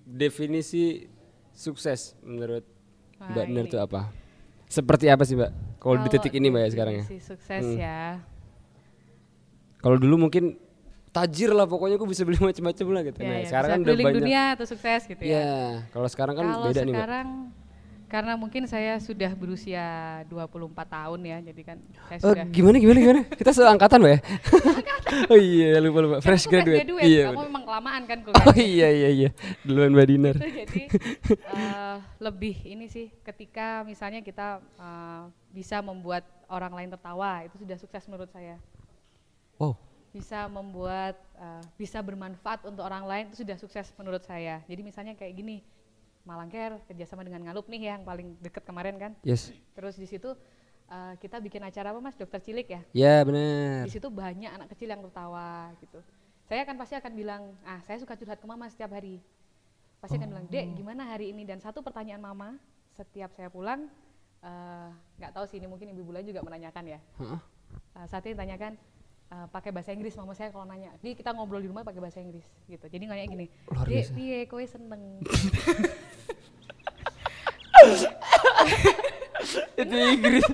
definisi 0.02 1.04
sukses 1.52 2.16
menurut 2.24 2.64
Mbak 3.20 3.36
Wah, 3.36 3.44
Dinar 3.44 3.64
ini. 3.64 3.68
itu 3.68 3.76
apa? 3.76 4.00
Seperti 4.66 5.12
apa 5.12 5.28
sih 5.28 5.36
Mbak? 5.36 5.52
Kalau 5.76 5.96
di 6.00 6.08
titik 6.08 6.32
ini 6.32 6.48
Mbak 6.48 6.62
ya 6.64 6.70
sekarang 6.72 6.94
ya? 6.96 7.04
Sukses 7.20 7.62
Hmm. 7.62 7.76
ya. 7.76 8.00
Kalau 9.76 10.00
dulu 10.00 10.24
mungkin 10.26 10.56
tajir 11.12 11.52
lah 11.52 11.68
pokoknya 11.68 12.00
aku 12.00 12.08
bisa 12.08 12.24
beli 12.24 12.40
macam-macam 12.48 12.86
lah 12.96 13.02
gitu. 13.04 13.18
Ya, 13.20 13.28
nah 13.28 13.36
ya, 13.36 13.44
sekarang 13.44 13.68
kan 13.68 13.78
udah 13.84 13.92
banyak. 13.94 14.16
dunia 14.16 14.42
atau 14.56 14.64
sukses 14.64 15.00
gitu 15.04 15.20
ya. 15.20 15.36
Ya, 15.36 15.52
kalau 15.92 16.08
sekarang 16.08 16.34
kan 16.34 16.44
Kalau 16.48 16.64
beda 16.64 16.80
nih 16.80 16.94
Mbak. 16.96 17.08
Karena 18.06 18.34
mungkin 18.34 18.64
saya 18.64 18.96
sudah 18.96 19.28
berusia 19.32 19.82
24 20.26 20.46
tahun 20.86 21.20
ya, 21.20 21.38
jadi 21.42 21.62
kan 21.64 21.78
saya 22.06 22.18
Oh, 22.22 22.30
sudah 22.30 22.44
gimana 22.48 22.76
gimana 22.76 22.98
gimana? 22.98 23.20
Kita 23.38 23.50
seangkatan 23.50 23.98
Mbak 23.98 24.12
ya? 24.12 24.20
oh 25.26 25.38
iya 25.38 25.78
lupa 25.78 25.98
lupa. 26.00 26.14
Kan 26.16 26.22
Fresh 26.22 26.46
fresh 26.46 26.46
graduate. 26.48 26.78
graduate, 26.82 27.02
Iya. 27.04 27.24
kamu 27.30 27.42
memang 27.46 27.64
kelamaan 27.64 28.02
kan 28.04 28.18
Oh 28.26 28.32
kuliah. 28.46 28.62
iya 28.62 28.88
iya 28.90 29.08
iya. 29.10 29.30
Duluan 29.60 29.90
Mbak 29.90 30.06
Dinar. 30.06 30.36
Jadi 30.36 30.82
eh, 31.28 31.96
lebih 32.18 32.56
ini 32.64 32.86
sih 32.86 33.10
ketika 33.20 33.82
misalnya 33.82 34.20
kita 34.20 34.58
eh, 34.62 35.22
bisa 35.50 35.80
membuat 35.80 36.22
orang 36.46 36.72
lain 36.72 36.90
tertawa, 36.90 37.42
itu 37.42 37.58
sudah 37.58 37.74
sukses 37.74 38.06
menurut 38.06 38.30
saya. 38.30 38.56
Wow. 39.56 39.74
Bisa 40.10 40.46
membuat 40.46 41.18
eh, 41.34 41.62
bisa 41.74 41.98
bermanfaat 42.00 42.62
untuk 42.62 42.82
orang 42.82 43.02
lain 43.02 43.24
itu 43.28 43.42
sudah 43.42 43.56
sukses 43.56 43.90
menurut 43.94 44.22
saya. 44.22 44.62
Jadi 44.64 44.80
misalnya 44.80 45.12
kayak 45.12 45.34
gini, 45.34 45.60
Malangker 46.26 46.82
kerjasama 46.90 47.22
dengan 47.22 47.46
Ngalup 47.46 47.70
nih 47.70 47.94
yang 47.94 48.02
paling 48.02 48.34
deket 48.42 48.66
kemarin 48.66 48.98
kan. 48.98 49.12
Yes. 49.22 49.54
Terus 49.78 49.94
di 49.94 50.10
situ 50.10 50.34
eh, 50.90 51.14
kita 51.22 51.38
bikin 51.38 51.62
acara 51.62 51.94
apa 51.94 52.02
mas? 52.02 52.18
Dokter 52.18 52.42
cilik 52.42 52.66
ya. 52.66 52.82
Ya 52.90 53.16
benar. 53.22 53.86
Di 53.86 53.94
situ 53.94 54.10
banyak 54.10 54.50
anak 54.50 54.68
kecil 54.74 54.90
yang 54.90 55.00
tertawa 55.06 55.70
gitu. 55.78 56.02
Saya 56.46 56.62
kan 56.66 56.74
pasti 56.78 56.94
akan 56.98 57.12
bilang, 57.14 57.42
ah 57.62 57.78
saya 57.86 58.02
suka 58.02 58.18
curhat 58.18 58.42
ke 58.42 58.46
mama 58.46 58.66
setiap 58.66 58.90
hari. 58.94 59.22
Pasti 60.02 60.18
akan 60.18 60.30
bilang, 60.30 60.46
dek 60.50 60.66
gimana 60.78 61.02
hari 61.06 61.30
ini? 61.34 61.42
Dan 61.42 61.58
satu 61.58 61.82
pertanyaan 61.82 62.22
mama 62.22 62.58
setiap 62.94 63.30
saya 63.34 63.50
pulang, 63.50 63.86
eh, 64.42 64.88
nggak 65.22 65.30
tahu 65.30 65.46
sih 65.46 65.62
ini 65.62 65.70
mungkin 65.70 65.90
ibu 65.94 66.02
bulan 66.06 66.26
juga 66.26 66.42
menanyakan 66.42 66.84
ya. 66.86 66.98
Heeh. 67.22 67.40
Eh, 68.02 68.06
saat 68.10 68.22
ini 68.26 68.34
tanyakan 68.38 68.74
eh, 69.26 69.46
pakai 69.50 69.74
bahasa 69.74 69.90
Inggris 69.90 70.14
mama 70.14 70.38
saya 70.38 70.54
kalau 70.54 70.66
nanya. 70.66 70.94
Jadi 71.02 71.18
kita 71.18 71.34
ngobrol 71.34 71.58
di 71.58 71.66
rumah 71.66 71.82
pakai 71.82 71.98
bahasa 71.98 72.22
Inggris 72.22 72.46
gitu. 72.70 72.86
Jadi 72.86 73.10
nanya 73.10 73.26
gini, 73.26 73.46
dek 73.50 73.86
biasa. 73.86 74.14
piye 74.14 74.38
kowe 74.46 74.62
seneng? 74.62 75.02
Itu 79.80 79.94
Inggris. 79.94 80.44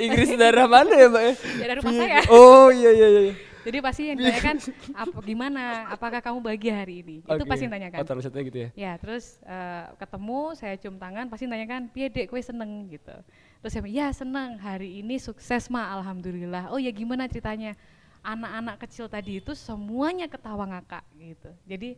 Inggris 0.00 0.28
daerah 0.36 0.66
mana 0.66 0.92
ya, 0.92 1.06
Mbak? 1.08 1.22
ya? 1.22 1.34
Dari 1.60 1.74
rumah 1.80 1.92
saya. 1.94 2.18
Oh 2.32 2.68
iya 2.72 2.90
iya 2.92 3.08
iya. 3.08 3.34
Jadi 3.60 3.78
pasti 3.84 4.02
yang 4.08 4.16
ditanyakan 4.16 4.56
apa 4.96 5.18
gimana? 5.20 5.62
Apakah 5.92 6.20
kamu 6.24 6.38
bahagia 6.40 6.80
hari 6.80 7.04
ini? 7.04 7.16
Itu 7.20 7.44
Oke. 7.44 7.44
pasti 7.44 7.68
yang 7.68 7.72
ditanyakan. 7.76 7.98
Oh, 8.00 8.08
translate-nya 8.08 8.42
gitu 8.48 8.58
ya. 8.58 8.68
Ya, 8.72 8.92
terus 8.96 9.36
eh, 9.44 9.84
ketemu, 10.00 10.40
saya 10.56 10.74
cium 10.80 10.96
tangan, 10.96 11.28
pasti 11.28 11.44
nanyakan, 11.44 11.92
piye 11.92 12.08
dek, 12.08 12.32
kue 12.32 12.40
seneng 12.40 12.88
gitu. 12.88 13.12
Terus 13.60 13.72
saya 13.76 13.84
ya 13.84 14.08
seneng, 14.16 14.56
hari 14.56 15.04
ini 15.04 15.20
sukses 15.20 15.68
mah, 15.68 15.92
alhamdulillah. 16.00 16.72
Oh 16.72 16.80
ya 16.80 16.88
gimana 16.88 17.28
ceritanya? 17.28 17.76
Anak-anak 18.24 18.80
kecil 18.84 19.08
tadi 19.08 19.40
itu 19.40 19.52
semuanya 19.52 20.28
ketawa 20.28 20.64
ngakak 20.64 21.04
gitu. 21.20 21.52
Jadi 21.68 21.96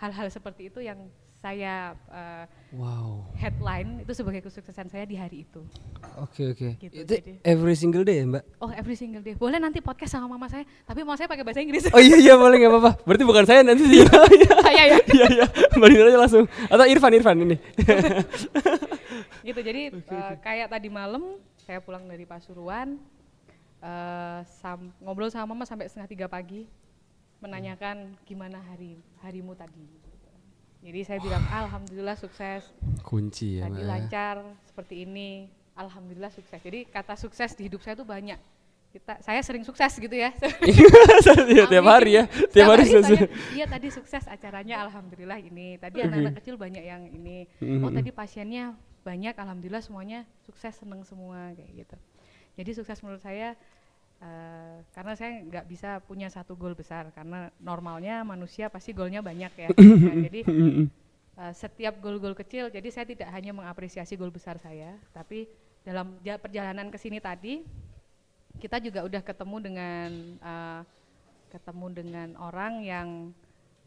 hal-hal 0.00 0.28
seperti 0.32 0.72
itu 0.72 0.80
yang 0.80 1.08
saya 1.44 1.92
uh, 2.08 2.44
Wow. 2.74 3.28
headline 3.38 4.02
itu 4.02 4.10
sebagai 4.10 4.42
kesuksesan 4.42 4.88
saya 4.88 5.04
di 5.04 5.14
hari 5.14 5.44
itu. 5.44 5.60
Oke 6.18 6.50
oke. 6.50 6.74
Gitu, 6.74 7.04
Itu 7.04 7.12
jadi- 7.14 7.38
every 7.44 7.76
single 7.76 8.02
day 8.02 8.18
ya 8.18 8.26
mbak? 8.26 8.42
Oh 8.58 8.72
every 8.72 8.96
single 8.96 9.20
day. 9.20 9.36
Boleh 9.36 9.60
nanti 9.60 9.78
podcast 9.78 10.10
sama 10.10 10.26
mama 10.26 10.48
saya, 10.48 10.64
tapi 10.82 11.04
mama 11.04 11.14
saya 11.14 11.28
pakai 11.28 11.44
bahasa 11.44 11.60
Inggris. 11.60 11.86
Oh 11.92 12.00
iya 12.00 12.16
iya 12.16 12.34
boleh 12.34 12.56
nggak 12.58 12.72
apa-apa. 12.72 12.92
Berarti 13.04 13.24
bukan 13.24 13.44
saya 13.44 13.60
nanti 13.62 13.84
sih. 13.84 14.02
Saya 14.02 14.82
ya. 14.90 14.98
Iya 15.04 15.26
iya. 15.30 15.46
Mbak 15.76 15.86
Dina 15.86 16.02
aja 16.08 16.18
langsung. 16.18 16.44
Atau 16.66 16.86
Irfan 16.88 17.12
Irfan 17.12 17.36
ini. 17.38 17.56
gitu 19.46 19.60
jadi 19.60 19.92
eh, 19.92 20.34
kayak 20.40 20.72
tadi 20.72 20.88
malam 20.88 21.36
saya 21.60 21.78
pulang 21.78 22.04
dari 22.04 22.24
Pasuruan 22.24 22.96
eh, 23.78 24.40
sam- 24.58 24.90
ngobrol 24.98 25.28
sama 25.28 25.52
mama 25.52 25.62
sampai 25.62 25.86
setengah 25.86 26.08
tiga 26.08 26.26
pagi 26.26 26.64
menanyakan 27.38 28.16
gimana 28.24 28.56
hari 28.58 28.96
harimu 29.20 29.52
tadi 29.52 29.84
jadi 30.84 31.00
saya 31.00 31.18
bilang 31.24 31.40
alhamdulillah 31.48 32.12
sukses. 32.20 32.68
Kunci 33.00 33.56
ya 33.56 33.64
tadi 33.64 33.80
mbak. 33.80 33.88
lancar 33.88 34.36
seperti 34.68 35.08
ini. 35.08 35.48
Alhamdulillah 35.74 36.28
sukses. 36.28 36.60
Jadi 36.60 36.84
kata 36.86 37.16
sukses 37.16 37.56
di 37.56 37.66
hidup 37.66 37.80
saya 37.80 37.96
tuh 37.96 38.04
banyak. 38.04 38.36
Kita 38.92 39.18
saya 39.24 39.40
sering 39.42 39.64
sukses 39.64 39.90
gitu 39.96 40.12
ya. 40.12 40.30
Iya 41.50 41.66
tiap 41.66 41.82
Amin. 41.82 41.88
hari 41.88 42.12
ya. 42.20 42.24
Tiap 42.28 42.68
hari 42.68 42.84
saya, 42.86 43.00
sukses. 43.00 43.26
iya 43.56 43.66
tadi 43.66 43.88
sukses 43.90 44.22
acaranya 44.28 44.84
alhamdulillah 44.84 45.40
ini. 45.40 45.80
Tadi 45.80 46.04
anak-anak 46.04 46.44
kecil 46.44 46.60
banyak 46.60 46.84
yang 46.84 47.08
ini. 47.08 47.48
Oh 47.80 47.90
tadi 47.90 48.12
pasiennya 48.12 48.76
banyak 49.02 49.34
alhamdulillah 49.34 49.82
semuanya 49.82 50.28
sukses 50.44 50.76
seneng 50.76 51.00
semua 51.08 51.56
kayak 51.56 51.72
gitu. 51.80 51.96
Jadi 52.54 52.70
sukses 52.76 53.00
menurut 53.02 53.24
saya 53.24 53.58
eh, 54.22 54.76
karena 54.94 55.12
saya 55.18 55.42
nggak 55.42 55.66
bisa 55.66 55.90
punya 56.04 56.28
satu 56.30 56.54
goal 56.54 56.76
besar 56.76 57.10
karena 57.14 57.50
normalnya 57.58 58.22
manusia 58.22 58.70
pasti 58.70 58.94
goalnya 58.94 59.24
banyak 59.24 59.52
ya 59.54 59.68
Nah, 59.78 60.16
jadi 60.30 60.40
eh, 61.40 61.52
setiap 61.54 61.98
goal-goal 61.98 62.36
kecil 62.38 62.70
jadi 62.70 62.88
saya 62.92 63.06
tidak 63.08 63.30
hanya 63.34 63.50
mengapresiasi 63.56 64.14
goal 64.14 64.30
besar 64.30 64.60
saya 64.62 64.94
tapi 65.10 65.50
dalam 65.84 66.16
ja- 66.22 66.40
perjalanan 66.40 66.88
ke 66.88 66.98
sini 67.00 67.18
tadi 67.18 67.64
kita 68.62 68.78
juga 68.78 69.02
udah 69.02 69.22
ketemu 69.22 69.56
dengan 69.58 70.10
eh, 70.38 70.80
ketemu 71.54 71.86
dengan 71.94 72.28
orang 72.42 72.82
yang 72.82 73.08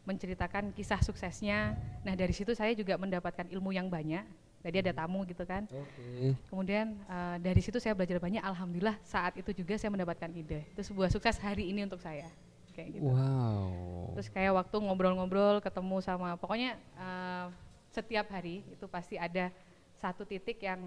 menceritakan 0.08 0.72
kisah 0.72 1.04
suksesnya. 1.04 1.76
Nah 2.00 2.16
dari 2.16 2.32
situ 2.32 2.56
saya 2.56 2.72
juga 2.72 2.96
mendapatkan 2.96 3.44
ilmu 3.52 3.76
yang 3.76 3.92
banyak. 3.92 4.24
Tadi 4.58 4.76
ada 4.82 4.92
tamu 4.92 5.22
gitu 5.22 5.46
kan. 5.46 5.64
Oke. 5.70 6.34
Kemudian 6.50 6.98
eh, 7.06 7.36
dari 7.38 7.60
situ 7.62 7.78
saya 7.78 7.94
belajar 7.94 8.18
banyak. 8.18 8.42
Alhamdulillah 8.42 8.98
saat 9.06 9.38
itu 9.38 9.54
juga 9.54 9.78
saya 9.78 9.88
mendapatkan 9.88 10.28
ide. 10.34 10.66
Itu 10.74 10.82
sebuah 10.82 11.08
sukses 11.08 11.38
hari 11.38 11.70
ini 11.70 11.86
untuk 11.86 12.02
saya. 12.02 12.26
Kayak 12.74 12.98
gitu. 12.98 13.10
Wow. 13.10 14.14
Terus 14.18 14.28
kayak 14.30 14.52
waktu 14.54 14.76
ngobrol-ngobrol 14.78 15.58
ketemu 15.58 15.96
sama 16.02 16.34
pokoknya 16.34 16.74
eh, 16.98 17.46
setiap 17.88 18.26
hari 18.30 18.66
itu 18.68 18.84
pasti 18.86 19.14
ada 19.14 19.50
satu 19.98 20.22
titik 20.22 20.62
yang 20.62 20.78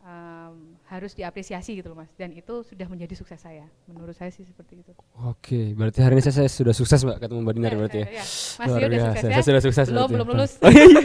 em, 0.00 0.54
harus 0.86 1.12
diapresiasi 1.12 1.74
gitu 1.76 1.90
loh 1.90 1.98
mas. 2.04 2.10
Dan 2.14 2.30
itu 2.32 2.62
sudah 2.62 2.86
menjadi 2.86 3.14
sukses 3.18 3.42
saya. 3.42 3.66
Menurut 3.90 4.14
saya 4.14 4.30
sih 4.30 4.46
seperti 4.46 4.80
itu. 4.80 4.92
Oke, 5.26 5.74
berarti 5.74 5.98
hari 6.00 6.18
ini 6.18 6.22
saya, 6.22 6.46
saya 6.46 6.50
sudah 6.50 6.70
sukses 6.70 7.02
mbak 7.02 7.18
ketemu 7.18 7.40
Mbak 7.42 7.54
Dinar 7.58 7.70
Ya, 7.70 7.78
berarti 7.78 7.98
ya. 7.98 8.06
ya, 8.06 8.12
ya. 8.14 8.24
Mas 8.60 8.66
Luar 8.70 8.78
Rio 8.78 8.86
udah 8.86 8.90
biasa. 8.90 9.10
sukses 9.10 9.24
ya? 9.26 9.34
Saya 9.34 9.42
sudah 9.44 9.62
sukses 9.66 9.86
Belum, 9.90 10.08
belum 10.14 10.26
lulus. 10.30 10.52
Oh 10.62 10.70
iya 10.70 10.84
iya. 10.86 11.02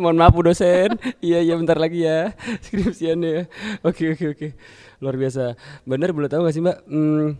Mohon 0.00 0.16
maaf 0.16 0.32
Bu 0.32 0.42
dosen. 0.42 0.96
iya 1.20 1.44
iya 1.44 1.54
bentar 1.54 1.76
lagi 1.76 2.02
ya 2.02 2.32
skripsiannya 2.64 3.30
ya. 3.30 3.42
Oke 3.84 4.16
oke 4.16 4.24
oke. 4.32 4.48
Luar 4.98 5.14
biasa. 5.14 5.54
Benar 5.84 6.10
boleh 6.10 6.26
tahu 6.26 6.48
gak 6.48 6.54
sih 6.56 6.64
Mbak? 6.64 6.78
Hmm, 6.88 7.36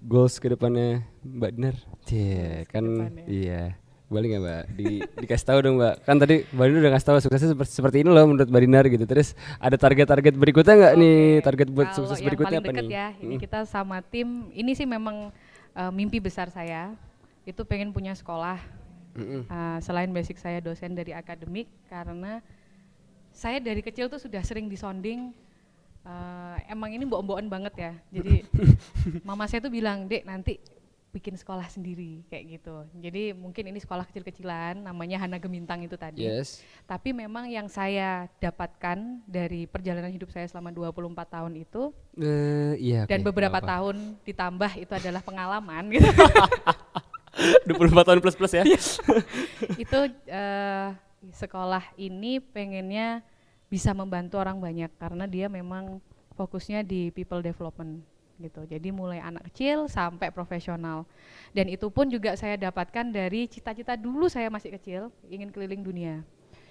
goals 0.00 0.38
ke 0.38 0.54
depannya 0.54 1.02
Mbak 1.20 1.50
Dinar? 1.52 1.76
Cie, 2.06 2.64
kan 2.70 2.84
iya. 3.26 3.74
Boleh 4.08 4.24
nggak 4.32 4.40
Mbak? 4.42 4.62
Di, 4.72 4.88
dikasih 5.20 5.46
tahu 5.46 5.58
dong 5.60 5.76
Mbak. 5.76 5.94
Kan 6.06 6.16
tadi 6.16 6.46
Mbak 6.48 6.64
Dinar 6.64 6.80
udah 6.80 6.92
ngasih 6.96 7.08
tahu 7.12 7.18
suksesnya 7.20 7.50
seperti, 7.52 7.72
seperti 7.74 7.96
ini 8.00 8.08
loh 8.08 8.24
menurut 8.24 8.48
Mbak 8.48 8.62
Dinar 8.64 8.84
gitu. 8.88 9.04
Terus 9.04 9.36
ada 9.58 9.76
target-target 9.76 10.32
berikutnya 10.32 10.74
nggak 10.78 10.94
nih? 10.96 11.18
Target 11.44 11.68
buat 11.68 11.88
kalau 11.92 11.98
sukses 12.08 12.22
berikutnya 12.22 12.58
apa 12.62 12.72
nih? 12.72 12.88
ya, 12.88 13.08
ini 13.20 13.36
Hmm. 13.36 13.42
kita 13.42 13.58
sama 13.68 14.00
tim. 14.00 14.48
Ini 14.54 14.72
sih 14.72 14.86
memang 14.88 15.28
eh, 15.74 15.90
mimpi 15.92 16.18
besar 16.18 16.48
saya. 16.48 16.94
Itu 17.44 17.68
pengen 17.68 17.92
punya 17.92 18.16
sekolah. 18.16 18.77
Mm-mm. 19.18 19.42
Eh, 19.44 19.78
selain 19.80 20.08
basic 20.08 20.38
saya 20.38 20.58
dosen 20.58 20.94
dari 20.94 21.10
akademik, 21.10 21.66
karena 21.84 22.38
saya 23.30 23.58
dari 23.58 23.80
kecil 23.80 24.06
tuh 24.06 24.18
sudah 24.18 24.40
sering 24.40 24.66
disonding. 24.66 25.34
eh, 26.00 26.56
emang 26.68 26.88
ini 26.88 27.04
mbok-mbokan 27.04 27.46
banget 27.46 27.74
ya. 27.76 27.92
Jadi 28.10 28.46
mama 29.28 29.44
saya 29.44 29.60
tuh 29.60 29.68
bilang, 29.68 30.06
dek 30.06 30.24
nanti 30.24 30.56
bikin 31.08 31.34
sekolah 31.34 31.64
sendiri 31.66 32.20
kayak 32.26 32.44
gitu. 32.54 32.84
Jadi 32.94 33.32
mungkin 33.32 33.64
ini 33.66 33.76
sekolah 33.76 34.04
kecil-kecilan, 34.04 34.76
namanya 34.78 35.18
Hana 35.18 35.36
Gemintang 35.36 35.80
itu 35.80 35.96
tadi. 35.96 36.22
Yes. 36.22 36.60
Tapi 36.84 37.12
memang 37.12 37.48
yang 37.48 37.64
saya 37.66 38.28
dapatkan 38.38 38.96
dari 39.24 39.64
perjalanan 39.64 40.08
hidup 40.08 40.28
saya 40.28 40.44
selama 40.44 40.68
24 40.68 40.96
tahun 41.28 41.52
itu 41.56 41.92
Eh, 42.14 42.72
iya. 42.78 43.00
dan 43.04 43.20
oke, 43.20 43.28
beberapa 43.28 43.56
apa-apa. 43.56 43.72
tahun 43.74 43.96
ditambah 44.22 44.70
itu 44.78 44.92
adalah 44.94 45.20
pengalaman 45.20 45.82
gitu. 45.90 46.08
24 47.66 48.06
tahun 48.06 48.18
plus 48.20 48.36
plus 48.36 48.52
ya. 48.52 48.64
itu 49.82 49.98
eh, 50.26 50.88
sekolah 51.34 51.82
ini 51.98 52.38
pengennya 52.42 53.22
bisa 53.68 53.92
membantu 53.92 54.40
orang 54.40 54.58
banyak 54.58 54.90
karena 54.96 55.24
dia 55.28 55.46
memang 55.46 56.00
fokusnya 56.34 56.86
di 56.86 57.10
people 57.10 57.42
development 57.42 58.00
gitu. 58.38 58.62
Jadi 58.64 58.94
mulai 58.94 59.18
anak 59.18 59.50
kecil 59.50 59.90
sampai 59.90 60.30
profesional. 60.30 61.04
Dan 61.50 61.66
itu 61.66 61.90
pun 61.90 62.06
juga 62.06 62.38
saya 62.38 62.54
dapatkan 62.54 63.10
dari 63.10 63.50
cita-cita 63.50 63.98
dulu 63.98 64.30
saya 64.30 64.46
masih 64.48 64.78
kecil 64.78 65.10
ingin 65.26 65.50
keliling 65.50 65.82
dunia. 65.82 66.22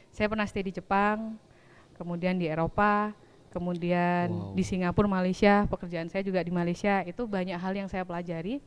Saya 0.10 0.32
pernah 0.32 0.48
stay 0.48 0.64
di 0.64 0.74
Jepang, 0.74 1.36
kemudian 2.00 2.40
di 2.40 2.48
Eropa, 2.48 3.12
kemudian 3.52 4.32
Wow. 4.32 4.56
di 4.56 4.64
Singapura, 4.64 5.12
Malaysia. 5.12 5.68
Pekerjaan 5.68 6.08
saya 6.08 6.24
juga 6.24 6.40
di 6.40 6.50
Malaysia. 6.50 7.04
Itu 7.04 7.28
banyak 7.28 7.60
hal 7.60 7.74
yang 7.76 7.92
saya 7.92 8.08
pelajari 8.08 8.64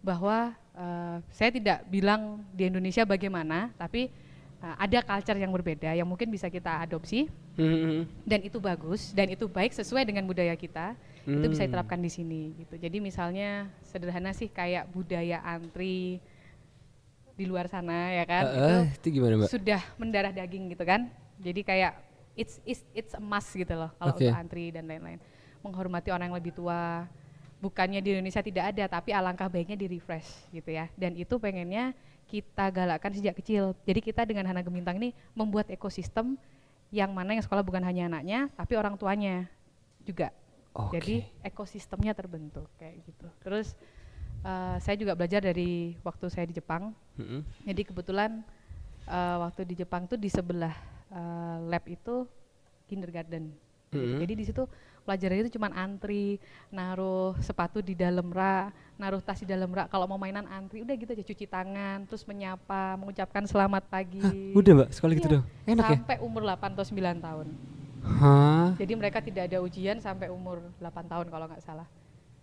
bahwa 0.00 0.54
eh, 0.76 1.16
saya 1.32 1.50
tidak 1.50 1.88
bilang 1.88 2.44
di 2.52 2.68
Indonesia 2.68 3.02
bagaimana, 3.02 3.72
tapi 3.74 4.12
eh, 4.60 4.74
ada 4.76 4.98
culture 5.02 5.38
yang 5.38 5.52
berbeda 5.52 5.96
yang 5.96 6.08
mungkin 6.08 6.28
bisa 6.28 6.48
kita 6.48 6.80
adopsi 6.80 7.28
Hmm, 7.56 8.04
dan 8.28 8.44
itu 8.44 8.60
bagus 8.60 9.16
dan 9.16 9.32
itu 9.32 9.48
baik 9.48 9.72
sesuai 9.72 10.04
dengan 10.04 10.28
budaya 10.28 10.52
kita 10.52 10.92
itu 11.24 11.46
bisa 11.48 11.64
Hmm. 11.64 11.72
diterapkan 11.72 11.96
di 11.96 12.12
sini 12.12 12.52
gitu 12.52 12.76
jadi 12.76 13.00
misalnya 13.00 13.72
sederhana 13.80 14.36
sih 14.36 14.52
kayak 14.52 14.92
budaya 14.92 15.40
antri 15.40 16.20
di 17.32 17.44
luar 17.44 17.68
sana 17.68 18.12
ya 18.12 18.24
kan 18.28 18.44
Eh, 18.44 18.56
itu 18.60 18.74
eh, 18.76 18.84
itu 19.00 19.06
gimana 19.20 19.34
Mbak? 19.40 19.48
sudah 19.48 19.80
mendarah 19.96 20.32
daging 20.32 20.72
gitu 20.72 20.84
kan 20.84 21.08
jadi 21.40 21.60
kayak 21.64 21.92
it's 22.36 22.60
it's 22.64 22.84
it's 22.92 23.12
a 23.16 23.20
must 23.20 23.52
gitu 23.52 23.72
loh 23.72 23.88
kalau 23.96 24.16
Oke. 24.16 24.24
untuk 24.24 24.36
antri 24.36 24.68
dan 24.68 24.84
lain-lain 24.84 25.20
menghormati 25.60 26.08
orang 26.12 26.28
yang 26.28 26.36
lebih 26.36 26.52
tua 26.52 27.04
bukannya 27.60 28.00
di 28.04 28.12
Indonesia 28.12 28.44
tidak 28.44 28.74
ada 28.74 28.84
tapi 28.86 29.16
alangkah 29.16 29.48
baiknya 29.48 29.76
di 29.76 29.86
refresh 29.88 30.28
gitu 30.52 30.70
ya 30.72 30.92
dan 30.94 31.16
itu 31.16 31.40
pengennya 31.40 31.96
kita 32.26 32.68
galakkan 32.68 33.12
sejak 33.16 33.38
kecil 33.38 33.72
jadi 33.88 34.00
kita 34.02 34.22
dengan 34.28 34.44
Hana 34.44 34.60
Gemintang 34.60 35.00
ini 35.00 35.16
membuat 35.32 35.70
ekosistem 35.72 36.36
yang 36.92 37.10
mana 37.10 37.34
yang 37.34 37.44
sekolah 37.44 37.64
bukan 37.64 37.82
hanya 37.82 38.12
anaknya 38.12 38.52
tapi 38.54 38.76
orang 38.76 38.94
tuanya 39.00 39.48
juga 40.04 40.30
Oke. 40.76 41.00
jadi 41.00 41.24
ekosistemnya 41.42 42.12
terbentuk 42.12 42.68
kayak 42.76 43.00
gitu 43.08 43.26
terus 43.40 43.72
eh, 44.44 44.76
saya 44.82 44.96
juga 45.00 45.16
belajar 45.16 45.40
dari 45.40 45.96
waktu 46.04 46.26
saya 46.28 46.44
di 46.44 46.54
Jepang 46.54 46.92
Mm-mm. 47.16 47.40
jadi 47.64 47.82
kebetulan 47.88 48.44
eh, 49.08 49.36
waktu 49.40 49.64
di 49.64 49.74
Jepang 49.80 50.04
tuh 50.04 50.20
di 50.20 50.28
sebelah 50.28 50.74
eh, 51.10 51.56
lab 51.66 51.84
itu 51.88 52.28
kindergarten. 52.86 53.50
Mhm. 53.92 54.18
Jadi 54.22 54.32
di 54.34 54.44
situ 54.46 54.64
pelajarannya 55.06 55.46
itu 55.46 55.54
cuman 55.54 55.70
antri, 55.72 56.42
naruh 56.68 57.38
sepatu 57.38 57.78
di 57.78 57.94
dalam 57.94 58.26
rak, 58.28 58.74
naruh 58.98 59.22
tas 59.22 59.38
di 59.38 59.46
dalam 59.46 59.70
rak. 59.70 59.86
Kalau 59.86 60.10
mau 60.10 60.18
mainan 60.18 60.44
antri 60.50 60.82
udah 60.82 60.94
gitu 60.98 61.14
aja 61.14 61.22
cuci 61.22 61.46
tangan, 61.46 62.02
terus 62.10 62.26
menyapa, 62.26 62.98
mengucapkan 62.98 63.46
selamat 63.46 63.86
pagi. 63.86 64.50
Udah 64.58 64.82
Mbak, 64.82 64.88
sekali 64.90 65.12
gitu 65.16 65.28
Iya. 65.30 65.34
dong. 65.38 65.44
Enak 65.70 65.84
ya? 65.86 65.96
sampai 66.02 66.16
umur 66.18 66.42
8 66.42 66.74
atau 66.74 66.84
9 66.84 67.22
tahun. 67.22 67.46
Hah? 68.02 68.68
Jadi 68.74 68.92
mereka 68.98 69.18
tidak 69.22 69.46
ada 69.46 69.58
ujian 69.62 70.02
sampai 70.02 70.26
umur 70.26 70.58
8 70.82 71.06
tahun 71.06 71.26
kalau 71.30 71.46
nggak 71.46 71.62
salah. 71.62 71.86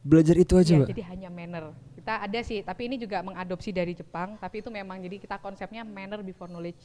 Belajar 0.03 0.35
itu 0.35 0.55
aja 0.55 0.75
Mbak? 0.79 0.87
jadi 0.91 1.03
hanya 1.15 1.29
manner. 1.31 1.71
Kita 1.95 2.19
ada 2.19 2.39
sih, 2.43 2.59
tapi 2.59 2.91
ini 2.91 2.99
juga 2.99 3.23
mengadopsi 3.23 3.71
dari 3.71 3.95
Jepang, 3.95 4.35
tapi 4.35 4.59
itu 4.59 4.67
memang 4.67 4.99
jadi 4.99 5.15
kita 5.19 5.39
konsepnya 5.39 5.87
manner 5.87 6.19
before 6.19 6.51
knowledge. 6.51 6.83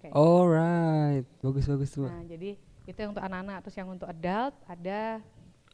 Kayak 0.00 0.12
Alright, 0.12 1.24
bagus 1.40 1.64
bagus 1.64 1.88
tuh. 1.92 2.08
Nah, 2.08 2.24
jadi 2.24 2.56
itu 2.84 2.96
yang 2.96 3.10
untuk 3.10 3.22
anak-anak, 3.22 3.58
terus 3.62 3.76
yang 3.76 3.88
untuk 3.88 4.06
adult 4.06 4.54
ada 4.64 5.20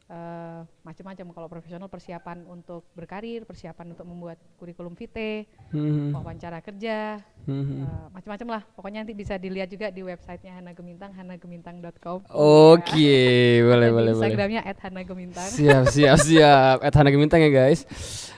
eh, 0.07 0.61
macam-macam. 0.81 1.25
Kalau 1.35 1.47
profesional 1.51 1.91
persiapan 1.91 2.47
untuk 2.47 2.87
berkarir, 2.95 3.43
persiapan 3.43 3.91
untuk 3.91 4.07
membuat 4.07 4.39
kurikulum 4.55 4.95
vitae, 4.95 5.43
Hmm, 5.67 6.15
wawancara 6.15 6.63
kerja, 6.63 7.19
hmm, 7.43 7.83
eh, 7.83 8.07
macam-macam 8.15 8.47
lah. 8.55 8.61
Pokoknya 8.71 9.03
nanti 9.03 9.11
bisa 9.11 9.35
dilihat 9.35 9.67
juga 9.67 9.91
di 9.91 9.99
websitenya 9.99 10.63
Hana 10.63 10.71
Gemintang, 10.71 11.11
hanagemintang.com. 11.11 12.23
Oke, 12.31 13.19
boleh 13.67 13.91
Dan 13.91 13.91
di 13.91 13.91
boleh 13.91 13.91
boleh. 13.91 14.11
Instagramnya 14.15 14.61
@hanagemintang. 14.63 15.49
Siap 15.51 15.83
siap 15.91 16.17
siap. 16.23 16.77
At 16.79 16.95
Hana 16.95 17.11
Gemintang 17.11 17.43
ya 17.43 17.51
guys. 17.51 17.83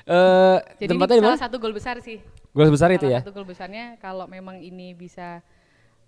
Eh 0.10 0.58
Jadi 0.82 0.90
ini 0.90 0.90
tempatnya 0.90 1.16
di 1.22 1.22
salah 1.22 1.38
satu 1.38 1.56
goal 1.62 1.78
besar 1.78 2.02
sih. 2.02 2.18
Goals 2.50 2.74
besar 2.74 2.90
itu 2.90 3.06
Salah 3.06 3.14
ya? 3.14 3.20
Satu 3.22 3.30
goal 3.30 3.46
besarnya 3.46 3.94
kalau 4.02 4.26
memang 4.26 4.58
ini 4.58 4.98
bisa 4.98 5.46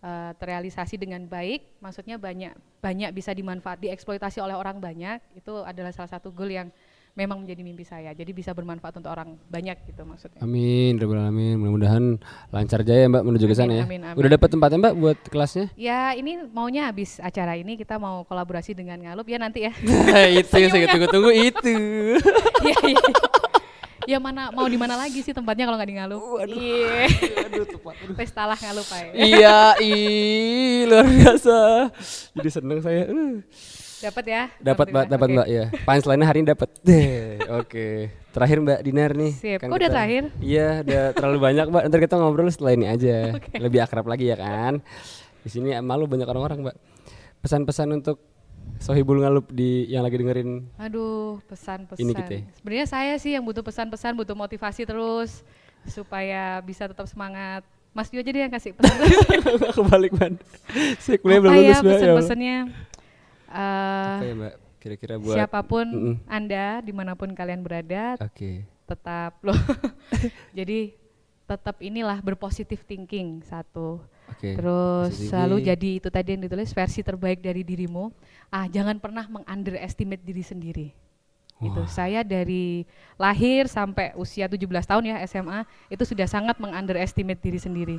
eh, 0.02 0.32
terrealisasi 0.36 0.98
dengan 0.98 1.24
baik, 1.30 1.82
maksudnya 1.82 2.18
banyak 2.18 2.54
banyak 2.82 3.10
bisa 3.14 3.32
dimanfaat 3.32 3.80
dieksploitasi 3.80 4.42
oleh 4.42 4.58
orang 4.58 4.82
banyak, 4.82 5.22
itu 5.38 5.62
adalah 5.62 5.94
salah 5.94 6.12
satu 6.12 6.34
goal 6.34 6.50
yang 6.50 6.68
memang 7.16 7.44
menjadi 7.44 7.62
mimpi 7.64 7.84
saya. 7.84 8.16
Jadi 8.16 8.32
bisa 8.32 8.56
bermanfaat 8.56 9.00
untuk 9.00 9.12
orang 9.12 9.36
banyak 9.52 9.76
gitu 9.88 10.08
maksudnya. 10.08 10.40
Amin, 10.40 10.96
Rabbal 10.96 11.28
alamin. 11.28 11.56
Mudah-mudahan 11.60 12.04
lancar 12.52 12.82
jaya 12.88 13.08
Mbak 13.12 13.24
menuju 13.28 13.46
ke 13.52 13.56
sana 13.56 13.84
ya. 13.84 13.84
Amin, 13.84 14.02
amin, 14.04 14.18
Udah 14.18 14.30
dapat 14.32 14.50
tempatnya 14.52 14.78
Mbak 14.80 14.96
buat 14.96 15.20
kelasnya? 15.28 15.66
Ya 15.76 16.16
ini 16.16 16.48
maunya 16.52 16.88
habis 16.88 17.20
acara 17.20 17.60
ini 17.60 17.76
kita 17.76 18.00
mau 18.00 18.24
kolaborasi 18.24 18.72
dengan 18.72 19.00
Ngalup 19.04 19.28
ya 19.28 19.38
nanti 19.40 19.68
ya. 19.68 19.74
itu 20.40 20.56
yang 20.56 20.72
saya 20.72 20.88
tunggu-tunggu 20.88 21.32
itu. 21.32 21.76
Iya 22.62 22.94
iya. 22.94 23.50
Ya 24.10 24.18
mana 24.18 24.50
mau 24.50 24.66
di 24.66 24.78
mana 24.82 24.98
lagi 24.98 25.22
sih 25.22 25.34
tempatnya 25.34 25.70
kalau 25.70 25.78
nggak 25.78 25.90
di 25.90 25.96
Ngalup? 25.98 26.22
Iya. 26.50 27.06
Aduh, 27.50 27.66
tepat. 27.70 27.96
Pesta 28.18 28.44
lah 28.50 28.58
Ngalup 28.58 28.86
Pak. 28.90 29.02
iya, 29.14 29.78
ih, 29.78 30.90
luar 30.90 31.06
biasa. 31.06 31.60
Jadi 32.34 32.50
seneng 32.50 32.80
saya. 32.82 33.06
Uh. 33.10 33.46
Dapat 34.02 34.26
ya? 34.26 34.44
Dapat 34.58 34.86
Mbak, 34.90 35.06
dapat. 35.14 35.28
Mbak 35.30 35.48
ya. 35.48 35.66
Punchline 35.86 36.26
hari 36.26 36.38
ini 36.42 36.48
dapat. 36.50 36.70
Oke. 37.62 38.10
Terakhir 38.34 38.58
Mbak 38.66 38.80
Dinar 38.82 39.12
nih. 39.14 39.34
Sip. 39.38 39.62
Kok 39.62 39.78
udah 39.78 39.92
terakhir? 39.94 40.24
Iya, 40.42 40.82
udah 40.82 41.04
terlalu 41.14 41.38
banyak 41.38 41.66
Mbak. 41.70 41.84
Ntar 41.86 42.00
kita 42.02 42.16
ngobrol 42.18 42.50
setelah 42.50 42.74
ini 42.74 42.90
aja. 42.90 43.30
Oke. 43.38 43.62
Lebih 43.62 43.86
akrab 43.86 44.10
lagi 44.10 44.34
ya 44.34 44.38
kan. 44.42 44.82
Di 45.46 45.50
sini 45.54 45.78
malu 45.86 46.10
banyak 46.10 46.26
orang-orang 46.26 46.66
Mbak. 46.66 46.76
Pesan-pesan 47.46 48.02
untuk 48.02 48.31
Sohibul 48.82 49.22
Ngalup 49.22 49.54
di 49.54 49.86
yang 49.88 50.02
lagi 50.02 50.18
dengerin 50.18 50.66
Aduh, 50.82 51.38
pesan-pesan. 51.46 52.02
Ini 52.02 52.12
gitu 52.18 52.32
ya? 52.34 52.42
Sebenarnya 52.58 52.88
saya 52.90 53.14
sih 53.22 53.38
yang 53.38 53.46
butuh 53.46 53.62
pesan-pesan, 53.62 54.18
butuh 54.18 54.34
motivasi 54.34 54.90
terus 54.90 55.46
supaya 55.86 56.58
bisa 56.66 56.90
tetap 56.90 57.06
semangat. 57.06 57.62
Mas 57.94 58.10
Dio 58.10 58.24
aja 58.24 58.32
deh 58.34 58.42
yang 58.42 58.50
kasih 58.50 58.74
pesan. 58.74 58.98
kebalik 59.78 60.12
Mbak. 60.18 60.32
Saya 60.98 61.18
kuliah 61.22 61.40
belum 61.44 61.54
ya 61.54 61.60
lulus 61.62 61.78
ya 61.78 61.84
pesan-pesannya? 61.86 62.58
Eh, 63.52 64.12
Apa 64.18 64.26
ya 64.26 64.34
Mbak? 64.34 64.54
Kira-kira 64.82 65.16
buat 65.22 65.36
siapa 65.38 65.62
pun 65.62 65.86
Mm-mm. 65.86 66.16
Anda, 66.26 66.82
di 66.82 66.90
mana 66.90 67.14
pun 67.14 67.30
kalian 67.38 67.62
berada, 67.62 68.18
Oke. 68.18 68.66
tetap 68.90 69.38
loh. 69.46 69.54
Jadi 70.58 70.98
tetap 71.46 71.78
inilah 71.86 72.18
berpositif 72.24 72.82
thinking 72.90 73.46
satu. 73.46 74.02
Oke. 74.32 74.56
Terus 74.56 75.12
selalu 75.30 75.62
jadi 75.64 75.90
itu 76.00 76.08
tadi 76.08 76.34
yang 76.36 76.44
ditulis 76.48 76.72
versi 76.72 77.04
terbaik 77.04 77.44
dari 77.44 77.62
dirimu. 77.62 78.10
Ah, 78.48 78.66
jangan 78.68 78.98
pernah 78.98 79.28
mengunderestimate 79.28 80.24
diri 80.24 80.44
sendiri. 80.44 80.88
Gitu. 81.62 81.82
Saya 81.86 82.26
dari 82.26 82.90
lahir 83.22 83.70
sampai 83.70 84.18
usia 84.18 84.50
17 84.50 84.66
tahun 84.66 85.14
ya 85.14 85.22
SMA 85.30 85.62
itu 85.94 86.02
sudah 86.10 86.26
sangat 86.26 86.58
mengunderestimate 86.58 87.38
diri 87.38 87.60
sendiri. 87.62 87.98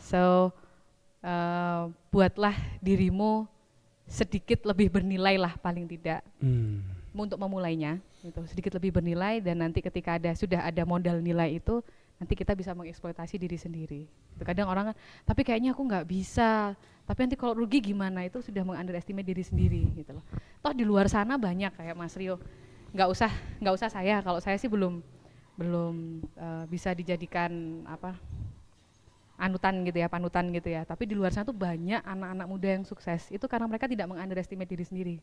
So 0.00 0.54
eh, 1.20 1.82
buatlah 2.08 2.56
dirimu 2.80 3.44
sedikit 4.06 4.64
lebih 4.64 4.88
bernilai 4.88 5.36
lah 5.36 5.58
paling 5.58 5.84
tidak 5.90 6.22
Hmm. 6.38 6.86
untuk 7.10 7.36
memulainya 7.42 7.98
gitu 8.22 8.38
sedikit 8.46 8.78
lebih 8.78 8.94
bernilai 8.94 9.42
dan 9.42 9.58
nanti 9.66 9.82
ketika 9.82 10.14
ada 10.14 10.30
sudah 10.36 10.62
ada 10.62 10.82
modal 10.86 11.18
nilai 11.18 11.58
itu 11.58 11.82
nanti 12.16 12.32
kita 12.32 12.56
bisa 12.56 12.72
mengeksploitasi 12.72 13.36
diri 13.36 13.58
sendiri. 13.60 14.02
Itu 14.36 14.42
kadang 14.44 14.72
orang 14.72 14.92
kan 14.92 14.96
tapi 15.28 15.44
kayaknya 15.44 15.76
aku 15.76 15.84
nggak 15.84 16.06
bisa. 16.08 16.72
Tapi 17.06 17.18
nanti 17.22 17.36
kalau 17.38 17.54
rugi 17.54 17.78
gimana? 17.78 18.26
Itu 18.26 18.42
sudah 18.42 18.66
mengunderestimate 18.66 19.26
diri 19.26 19.44
sendiri 19.44 19.82
gitu 19.94 20.16
loh. 20.16 20.24
Toh 20.64 20.74
di 20.74 20.82
luar 20.82 21.06
sana 21.06 21.38
banyak 21.38 21.76
kayak 21.76 21.94
Mas 21.94 22.16
Rio. 22.18 22.40
Nggak 22.90 23.08
usah 23.12 23.30
nggak 23.60 23.74
usah 23.76 23.88
saya. 23.92 24.24
Kalau 24.24 24.40
saya 24.40 24.56
sih 24.58 24.66
belum 24.66 25.04
belum 25.56 26.24
eh, 26.36 26.64
bisa 26.68 26.92
dijadikan 26.92 27.84
apa 27.88 28.16
anutan 29.36 29.84
gitu 29.84 30.00
ya 30.00 30.08
panutan 30.08 30.48
gitu 30.50 30.72
ya. 30.72 30.82
Tapi 30.88 31.04
di 31.04 31.14
luar 31.14 31.30
sana 31.30 31.44
tuh 31.44 31.56
banyak 31.56 32.00
anak-anak 32.00 32.46
muda 32.48 32.68
yang 32.80 32.84
sukses. 32.88 33.28
Itu 33.28 33.44
karena 33.46 33.68
mereka 33.68 33.86
tidak 33.86 34.08
mengunderestimate 34.08 34.68
diri 34.68 34.84
sendiri. 34.84 35.16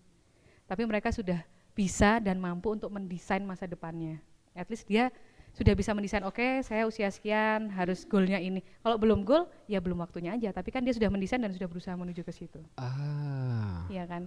Tapi 0.69 0.85
mereka 0.85 1.09
sudah 1.09 1.41
bisa 1.73 2.21
dan 2.21 2.37
mampu 2.37 2.71
untuk 2.71 2.93
mendesain 2.93 3.41
masa 3.41 3.65
depannya. 3.65 4.21
At 4.53 4.69
least 4.69 4.85
dia 4.85 5.09
sudah 5.53 5.73
bisa 5.77 5.93
mendesain, 5.93 6.25
oke 6.25 6.65
saya 6.65 6.89
usia 6.89 7.13
sekian 7.13 7.69
harus 7.69 8.09
goalnya 8.09 8.41
ini. 8.41 8.65
Kalau 8.81 8.97
belum 8.97 9.21
goal, 9.21 9.45
ya 9.69 9.77
belum 9.77 10.01
waktunya 10.01 10.33
aja. 10.33 10.49
Tapi 10.49 10.73
kan 10.73 10.81
dia 10.81 10.97
sudah 10.97 11.13
mendesain 11.13 11.37
dan 11.37 11.53
sudah 11.53 11.69
berusaha 11.69 11.93
menuju 11.93 12.25
ke 12.25 12.33
situ. 12.33 12.57
Ah. 12.73 13.85
Iya 13.85 14.09
kan? 14.09 14.25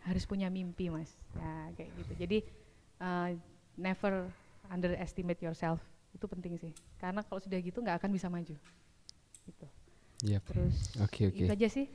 Harus 0.00 0.24
punya 0.24 0.48
mimpi 0.48 0.88
mas. 0.88 1.12
Ya 1.36 1.52
kayak 1.76 1.90
gitu. 2.00 2.12
Jadi 2.16 2.38
uh, 3.04 3.36
never 3.76 4.32
underestimate 4.72 5.44
yourself. 5.44 5.76
Itu 6.16 6.24
penting 6.24 6.56
sih. 6.56 6.72
Karena 6.96 7.20
kalau 7.20 7.36
sudah 7.36 7.60
gitu 7.60 7.84
nggak 7.84 8.00
akan 8.00 8.10
bisa 8.16 8.32
maju. 8.32 8.56
Gitu. 9.44 9.66
Yap. 10.24 10.40
Terus 10.48 10.96
Oke, 11.04 11.28
oke. 11.28 11.36
itu 11.44 11.52
aja 11.52 11.68
sih. 11.68 11.86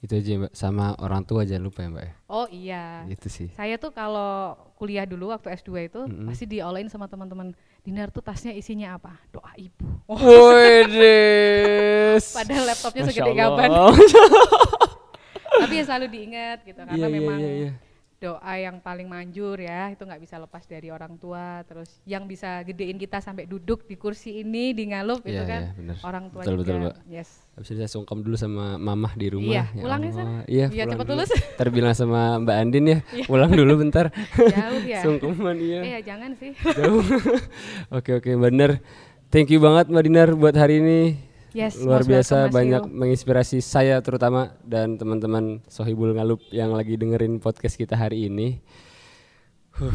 Itu 0.00 0.14
aja 0.14 0.30
Mbak. 0.46 0.52
Sama 0.54 0.94
orang 1.02 1.26
tua 1.26 1.42
jangan 1.44 1.68
lupa 1.68 1.84
ya 1.84 1.88
Mbak 1.92 2.04
ya. 2.08 2.12
Oh 2.30 2.46
iya. 2.48 2.84
Itu 3.10 3.28
sih. 3.28 3.52
Saya 3.52 3.76
tuh 3.76 3.92
kalau 3.92 4.56
kuliah 4.78 5.04
dulu 5.04 5.34
waktu 5.34 5.52
S2 5.52 5.70
itu 5.90 6.00
Mm-mm. 6.06 6.24
pasti 6.30 6.46
diolain 6.48 6.88
sama 6.88 7.04
teman-teman. 7.10 7.52
Dinar 7.88 8.12
tuh 8.12 8.20
tasnya 8.20 8.52
isinya 8.52 9.00
apa? 9.00 9.16
Doa 9.32 9.48
ibu. 9.56 9.88
Oh, 10.12 10.20
padahal 12.36 12.64
laptopnya 12.68 13.08
Masya 13.08 13.16
segede 13.16 13.32
gaban. 13.32 13.68
Tapi 15.64 15.72
ya 15.72 15.84
selalu 15.88 16.06
diingat 16.12 16.68
gitu 16.68 16.84
karena 16.84 16.92
Iya, 16.92 17.08
iya, 17.08 17.16
memang 17.16 17.38
iya, 17.40 17.48
iya. 17.48 17.72
Doa 18.18 18.54
yang 18.54 18.82
paling 18.82 19.06
manjur 19.06 19.54
ya 19.56 19.88
itu 19.88 20.02
nggak 20.02 20.18
bisa 20.18 20.36
lepas 20.36 20.66
dari 20.66 20.90
orang 20.90 21.14
tua. 21.16 21.62
Terus 21.64 22.02
yang 22.02 22.26
bisa 22.26 22.60
gedein 22.62 22.94
kita 22.94 23.18
sampai 23.18 23.46
duduk 23.46 23.86
di 23.86 23.94
kursi 23.94 24.42
ini 24.42 24.70
di 24.70 24.90
ngalup 24.90 25.22
itu 25.22 25.38
Iya, 25.38 25.46
kan 25.46 25.62
iya, 25.64 25.76
bener. 25.78 25.96
orang 26.02 26.24
tua 26.28 26.42
Betul, 26.42 26.54
juga. 26.54 26.62
betul, 26.64 26.76
Mbak. 26.82 26.94
Yes. 27.06 27.30
Habis 27.54 27.68
itu 27.68 27.78
saya 27.78 27.90
sungkem 27.90 28.18
dulu 28.20 28.34
sama 28.34 28.74
mamah 28.74 29.12
di 29.14 29.26
rumah. 29.28 29.54
Iya, 29.54 29.64
Ya 29.70 29.82
pulang 29.82 30.00
ya, 30.00 30.10
San? 30.10 30.26
Allah. 30.26 30.42
Iya, 30.46 30.66
Biar 30.66 30.74
pulang 30.84 30.92
cepet 30.92 31.06
dulu. 31.06 31.16
lulus. 31.18 31.30
Ntar 31.54 31.68
bilang 31.70 31.94
sama 31.94 32.20
Mbak 32.38 32.56
Andin 32.56 32.84
ya, 32.84 32.98
pulang 33.26 33.50
dulu 33.50 33.72
bentar. 33.78 34.06
Jauh 34.34 34.82
ya. 34.82 34.98
Sungkeman 35.06 35.56
iya. 35.58 35.80
Iya 35.86 35.98
jangan 36.04 36.30
sih. 36.34 36.52
Jauh. 36.54 37.02
oke 37.96 38.10
oke 38.18 38.30
bener. 38.34 38.82
Thank 39.28 39.52
you 39.52 39.60
banget 39.60 39.86
Mbak 39.86 40.04
Dinar 40.04 40.28
buat 40.34 40.56
hari 40.56 40.80
ini. 40.80 41.27
Yes, 41.56 41.80
Luar 41.80 42.04
biasa 42.04 42.52
banyak 42.52 42.84
Rio. 42.84 42.92
menginspirasi 42.92 43.64
saya 43.64 43.96
terutama 44.04 44.52
dan 44.68 45.00
teman-teman 45.00 45.64
Sohibul 45.64 46.12
Ngalup 46.12 46.44
yang 46.52 46.76
lagi 46.76 47.00
dengerin 47.00 47.40
podcast 47.40 47.80
kita 47.80 47.96
hari 47.96 48.28
ini. 48.28 48.60
Huh, 49.72 49.94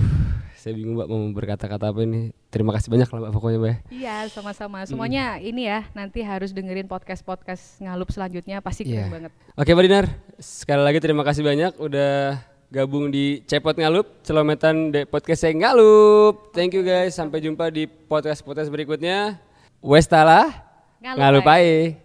saya 0.58 0.74
bingung 0.74 0.98
Mbak 0.98 1.08
mau 1.12 1.22
berkata-kata 1.36 1.94
apa 1.94 2.02
ini. 2.02 2.34
Terima 2.50 2.74
kasih 2.74 2.90
banyak 2.90 3.06
lah 3.06 3.20
Mbak 3.22 3.34
pokoknya 3.38 3.60
Mbak. 3.62 3.70
ya. 3.70 3.78
Iya, 3.94 4.16
sama-sama. 4.34 4.82
Semuanya 4.90 5.38
ini 5.38 5.70
ya, 5.70 5.86
nanti 5.94 6.26
harus 6.26 6.56
dengerin 6.58 6.90
podcast-podcast 6.90 7.86
ngalup 7.86 8.10
selanjutnya 8.10 8.58
pasti 8.64 8.88
keren 8.90 9.14
banget. 9.14 9.32
Oke 9.54 9.78
Mbak 9.78 9.84
Dinar, 9.86 10.06
sekali 10.42 10.82
lagi 10.82 10.98
terima 11.04 11.22
kasih 11.22 11.46
banyak 11.46 11.78
udah 11.78 12.42
gabung 12.74 13.14
di 13.14 13.46
Cepot 13.46 13.78
Ngalup, 13.78 14.26
Celometan 14.26 14.90
de 14.90 15.06
Podcast 15.06 15.46
saya 15.46 15.54
Ngalup. 15.54 16.50
Thank 16.50 16.74
you 16.74 16.82
guys, 16.82 17.14
sampai 17.14 17.46
jumpa 17.46 17.70
di 17.70 17.86
podcast-podcast 17.86 18.74
berikutnya. 18.74 19.38
Westala, 19.84 20.73
Ngalup 21.04 21.20
Ngalup 21.20 21.48
ae. 21.48 21.68
ae. 21.68 22.03